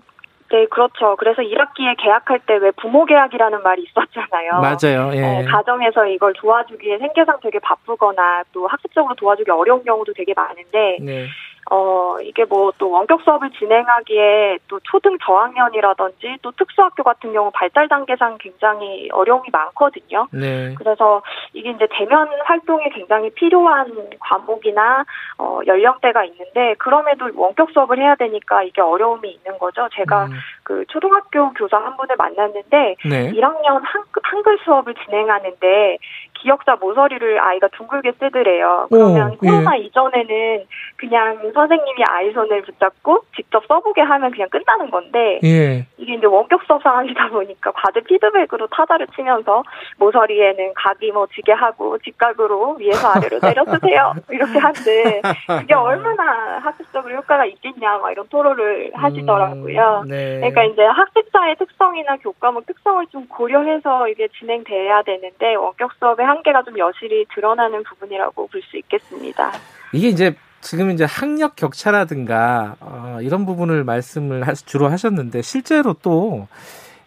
[0.55, 1.17] 네, 그렇죠.
[1.17, 4.61] 그래서 1학기에 계약할 때 왜 부모 계약이라는 말이 있었잖아요.
[4.61, 5.11] 맞아요.
[5.15, 5.23] 예.
[5.23, 11.27] 어, 가정에서 이걸 도와주기에 생계상 되게 바쁘거나 또 학습적으로 도와주기 어려운 경우도 되게 많은데 네.
[11.71, 17.89] 어, 이게 뭐 또 원격 수업을 진행하기에 또 초등 저학년이라든지 또 특수학교 같은 경우 발달
[17.89, 20.29] 단계상 굉장히 어려움이 많거든요.
[20.33, 20.75] 네.
[20.77, 25.05] 그래서 이게 이제 대면 활동이 굉장히 필요한 과목이나
[25.39, 29.89] 어, 연령대가 있는데 그럼에도 원격 수업을 해야 되니까 이게 어려움이 있는 거죠.
[29.95, 30.33] 제가 음.
[30.62, 33.33] 그 초등학교 교사 한 분을 만났는데 네.
[33.33, 33.83] 1학년
[34.23, 35.99] 한글 수업을 진행하는데
[36.45, 38.86] 기억자 모서리를 아이가 둥글게 쓰더래요.
[38.90, 39.84] 그러면 오, 코로나 예.
[39.84, 40.64] 이전에는
[40.97, 45.86] 그냥 선생님이 아이 손을 붙잡고 직접 써보게 하면 그냥 끝나는 건데 예.
[45.97, 49.62] 이게 이제 원격 수업 상황이다 보니까 과제 피드백으로 타자를 치면서
[49.99, 57.14] 모서리에는 각이 뭐 지게 하고 직각으로 위에서 아래로 내려 쓰세요 이렇게 하는데 그게 얼마나 학습적으로
[57.16, 60.03] 효과가 있겠냐 막 이런 토론을 하시더라고요.
[60.05, 60.36] 음, 네.
[60.40, 66.78] 그러니까 이제 학습자의 특성이나 교과목 특성을 좀 고려해서 이게 진행돼야 되는데 원격 수업의 한계가 좀
[66.78, 69.53] 여실히 드러나는 부분이라고 볼 수 있겠습니다.
[69.92, 76.49] 이게 이제 지금 이제 학력 격차라든가 어, 이런 부분을 말씀을 주로 하셨는데 실제로 또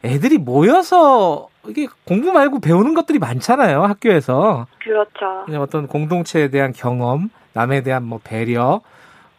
[0.06, 4.68] 애들이 모여서 이게 공부 말고 배우는 것들이 많잖아요 학교에서.
[4.80, 5.46] 그렇죠.
[5.60, 8.82] 어떤 공동체에 대한 경험, 남에 대한 뭐 배려,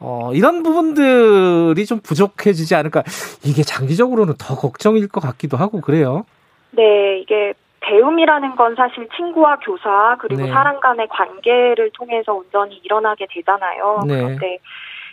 [0.01, 3.05] 어, 이런 부분들이 좀 부족해지지 않을까.
[3.45, 6.25] 이게 장기적으로는 더 걱정일 것 같기도 하고 그래요.
[6.73, 7.55] 네, 이게
[7.89, 10.53] 배움이라는 건 사실 친구와 교사 그리고 네.
[10.53, 14.05] 사람 간의 관계를 통해서 온전히 일어나게 되잖아요.
[14.07, 14.17] 네.
[14.17, 14.59] 그런데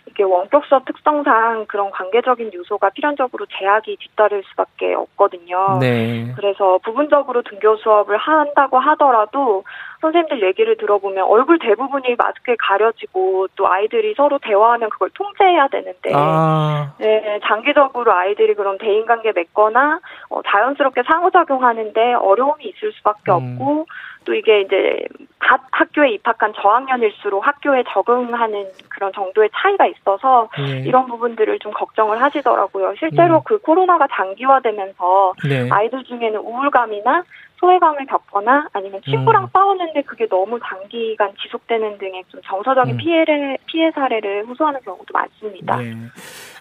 [0.07, 5.79] 이게 원격 수업 특성상 그런 관계적인 요소가 필연적으로 제약이 뒤따를 수밖에 없거든요.
[5.79, 6.31] 네.
[6.35, 9.63] 그래서 부분적으로 등교 수업을 한다고 하더라도
[10.01, 16.93] 선생님들 얘기를 들어보면 얼굴 대부분이 마스크에 가려지고 또 아이들이 서로 대화하면 그걸 통제해야 되는데 아.
[16.99, 19.99] 네, 장기적으로 아이들이 그런 대인관계 맺거나
[20.29, 23.57] 어, 자연스럽게 상호작용하는데 어려움이 있을 수밖에 음.
[23.59, 23.87] 없고
[24.25, 25.05] 또 이게 이제
[25.39, 30.79] 갓 학교에 입학한 저학년일수록 학교에 적응하는 그런 정도의 차이가 있어서 네.
[30.85, 32.95] 이런 부분들을 좀 걱정을 하시더라고요.
[32.97, 33.41] 실제로 음.
[33.45, 35.69] 그 코로나가 장기화되면서 네.
[35.69, 37.23] 아이들 중에는 우울감이나
[37.59, 39.47] 소외감을 겪거나 아니면 친구랑 음.
[39.53, 42.97] 싸우는데 그게 너무 장기간 지속되는 등의 좀 정서적인 음.
[42.97, 45.77] 피해를 피해 사례를 호소하는 경우도 많습니다.
[45.77, 45.93] 네.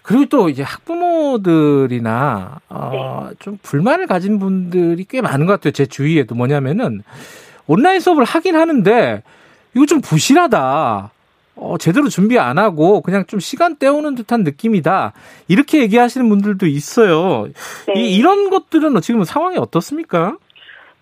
[0.03, 3.35] 그리고 또 이제 학부모들이나 어, 네.
[3.39, 5.71] 좀 불만을 가진 분들이 꽤 많은 것 같아요.
[5.71, 7.01] 제 주위에도 뭐냐면은
[7.67, 9.23] 온라인 수업을 하긴 하는데
[9.75, 11.11] 이거 좀 부실하다.
[11.57, 15.13] 어, 제대로 준비 안 하고 그냥 좀 시간 때우는 듯한 느낌이다.
[15.47, 17.47] 이렇게 얘기하시는 분들도 있어요.
[17.87, 18.01] 네.
[18.01, 20.37] 이, 이런 것들은 지금 상황이 어떻습니까?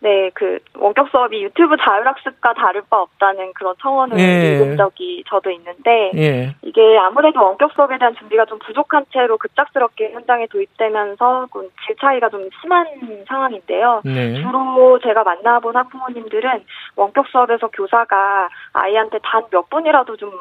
[0.04, 4.58] 네, 그 원격 수업이 유튜브 자율학습과 다를 바 없다는 그런 청원을 예.
[4.58, 6.56] 읽은 적이 저도 있는데 예.
[6.62, 11.48] 이게 아무래도 원격 수업에 대한 준비가 좀 부족한 채로 급작스럽게 현장에 도입되면서
[11.88, 12.86] 질 차이가 좀 심한
[13.30, 14.02] 상황인데요.
[14.04, 14.34] 네.
[14.42, 16.66] 주로 제가 만나본 학부모님들은
[16.98, 20.32] 원격 수업에서 교사가 아이한테 단 몇 분이라도 좀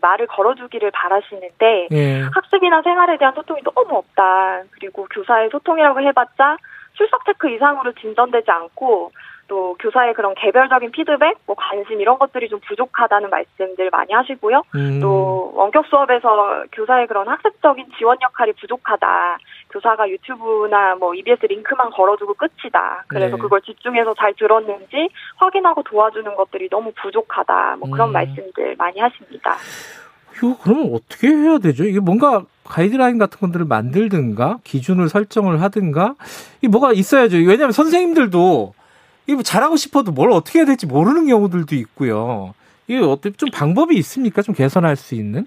[0.00, 2.20] 말을 걸어주기를 바라시는데 예.
[2.32, 4.62] 학습이나 생활에 대한 소통이 너무 없다.
[4.70, 6.56] 그리고 교사의 소통이라고 해봤자
[6.94, 9.12] 출석 체크 이상으로 진전되지 않고
[9.48, 14.62] 또 교사의 그런 개별적인 피드백, 뭐 관심 이런 것들이 좀 부족하다는 말씀들 많이 하시고요.
[14.74, 15.00] 음.
[15.00, 19.38] 또 원격 수업에서 교사의 그런 학습적인 지원 역할이 부족하다.
[19.70, 23.04] 교사가 유튜브나 뭐 EBS 링크만 걸어주고 끝이다.
[23.08, 23.42] 그래서 네.
[23.42, 27.76] 그걸 집중해서 잘 들었는지 확인하고 도와주는 것들이 너무 부족하다.
[27.78, 28.12] 뭐 그런 음.
[28.12, 29.56] 말씀들 많이 하십니다.
[30.36, 31.84] 이거 그러면 어떻게 해야 되죠?
[31.84, 36.14] 이게 뭔가 가이드라인 같은 것들을 만들든가 기준을 설정을 하든가
[36.62, 37.36] 이 뭐가 있어야죠.
[37.36, 38.74] 왜냐하면 선생님들도
[39.26, 42.54] 이거 뭐 잘하고 싶어도 뭘 어떻게 해야 될지 모르는 경우들도 있고요.
[42.88, 44.42] 이게 어떻게 좀 방법이 있습니까?
[44.42, 45.46] 좀 개선할 수 있는?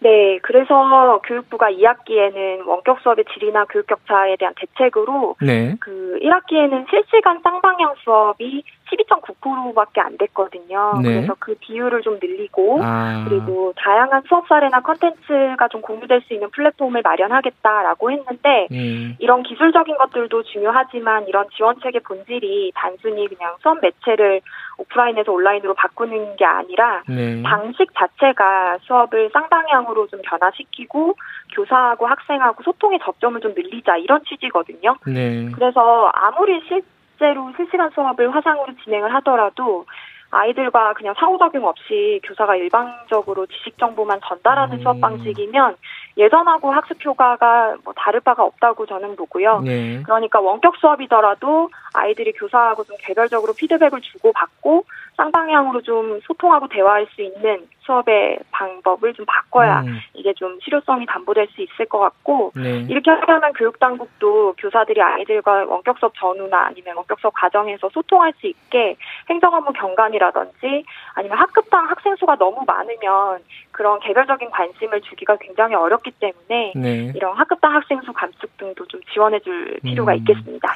[0.00, 5.76] 네, 그래서 교육부가 2학기에는 원격 수업의 질이나 교육 격차에 대한 대책으로 네.
[5.80, 11.00] 그 1학기에는 실시간 쌍방향 수업이 12.9%밖에 안 됐거든요.
[11.02, 11.14] 네.
[11.14, 13.24] 그래서 그 비율을 좀 늘리고 아.
[13.28, 19.16] 그리고 다양한 수업 사례나 컨텐츠가 좀 공유될 수 있는 플랫폼을 마련하겠다라고 했는데 음.
[19.18, 24.40] 이런 기술적인 것들도 중요하지만 이런 지원책의 본질이 단순히 그냥 수업 매체를
[24.78, 27.42] 오프라인에서 온라인으로 바꾸는 게 아니라 네.
[27.42, 31.14] 방식 자체가 수업을 쌍방향으로 좀 변화시키고
[31.54, 34.96] 교사하고 학생하고 소통의 접점을 좀 늘리자 이런 취지거든요.
[35.06, 35.48] 네.
[35.54, 36.82] 그래서 아무리 실
[37.14, 39.86] 실제로 실시간 수업을 화상으로 진행을 하더라도
[40.30, 44.82] 아이들과 그냥 상호작용 없이 교사가 일방적으로 지식 정보만 전달하는 음.
[44.82, 45.76] 수업 방식이면
[46.16, 49.60] 예전하고 학습 효과가 뭐 다를 바가 없다고 저는 보고요.
[49.60, 50.02] 네.
[50.02, 54.84] 그러니까 원격 수업이더라도 아이들이 교사하고 좀 개별적으로 피드백을 주고 받고
[55.16, 59.98] 쌍방향으로 좀 소통하고 대화할 수 있는 수업의 방법을 좀 바꿔야 음.
[60.14, 62.86] 이게 좀 실효성이 담보될 수 있을 것 같고 네.
[62.88, 68.96] 이렇게 하려면 교육당국도 교사들이 아이들과 원격 수업 전후나 아니면 원격 수업 과정에서 소통할 수 있게
[69.28, 70.84] 행정업무 경감이라든지
[71.14, 77.12] 아니면 학급당 학생 수가 너무 많으면 그런 개별적인 관심을 주기가 굉장히 어렵기 때문에 네.
[77.14, 80.18] 이런 학급당 학생 수 감축 등도 좀 지원해줄 필요가 음.
[80.18, 80.68] 있겠습니다.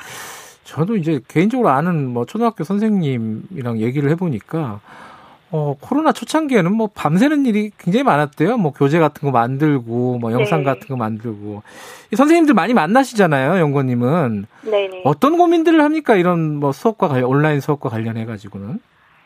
[0.69, 4.81] 저도 이제 개인적으로 아는 뭐 초등학교 선생님이랑 얘기를 해보니까
[5.51, 8.59] 어, 코로나 초창기에는 뭐 밤새는 일이 굉장히 많았대요.
[8.59, 10.65] 뭐 교재 같은 거 만들고, 뭐 영상 네.
[10.65, 11.63] 같은 거 만들고.
[12.13, 14.45] 이 선생님들 많이 만나시잖아요, 연구님은.
[14.61, 15.03] 네네.
[15.07, 16.17] 어떤 고민들을 합니까?
[16.17, 18.79] 이런 뭐 수업과 관련, 온라인 수업과 관련해가지고는?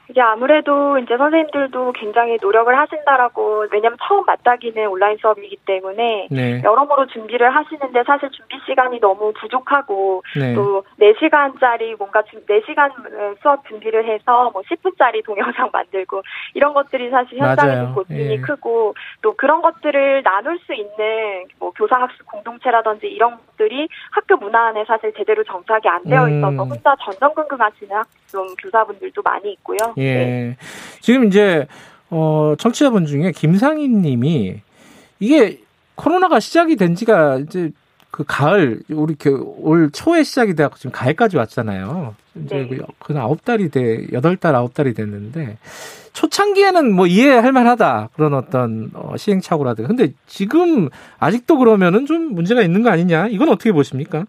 [0.08, 6.60] 이게 아무래도 이제 선생님들도 굉장히 노력을 하신다라고 왜냐면 처음 맞닥이는 온라인 수업이기 때문에 네.
[6.62, 10.54] 여러모로 준비를 하시는데 사실 준비 시간이 너무 부족하고 네.
[10.54, 12.90] 또 4시간짜리 뭔가 4시간
[13.40, 16.22] 수업 준비를 해서 뭐 10분짜리 동영상 만들고
[16.54, 18.36] 이런 것들이 사실 현장에서 고민이 예.
[18.38, 24.68] 크고 또 그런 것들을 나눌 수 있는 뭐 교사 학습 공동체라든지 이런 것들이 학교 문화
[24.68, 26.70] 안에 사실 제대로 정착이 안 되어 있어서 음.
[26.70, 29.78] 혼자 전전긍긍 하시는 좀 교사분들도 많이 있고요.
[29.98, 30.02] 예.
[30.02, 30.56] 네.
[31.00, 31.66] 지금 이제
[32.10, 34.56] 어 청취자분 중에 김상인 님이
[35.20, 35.60] 이게
[35.94, 37.70] 코로나가 시작이 된 지가 이제
[38.10, 39.16] 그 가을 우리
[39.58, 42.14] 올 초에 시작이 돼갖고 지금 가을까지 왔잖아요.
[42.44, 42.78] 이제 네.
[42.98, 45.56] 그 아홉 달이 돼 여덟 달 아홉 달이 됐는데
[46.12, 50.88] 초창기에는 뭐 이해할 만하다 그런 어떤 어, 시행착오라든가 근데 지금
[51.18, 54.26] 아직도 그러면은 좀 문제가 있는 거 아니냐 이건 어떻게 보십니까?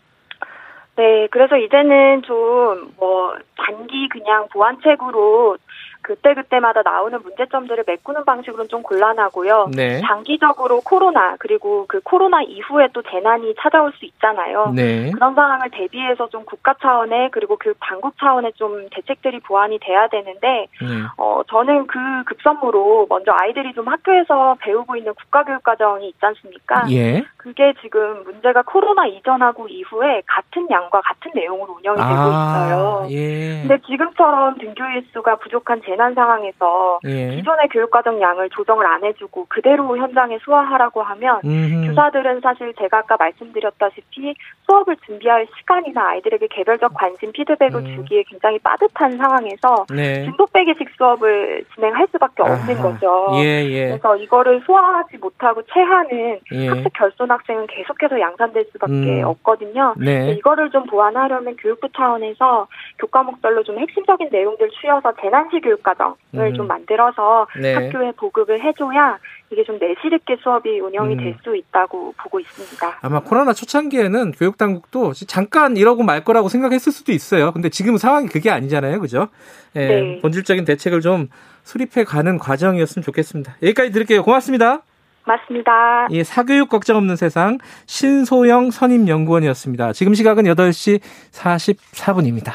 [0.95, 5.57] 네, 그래서 이제는 좀 뭐 단기 그냥 보완책으로
[6.03, 9.69] 그때그때마다 나오는 문제점들을 메꾸는 방식으로는 좀 곤란하고요.
[9.73, 10.01] 네.
[10.01, 14.73] 장기적으로 코로나 그리고 그 코로나 이후에 또 재난이 찾아올 수 있잖아요.
[14.75, 15.09] 네.
[15.11, 20.67] 그런 상황을 대비해서 좀 국가 차원의 그리고 그 당국 차원의 좀 대책들이 보완이 돼야 되는데
[20.81, 20.87] 네.
[21.17, 26.85] 어 저는 그 급선무로 먼저 아이들이 좀 학교에서 배우고 있는 국가 교육 과정이 있지 않습니까?
[26.91, 27.23] 예.
[27.37, 33.07] 그게 지금 문제가 코로나 이전하고 이후에 같은 양과 같은 내용으로 운영이 되고 아, 있어요.
[33.09, 33.61] 예.
[33.61, 37.35] 근데 지금처럼 등교 일수가 부족한 재난 상황에서 예.
[37.35, 41.87] 기존의 교육과정 양을 조정을 안 해주고 그대로 현장에 수화하라고 하면 음흠.
[41.87, 44.33] 교사들은 사실 제가 아까 말씀드렸다시피
[44.65, 47.95] 수업을 준비할 시간이나 아이들에게 개별적 관심 피드백을 음.
[47.95, 50.23] 주기에 굉장히 빠듯한 상황에서 네.
[50.23, 53.31] 진도 빼기식 수업을 진행할 수밖에 없는 아, 거죠.
[53.35, 53.87] 예, 예.
[53.87, 56.67] 그래서 이거를 소화하지 못하고 체하는 예.
[56.67, 59.23] 학습 결손 학생은 계속해서 양산될 수밖에 음.
[59.25, 59.95] 없거든요.
[59.97, 60.31] 네.
[60.31, 62.67] 이거를 좀 보완하려면 교육부 차원에서
[62.99, 66.53] 교과목별로 좀 핵심적인 내용들 추려서 재난시 교육 과정을 음.
[66.55, 67.73] 좀 만들어서 네.
[67.73, 69.17] 학교에 보급을 해줘야
[69.51, 71.17] 이게 좀 내실 있게 수업이 운영이 음.
[71.17, 72.99] 될수 있다고 보고 있습니다.
[73.01, 77.51] 아마 코로나 초창기에는 교육 당국도 잠깐 이러고 말 거라고 생각했을 수도 있어요.
[77.51, 79.27] 근데 지금 상황이 그게 아니잖아요, 그죠?
[79.75, 80.19] 예, 네.
[80.21, 81.27] 본질적인 대책을 좀
[81.63, 83.57] 수립해 가는 과정이었으면 좋겠습니다.
[83.61, 84.23] 여기까지 드릴게요.
[84.23, 84.81] 고맙습니다.
[85.25, 86.07] 맞습니다.
[86.11, 89.93] 예, 사교육 걱정 없는 세상 신소영 선임연구원이었습니다.
[89.93, 90.99] 지금 시각은 8시
[91.31, 92.51] 44분입니다.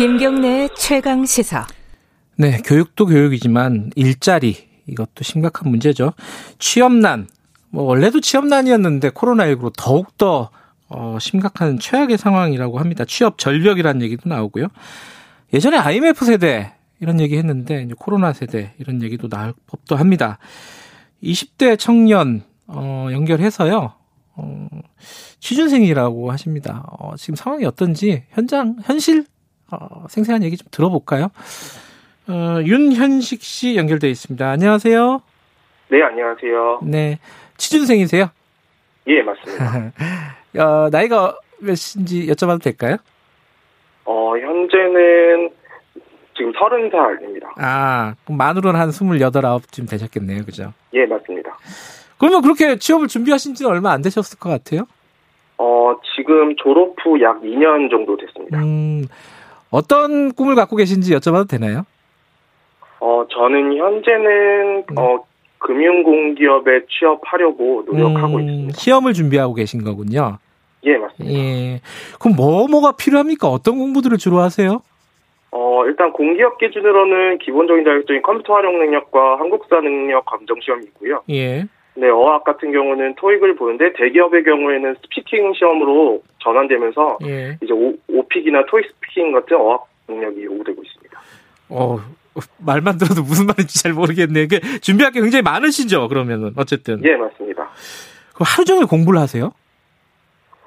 [0.00, 1.66] 김경래 최강 시사.
[2.36, 4.56] 네, 교육도 교육이지만 일자리
[4.86, 6.14] 이것도 심각한 문제죠.
[6.58, 7.28] 취업난
[7.68, 10.48] 뭐 원래도 취업난이었는데 코로나19로 더욱더
[10.88, 13.04] 어, 심각한 최악의 상황이라고 합니다.
[13.04, 14.68] 취업 절벽이라는 얘기도 나오고요.
[15.52, 20.38] 예전에 IMF 세대 이런 얘기 했는데 이제 코로나 세대 이런 얘기도 나올 법도 합니다.
[21.22, 23.92] 20대 청년 어, 연결해서요.
[24.36, 24.68] 어,
[25.40, 26.86] 취준생이라고 하십니다.
[26.88, 29.26] 어, 지금 상황이 어떤지 현장 현실
[29.72, 31.28] 어, 생생한 얘기 좀 들어볼까요?
[32.28, 34.48] 어, 윤현식 씨 연결돼 있습니다.
[34.48, 35.20] 안녕하세요.
[35.90, 36.80] 네, 안녕하세요.
[36.84, 37.18] 네,
[37.56, 38.30] 취준생이세요?
[39.08, 39.92] 예, 맞습니다.
[40.58, 42.96] 어, 나이가 몇인지 여쭤봐도 될까요?
[44.04, 45.50] 어, 현재는
[46.36, 47.52] 지금 서른 살입니다.
[47.58, 50.44] 아, 그럼 만으로는 한 스물여덟, 아홉쯤 되셨겠네요.
[50.44, 50.72] 그죠?
[50.94, 51.56] 예, 맞습니다.
[52.18, 54.82] 그러면 그렇게 취업을 준비하신 지는 얼마 안 되셨을 것 같아요?
[55.58, 58.58] 어, 지금 졸업 후 약 2년 정도 됐습니다.
[58.58, 59.04] 음,
[59.70, 61.84] 어떤 꿈을 갖고 계신지 여쭤봐도 되나요?
[63.00, 64.94] 어, 저는 현재는, 네.
[64.98, 65.24] 어,
[65.58, 68.78] 금융공기업에 취업하려고 노력하고 음, 있습니다.
[68.78, 70.38] 시험을 준비하고 계신 거군요.
[70.84, 71.38] 예, 맞습니다.
[71.38, 71.80] 예.
[72.18, 73.48] 그럼 뭐, 뭐가 필요합니까?
[73.48, 74.80] 어떤 공부들을 주로 하세요?
[75.52, 81.22] 어, 일단 공기업 기준으로는 기본적인 자격증인 컴퓨터 활용 능력과 한국사 능력 검정 시험이 있고요.
[81.30, 81.66] 예.
[81.94, 87.58] 네, 어학 같은 경우는 토익을 보는데 대기업의 경우에는 스피킹 시험으로 전환되면서 예.
[87.62, 91.20] 이제 오, 오픽이나 토익 스피킹 같은 어학 능력이 요구되고 있습니다.
[91.70, 91.98] 어,
[92.58, 94.46] 말만 들어도 무슨 말인지 잘 모르겠네요.
[94.80, 97.02] 준비할 게 굉장히 많으시죠, 그러면은, 어쨌든.
[97.04, 97.68] 예, 맞습니다.
[98.34, 99.52] 그럼 하루 종일 공부를 하세요?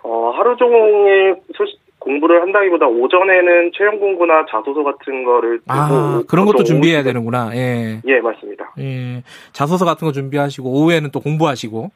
[0.03, 6.63] 어, 하루 종일 소식, 공부를 한다기보다 오전에는 체험 공부나 자소서 같은 거를 아 그런 것도
[6.63, 7.05] 준비해야 오후...
[7.05, 7.55] 되는구나.
[7.55, 8.01] 예.
[8.05, 8.73] 예 맞습니다.
[8.79, 9.23] 예
[9.53, 11.91] 자소서 같은 거 준비하시고 오후에는 또 공부하시고.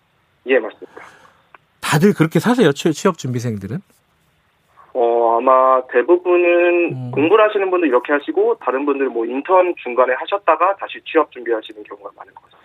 [0.47, 1.01] 예 맞습니다.
[1.81, 3.79] 다들 그렇게 사세요 취업 준비생들은?
[4.93, 7.11] 어 아마 대부분은 음.
[7.11, 12.11] 공부를 하시는 분들 이렇게 하시고 다른 분들 뭐 인턴 중간에 하셨다가 다시 취업 준비하시는 경우가
[12.15, 12.57] 많은 거죠.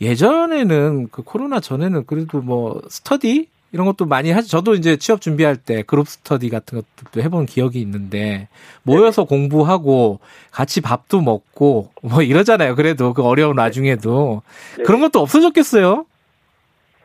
[0.00, 4.48] 예전에는 그 코로나 전에는 그래도 뭐 스터디 이런 것도 많이 하죠.
[4.48, 8.48] 저도 이제 취업 준비할 때 그룹 스터디 같은 것도 해본 기억이 있는데
[8.82, 9.28] 모여서 네.
[9.28, 10.20] 공부하고
[10.50, 12.74] 같이 밥도 먹고 뭐 이러잖아요.
[12.76, 13.62] 그래도 그 어려운 네.
[13.62, 14.42] 와중에도
[14.78, 14.84] 네.
[14.84, 16.06] 그런 것도 없어졌겠어요.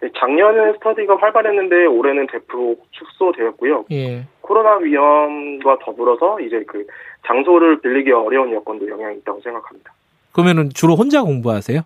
[0.02, 3.86] 네, 작년에 스터디가 활발했는데 올해는 대폭 축소되었고요.
[3.92, 4.26] 예.
[4.42, 6.86] 코로나 위험과 더불어서 이제 그
[7.26, 9.94] 장소를 빌리기 어려운 여건도 영향이 있다고 생각합니다.
[10.34, 11.82] 그러면은 주로 혼자 공부하세요?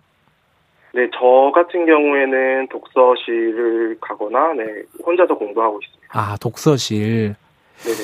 [0.94, 4.64] 네, 저 같은 경우에는 독서실을 가거나 네,
[5.04, 6.08] 혼자서 공부하고 있습니다.
[6.12, 7.34] 아, 독서실.
[7.84, 7.96] 네네.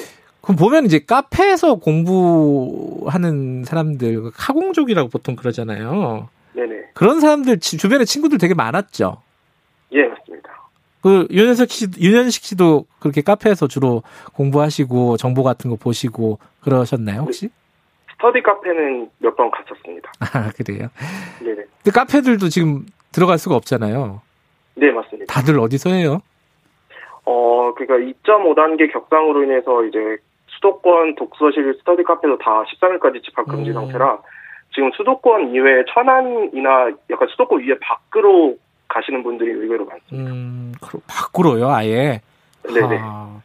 [0.43, 6.29] 그럼 보면 이제 카페에서 공부하는 사람들, 카공족이라고 보통 그러잖아요.
[6.53, 6.91] 네네.
[6.93, 9.23] 그런 사람들 주변에 친구들 되게 많았죠.
[9.93, 10.51] 예, 맞습니다.
[11.01, 14.03] 그 윤현석 씨, 윤현식 씨도 그렇게 카페에서 주로
[14.35, 17.47] 공부하시고 정보 같은 거 보시고 그러셨나요 혹시?
[17.47, 17.53] 네.
[18.25, 20.11] 스터디 카페는 몇 번 갔었습니다.
[20.21, 20.89] 아, 그래요?
[21.41, 21.57] 네네.
[21.83, 24.23] 근데 카페들도 지금 들어갈 수가 없잖아요.
[24.77, 25.33] 네, 맞습니다.
[25.33, 26.23] 다들 어디서 해요?
[27.27, 29.99] 어, 그러니까 2.5단계 격상으로 인해서 이제
[30.47, 33.75] 수도권 독서실 스터디 카페도 다 13일까지 집합 금지 음.
[33.75, 34.19] 상태라
[34.75, 38.57] 지금 수도권 이외에 천안이나 약간 수도권 위에 밖으로
[38.89, 40.31] 가시는 분들이 의외로 많습니다.
[40.33, 40.73] 음,
[41.07, 42.21] 밖으로요, 아예.
[42.73, 42.99] 네네.
[43.03, 43.41] 아.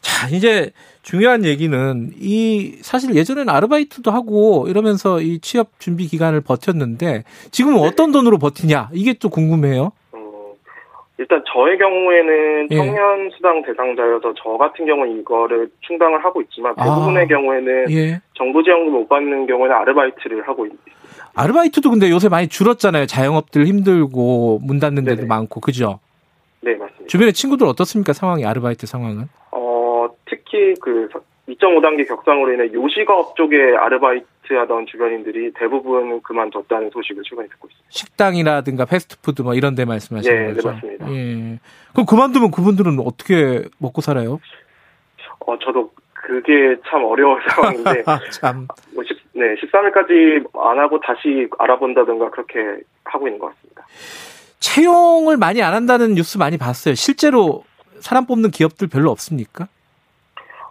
[0.00, 0.70] 자, 이제
[1.08, 8.12] 중요한 얘기는 이 사실 예전에는 아르바이트도 하고 이러면서 이 취업 준비 기간을 버텼는데 지금은 어떤
[8.12, 9.92] 돈으로 버티냐 이게 좀 궁금해요.
[10.12, 10.54] 어,
[11.16, 12.76] 일단 저의 경우에는 예.
[12.76, 18.20] 청년 수당 대상자여서 저 같은 경우는 이거를 충당을 하고 있지만 대부분의 아, 경우에는 예.
[18.34, 20.92] 정부 지원금 못 받는 경우에는 아르바이트를 하고 있습니다.
[21.34, 23.06] 아르바이트도 근데 요새 많이 줄었잖아요.
[23.06, 25.26] 자영업들 힘들고 문 닫는 데도 네네.
[25.26, 26.00] 많고 그죠?
[26.60, 27.06] 네 맞습니다.
[27.06, 29.28] 주변에 친구들 어떻습니까 상황이 아르바이트 상황은?
[30.48, 31.08] 특히 그
[31.48, 37.88] 2.5단계 격상으로 인해 요식업 쪽에 아르바이트 하던 주변인들이 대부분 그만뒀다는 소식을 최근에 듣고 있습니다.
[37.90, 40.68] 식당이라든가 패스트푸드 뭐 이런 데 말씀하시는 네, 거죠?
[40.68, 41.12] 네, 맞습니다.
[41.12, 41.58] 예.
[41.92, 44.40] 그럼 그만두면 그분들은 어떻게 먹고 살아요?
[45.46, 48.04] 어, 저도 그게 참 어려운 상황인데.
[48.32, 48.68] 참.
[48.94, 53.86] 뭐 10, 네, 13일까지 안 하고 다시 알아본다든가 그렇게 하고 있는 것 같습니다.
[54.60, 56.94] 채용을 많이 안 한다는 뉴스 많이 봤어요.
[56.94, 57.64] 실제로
[58.00, 59.68] 사람 뽑는 기업들 별로 없습니까?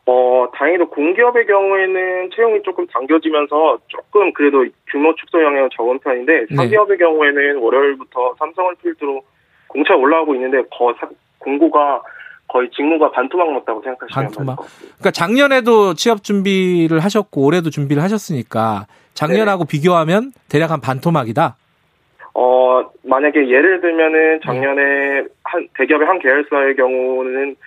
[0.09, 6.55] 어, 다행히도 공기업의 경우에는 채용이 조금 당겨지면서 조금 그래도 규모 축소 영향은 적은 편인데 네.
[6.55, 9.21] 사기업의 경우에는 월요일부터 삼성을 필두로
[9.67, 10.95] 공차 올라오고 있는데 거,
[11.39, 12.01] 공고가
[12.47, 14.59] 거의 직무가 반토막 났다고 생각하시면 반토막.
[14.79, 19.71] 그러니까 작년에도 취업 준비를 하셨고 올해도 준비를 하셨으니까 작년하고 네.
[19.71, 21.57] 비교하면 대략 한 반토막이다.
[22.33, 27.57] 어 만약에 예를 들면은 작년에 한 대기업의 한 계열사의 경우는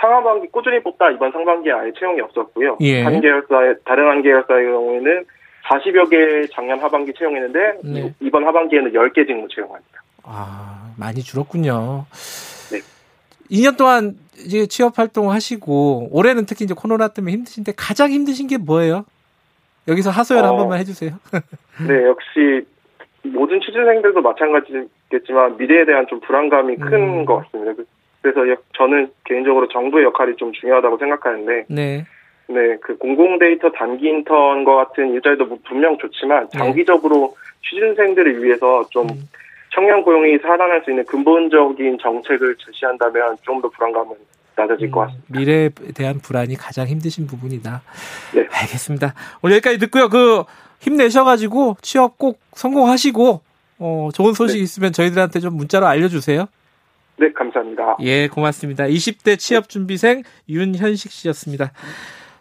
[0.00, 2.78] 상하반기 꾸준히 뽑다 이번 상반기에 아예 채용이 없었고요.
[2.80, 3.02] 예.
[3.02, 5.24] 한 계열사의 다른 한 계열사의 경우에는
[5.68, 8.14] 40여 개 작년 하반기 채용했는데 네.
[8.20, 10.02] 이번 하반기에는 10개 직무 채용합니다.
[10.22, 12.06] 아, 많이 줄었군요.
[12.70, 12.80] 네.
[13.50, 18.58] 2년 동안 이제 취업 활동 하시고 올해는 특히 이제 코로나 때문에 힘드신데 가장 힘드신 게
[18.58, 19.04] 뭐예요?
[19.88, 21.12] 여기서 하소연 어, 한 번만 해주세요.
[21.88, 22.66] 네, 역시
[23.22, 27.42] 모든 취준생들도 마찬가지겠지만 미래에 대한 좀 불안감이 큰것 음.
[27.44, 27.82] 같습니다.
[28.32, 32.04] 그래서 저는 개인적으로 정부의 역할이 좀 중요하다고 생각하는데 네.
[32.48, 36.58] 네, 그 공공 데이터 단기 인턴과 같은 일자리도 뭐 분명 좋지만 네.
[36.58, 37.68] 장기적으로 네.
[37.68, 39.28] 취준생들을 위해서 좀 음.
[39.72, 44.14] 청년 고용이 살아날 수 있는 근본적인 정책을 제시한다면 좀 더 불안감은
[44.56, 45.38] 낮아질 음, 것 같습니다.
[45.38, 47.82] 미래에 대한 불안이 가장 힘드신 부분이다.
[48.34, 48.48] 네.
[48.50, 49.14] 알겠습니다.
[49.42, 50.08] 오늘 여기까지 듣고요.
[50.08, 50.44] 그
[50.80, 53.40] 힘내셔가지고 취업 꼭 성공하시고
[53.78, 54.62] 어, 좋은 소식 네.
[54.62, 56.46] 있으면 저희들한테 좀 문자로 알려주세요.
[57.18, 57.96] 네, 감사합니다.
[58.00, 58.84] 예, 고맙습니다.
[58.84, 61.72] 20대 취업 준비생 윤현식 씨였습니다.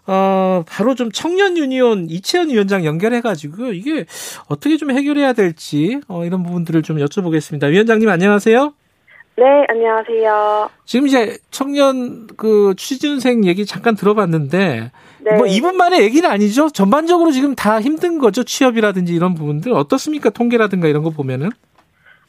[0.08, 4.06] 어, 바로 좀 청년 유니온 이채연 위원장 연결해가지고 이게
[4.48, 7.70] 어떻게 좀 해결해야 될지 어, 이런 부분들을 좀 여쭤보겠습니다.
[7.70, 8.74] 위원장님 안녕하세요.
[9.38, 10.70] 네, 안녕하세요.
[10.86, 15.38] 지금 이제 청년 그 취준생 얘기 잠깐 들어봤는데 네.
[15.38, 16.70] 뭐 이분만의 얘기는 아니죠.
[16.70, 18.44] 전반적으로 지금 다 힘든 거죠.
[18.44, 20.30] 취업이라든지 이런 부분들 어떻습니까?
[20.30, 21.50] 통계라든가 이런 거 보면은.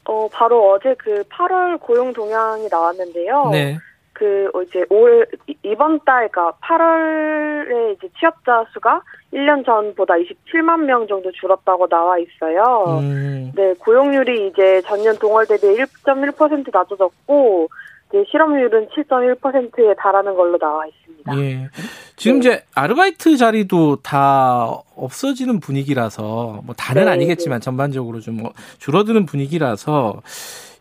[0.08, 3.50] 어, 바로 어제 그 8월 고용 동향이 나왔는데요.
[3.50, 3.78] 네.
[4.12, 5.26] 그 어, 이제 올
[5.62, 9.02] 이번 달 그러니까 8월에 이제 취업자 수가
[9.32, 12.98] 1년 전보다 27만 명 정도 줄었다고 나와 있어요.
[13.00, 13.52] 음.
[13.54, 17.68] 네, 고용률이 이제 전년 동월 대비 1.1% 낮아졌고
[18.16, 21.38] 이제 실업률은 7.1%에 달하는 걸로 나와 있습니다.
[21.38, 21.68] 예.
[22.16, 22.48] 지금 네.
[22.48, 24.66] 이제 아르바이트 자리도 다
[24.96, 27.64] 없어지는 분위기라서 뭐 다는 네, 아니겠지만 네.
[27.64, 30.20] 전반적으로 좀 뭐 줄어드는 분위기라서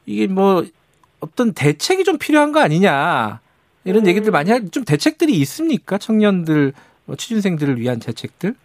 [0.05, 0.63] 이게 뭐
[1.21, 3.39] 어떤 대책이 좀 필요한 거 아니냐
[3.85, 4.07] 이런 음.
[4.07, 6.73] 얘기들 많이 할 좀 대책들이 있습니까 청년들
[7.05, 8.55] 뭐 취준생들을 위한 대책들?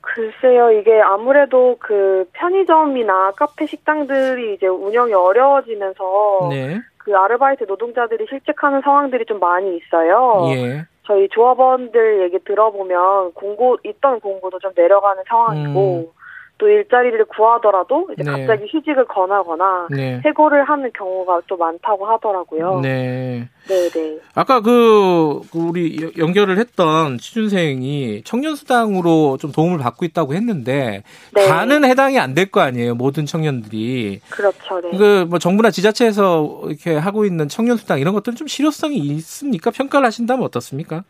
[0.00, 6.80] 글쎄요, 이게 아무래도 그 편의점이나 카페 식당들이 이제 운영이 어려워지면서 네.
[7.04, 10.46] 그 아르바이트 노동자들이 실직하는 상황들이 좀 많이 있어요.
[10.48, 10.86] 예.
[11.06, 16.23] 저희 조합원들 얘기 들어보면 공고 있던 공고도 좀 내려가는 상황이고 음.
[16.56, 18.30] 또 일자리를 구하더라도 이제 네.
[18.30, 20.20] 갑자기 휴직을 권하거나 네.
[20.24, 22.80] 해고를 하는 경우가 또 많다고 하더라고요.
[22.80, 23.48] 네.
[23.66, 24.18] 네, 네.
[24.34, 31.02] 아까 그, 그 우리 연결을 했던 취준생이 청년 수당으로 좀 도움을 받고 있다고 했는데
[31.32, 31.46] 네.
[31.48, 32.94] 다는 해당이 안 될 거 아니에요.
[32.94, 34.20] 모든 청년들이.
[34.30, 34.80] 그렇죠.
[34.80, 34.96] 네.
[34.96, 39.70] 그뭐 정부나 지자체에서 이렇게 하고 있는 청년 수당 이런 것들은 좀 실효성이 있습니까?
[39.72, 41.02] 평가를 하신다면 어떻습니까?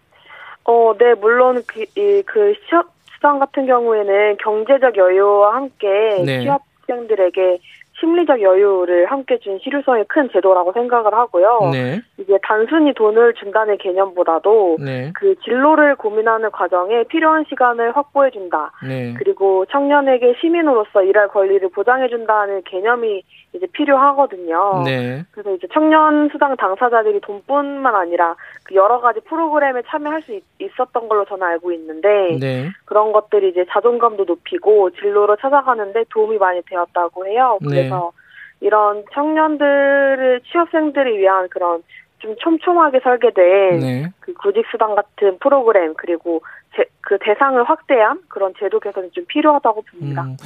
[0.67, 2.85] 어, 네, 물론 그, 이, 그 시험,
[3.25, 5.89] 수당 같은 경우에는 경제적 여유와 함께
[6.27, 6.43] 네.
[6.43, 7.59] 취업생들에게
[7.99, 11.71] 심리적 여유를 함께 준 실효성이 큰 제도라고 생각을 하고요.
[11.73, 12.03] 네.
[12.19, 15.11] 이게 단순히 돈을 준다는 개념보다도 네.
[15.15, 18.73] 그 진로를 고민하는 과정에 필요한 시간을 확보해 준다.
[18.87, 19.15] 네.
[19.17, 23.23] 그리고 청년에게 시민으로서 일할 권리를 보장해 준다는 개념이
[23.55, 24.83] 이제 필요하거든요.
[24.85, 25.25] 네.
[25.31, 30.43] 그래서 이제 청년 수당 당사자들이 돈뿐만 아니라 그 여러 가지 프로그램에 참여할 수 있,
[30.79, 32.69] 었던 걸로 저는 알고 있는데 네.
[32.85, 37.59] 그런 것들이 이제 자존감도 높이고 진로를 찾아가는데 도움이 많이 되었다고 해요.
[37.61, 37.69] 네.
[37.69, 38.13] 그래서
[38.61, 38.67] 네.
[38.67, 41.83] 이런 청년들을 취업생들을 위한 그런
[42.19, 44.09] 좀 촘촘하게 설계된 네.
[44.21, 46.43] 그 구직 수당 같은 프로그램 그리고
[46.77, 50.23] 제, 그 대상을 확대한 그런 제도 개선이 좀 필요하다고 봅니다.
[50.23, 50.37] 음,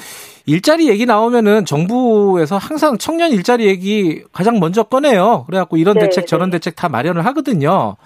[0.46, 5.44] 일자리 얘기 나오면은 정부에서 항상 청년 일자리 얘기 가장 먼저 꺼내요.
[5.46, 6.56] 그래갖고 이런 네, 대책 저런 네.
[6.56, 7.96] 대책 다 마련을 하거든요.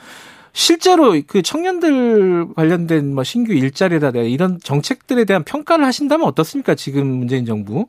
[0.53, 6.75] 실제로 그 청년들 관련된 뭐 신규 일자리다 이런 정책들에 대한 평가를 하신다면 어떻습니까?
[6.75, 7.87] 지금 문재인 정부?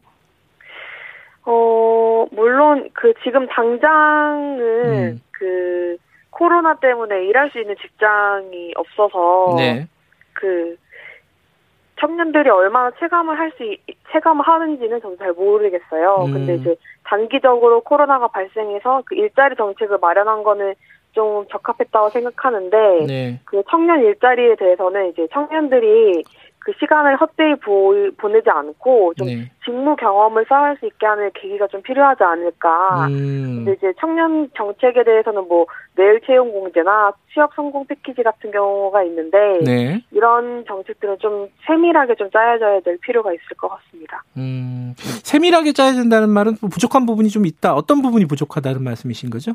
[1.45, 5.21] 어, 물론 그 지금 당장은 음.
[5.31, 5.97] 그
[6.29, 9.87] 코로나 때문에 일할 수 있는 직장이 없어서 네.
[10.33, 10.77] 그
[11.99, 13.75] 청년들이 얼마나 체감을 할 수
[14.11, 16.25] 체감을 하는지는 저도 잘 모르겠어요.
[16.27, 16.33] 음.
[16.33, 20.75] 근데 이제 단기적으로 코로나가 발생해서 그 일자리 정책을 마련한 거는
[21.13, 23.39] 좀 적합했다고 생각하는데 네.
[23.45, 26.23] 그 청년 일자리에 대해서는 이제 청년들이
[26.63, 29.51] 그 시간을 헛되이 보, 보내지 않고 좀 네.
[29.65, 33.07] 직무 경험을 쌓을 수 있게 하는 계기가 좀 필요하지 않을까.
[33.07, 33.63] 음.
[33.65, 35.65] 근데 이제 청년 정책에 대해서는 뭐
[35.95, 40.03] 내일 채용 공제나 취업 성공 패키지 같은 경우가 있는데 네.
[40.11, 44.23] 이런 정책들은 좀 세밀하게 좀 짜여져야 될 필요가 있을 것 같습니다.
[44.37, 44.93] 음.
[44.97, 47.73] 세밀하게 짜야 된다는 말은 부족한 부분이 좀 있다.
[47.73, 49.51] 어떤 부분이 부족하다는 말씀이신 거죠?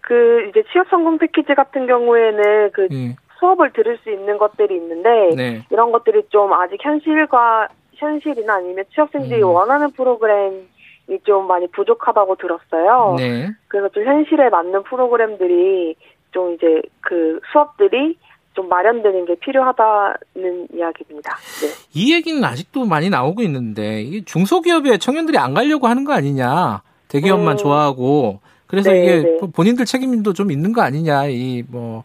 [0.00, 3.16] 그 이제 취업 성공 패키지 같은 경우에는 그 네.
[3.44, 5.62] 수업을 들을 수 있는 것들이 있는데 네.
[5.70, 9.48] 이런 것들이 좀 아직 현실과 현실이나 아니면 취업생들이 음.
[9.48, 10.66] 원하는 프로그램
[11.10, 13.16] 이 좀 많이 부족하다고 들었어요.
[13.18, 13.50] 네.
[13.68, 15.96] 그래서 좀 현실에 맞는 프로그램들이
[16.30, 18.16] 좀 이제 그 수업들이
[18.54, 21.36] 좀 마련되는 게 필요하다는 이야기입니다.
[21.60, 21.68] 네.
[21.92, 26.80] 이 얘기는 아직도 많이 나오고 있는데 이 중소기업에 청년들이 안 가려고 하는 거 아니냐?
[27.08, 27.58] 대기업만 음.
[27.58, 29.38] 좋아하고 그래서 네, 이게 네.
[29.54, 31.26] 본인들 책임도 좀 있는 거 아니냐?
[31.26, 32.02] 이뭐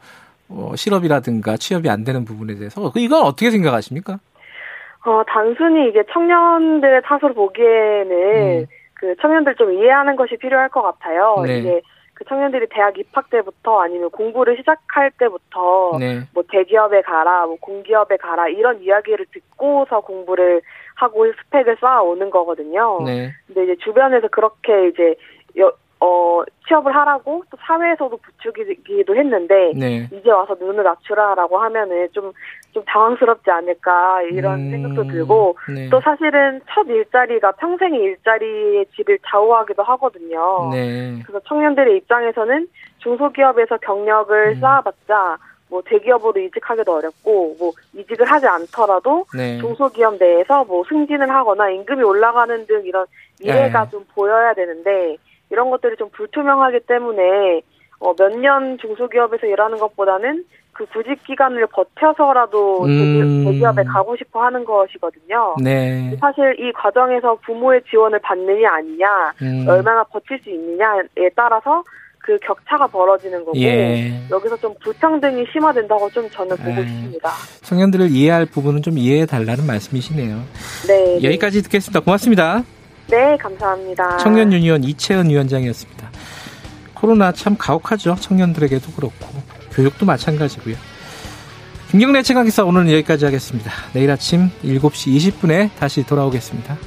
[0.49, 4.19] 어, 실업이라든가 취업이 안 되는 부분에 대해서 그 이건 어떻게 생각하십니까?
[5.05, 8.65] 어, 단순히 이게 청년들의 탓으로 보기에는 음.
[8.95, 11.41] 그 청년들 좀 이해하는 것이 필요할 것 같아요.
[11.45, 11.59] 네.
[11.59, 11.81] 이게
[12.13, 16.19] 그 청년들이 대학 입학 때부터 아니면 공부를 시작할 때부터 네.
[16.33, 20.61] 뭐 대기업에 가라, 뭐 공기업에 가라 이런 이야기를 듣고서 공부를
[20.95, 23.01] 하고 스펙을 쌓아오는 거거든요.
[23.05, 23.31] 네.
[23.47, 25.15] 근데 이제 주변에서 그렇게 이제
[25.57, 25.71] 여,
[26.01, 30.07] 어, 취업을 하라고 또 사회에서도 부추기기도 했는데 네.
[30.13, 32.31] 이제 와서 눈을 낮추라라고 하면은 좀
[32.73, 35.89] 좀 당황스럽지 않을까 이런 음, 생각도 들고 네.
[35.89, 40.69] 또 사실은 첫 일자리가 평생의 일자리의 질을 좌우하기도 하거든요.
[40.71, 41.19] 네.
[41.25, 42.67] 그래서 청년들의 입장에서는
[42.99, 44.59] 중소기업에서 경력을 음.
[44.59, 45.37] 쌓아봤자
[45.69, 49.59] 뭐 대기업으로 이직하기도 어렵고 뭐 이직을 하지 않더라도 네.
[49.59, 53.05] 중소기업 내에서 뭐 승진을 하거나 임금이 올라가는 등 이런
[53.39, 53.91] 미래가 네.
[53.91, 55.17] 좀 보여야 되는데
[55.51, 57.61] 이런 것들이 좀 불투명하기 때문에
[57.99, 63.43] 어, 몇 년 중소기업에서 일하는 것보다는 그 구직 기간을 버텨서라도 음.
[63.43, 65.55] 대기 업에 가고 싶어 하는 것이거든요.
[65.61, 66.15] 네.
[66.21, 69.65] 사실 이 과정에서 부모의 지원을 받느냐 아니냐, 음.
[69.67, 71.83] 얼마나 버틸 수 있느냐에 따라서
[72.19, 74.13] 그 격차가 벌어지는 거고 예.
[74.31, 76.85] 여기서 좀 불평등이 심화된다고 좀 저는 보고 에이.
[76.85, 77.29] 있습니다.
[77.63, 80.37] 청년들을 이해할 부분은 좀 이해해 달라는 말씀이시네요.
[80.87, 81.15] 네.
[81.23, 81.99] 여기까지 듣겠습니다.
[82.01, 82.63] 고맙습니다.
[83.09, 84.17] 네, 감사합니다.
[84.17, 86.11] 청년 유니온 이채은 위원장이었습니다.
[86.93, 88.15] 코로나 참 가혹하죠.
[88.19, 89.27] 청년들에게도 그렇고
[89.71, 90.75] 교육도 마찬가지고요.
[91.89, 93.71] 김경래 최강기사 오늘은 여기까지 하겠습니다.
[93.93, 96.77] 내일 아침 7시 20분에 다시 돌아오겠습니다.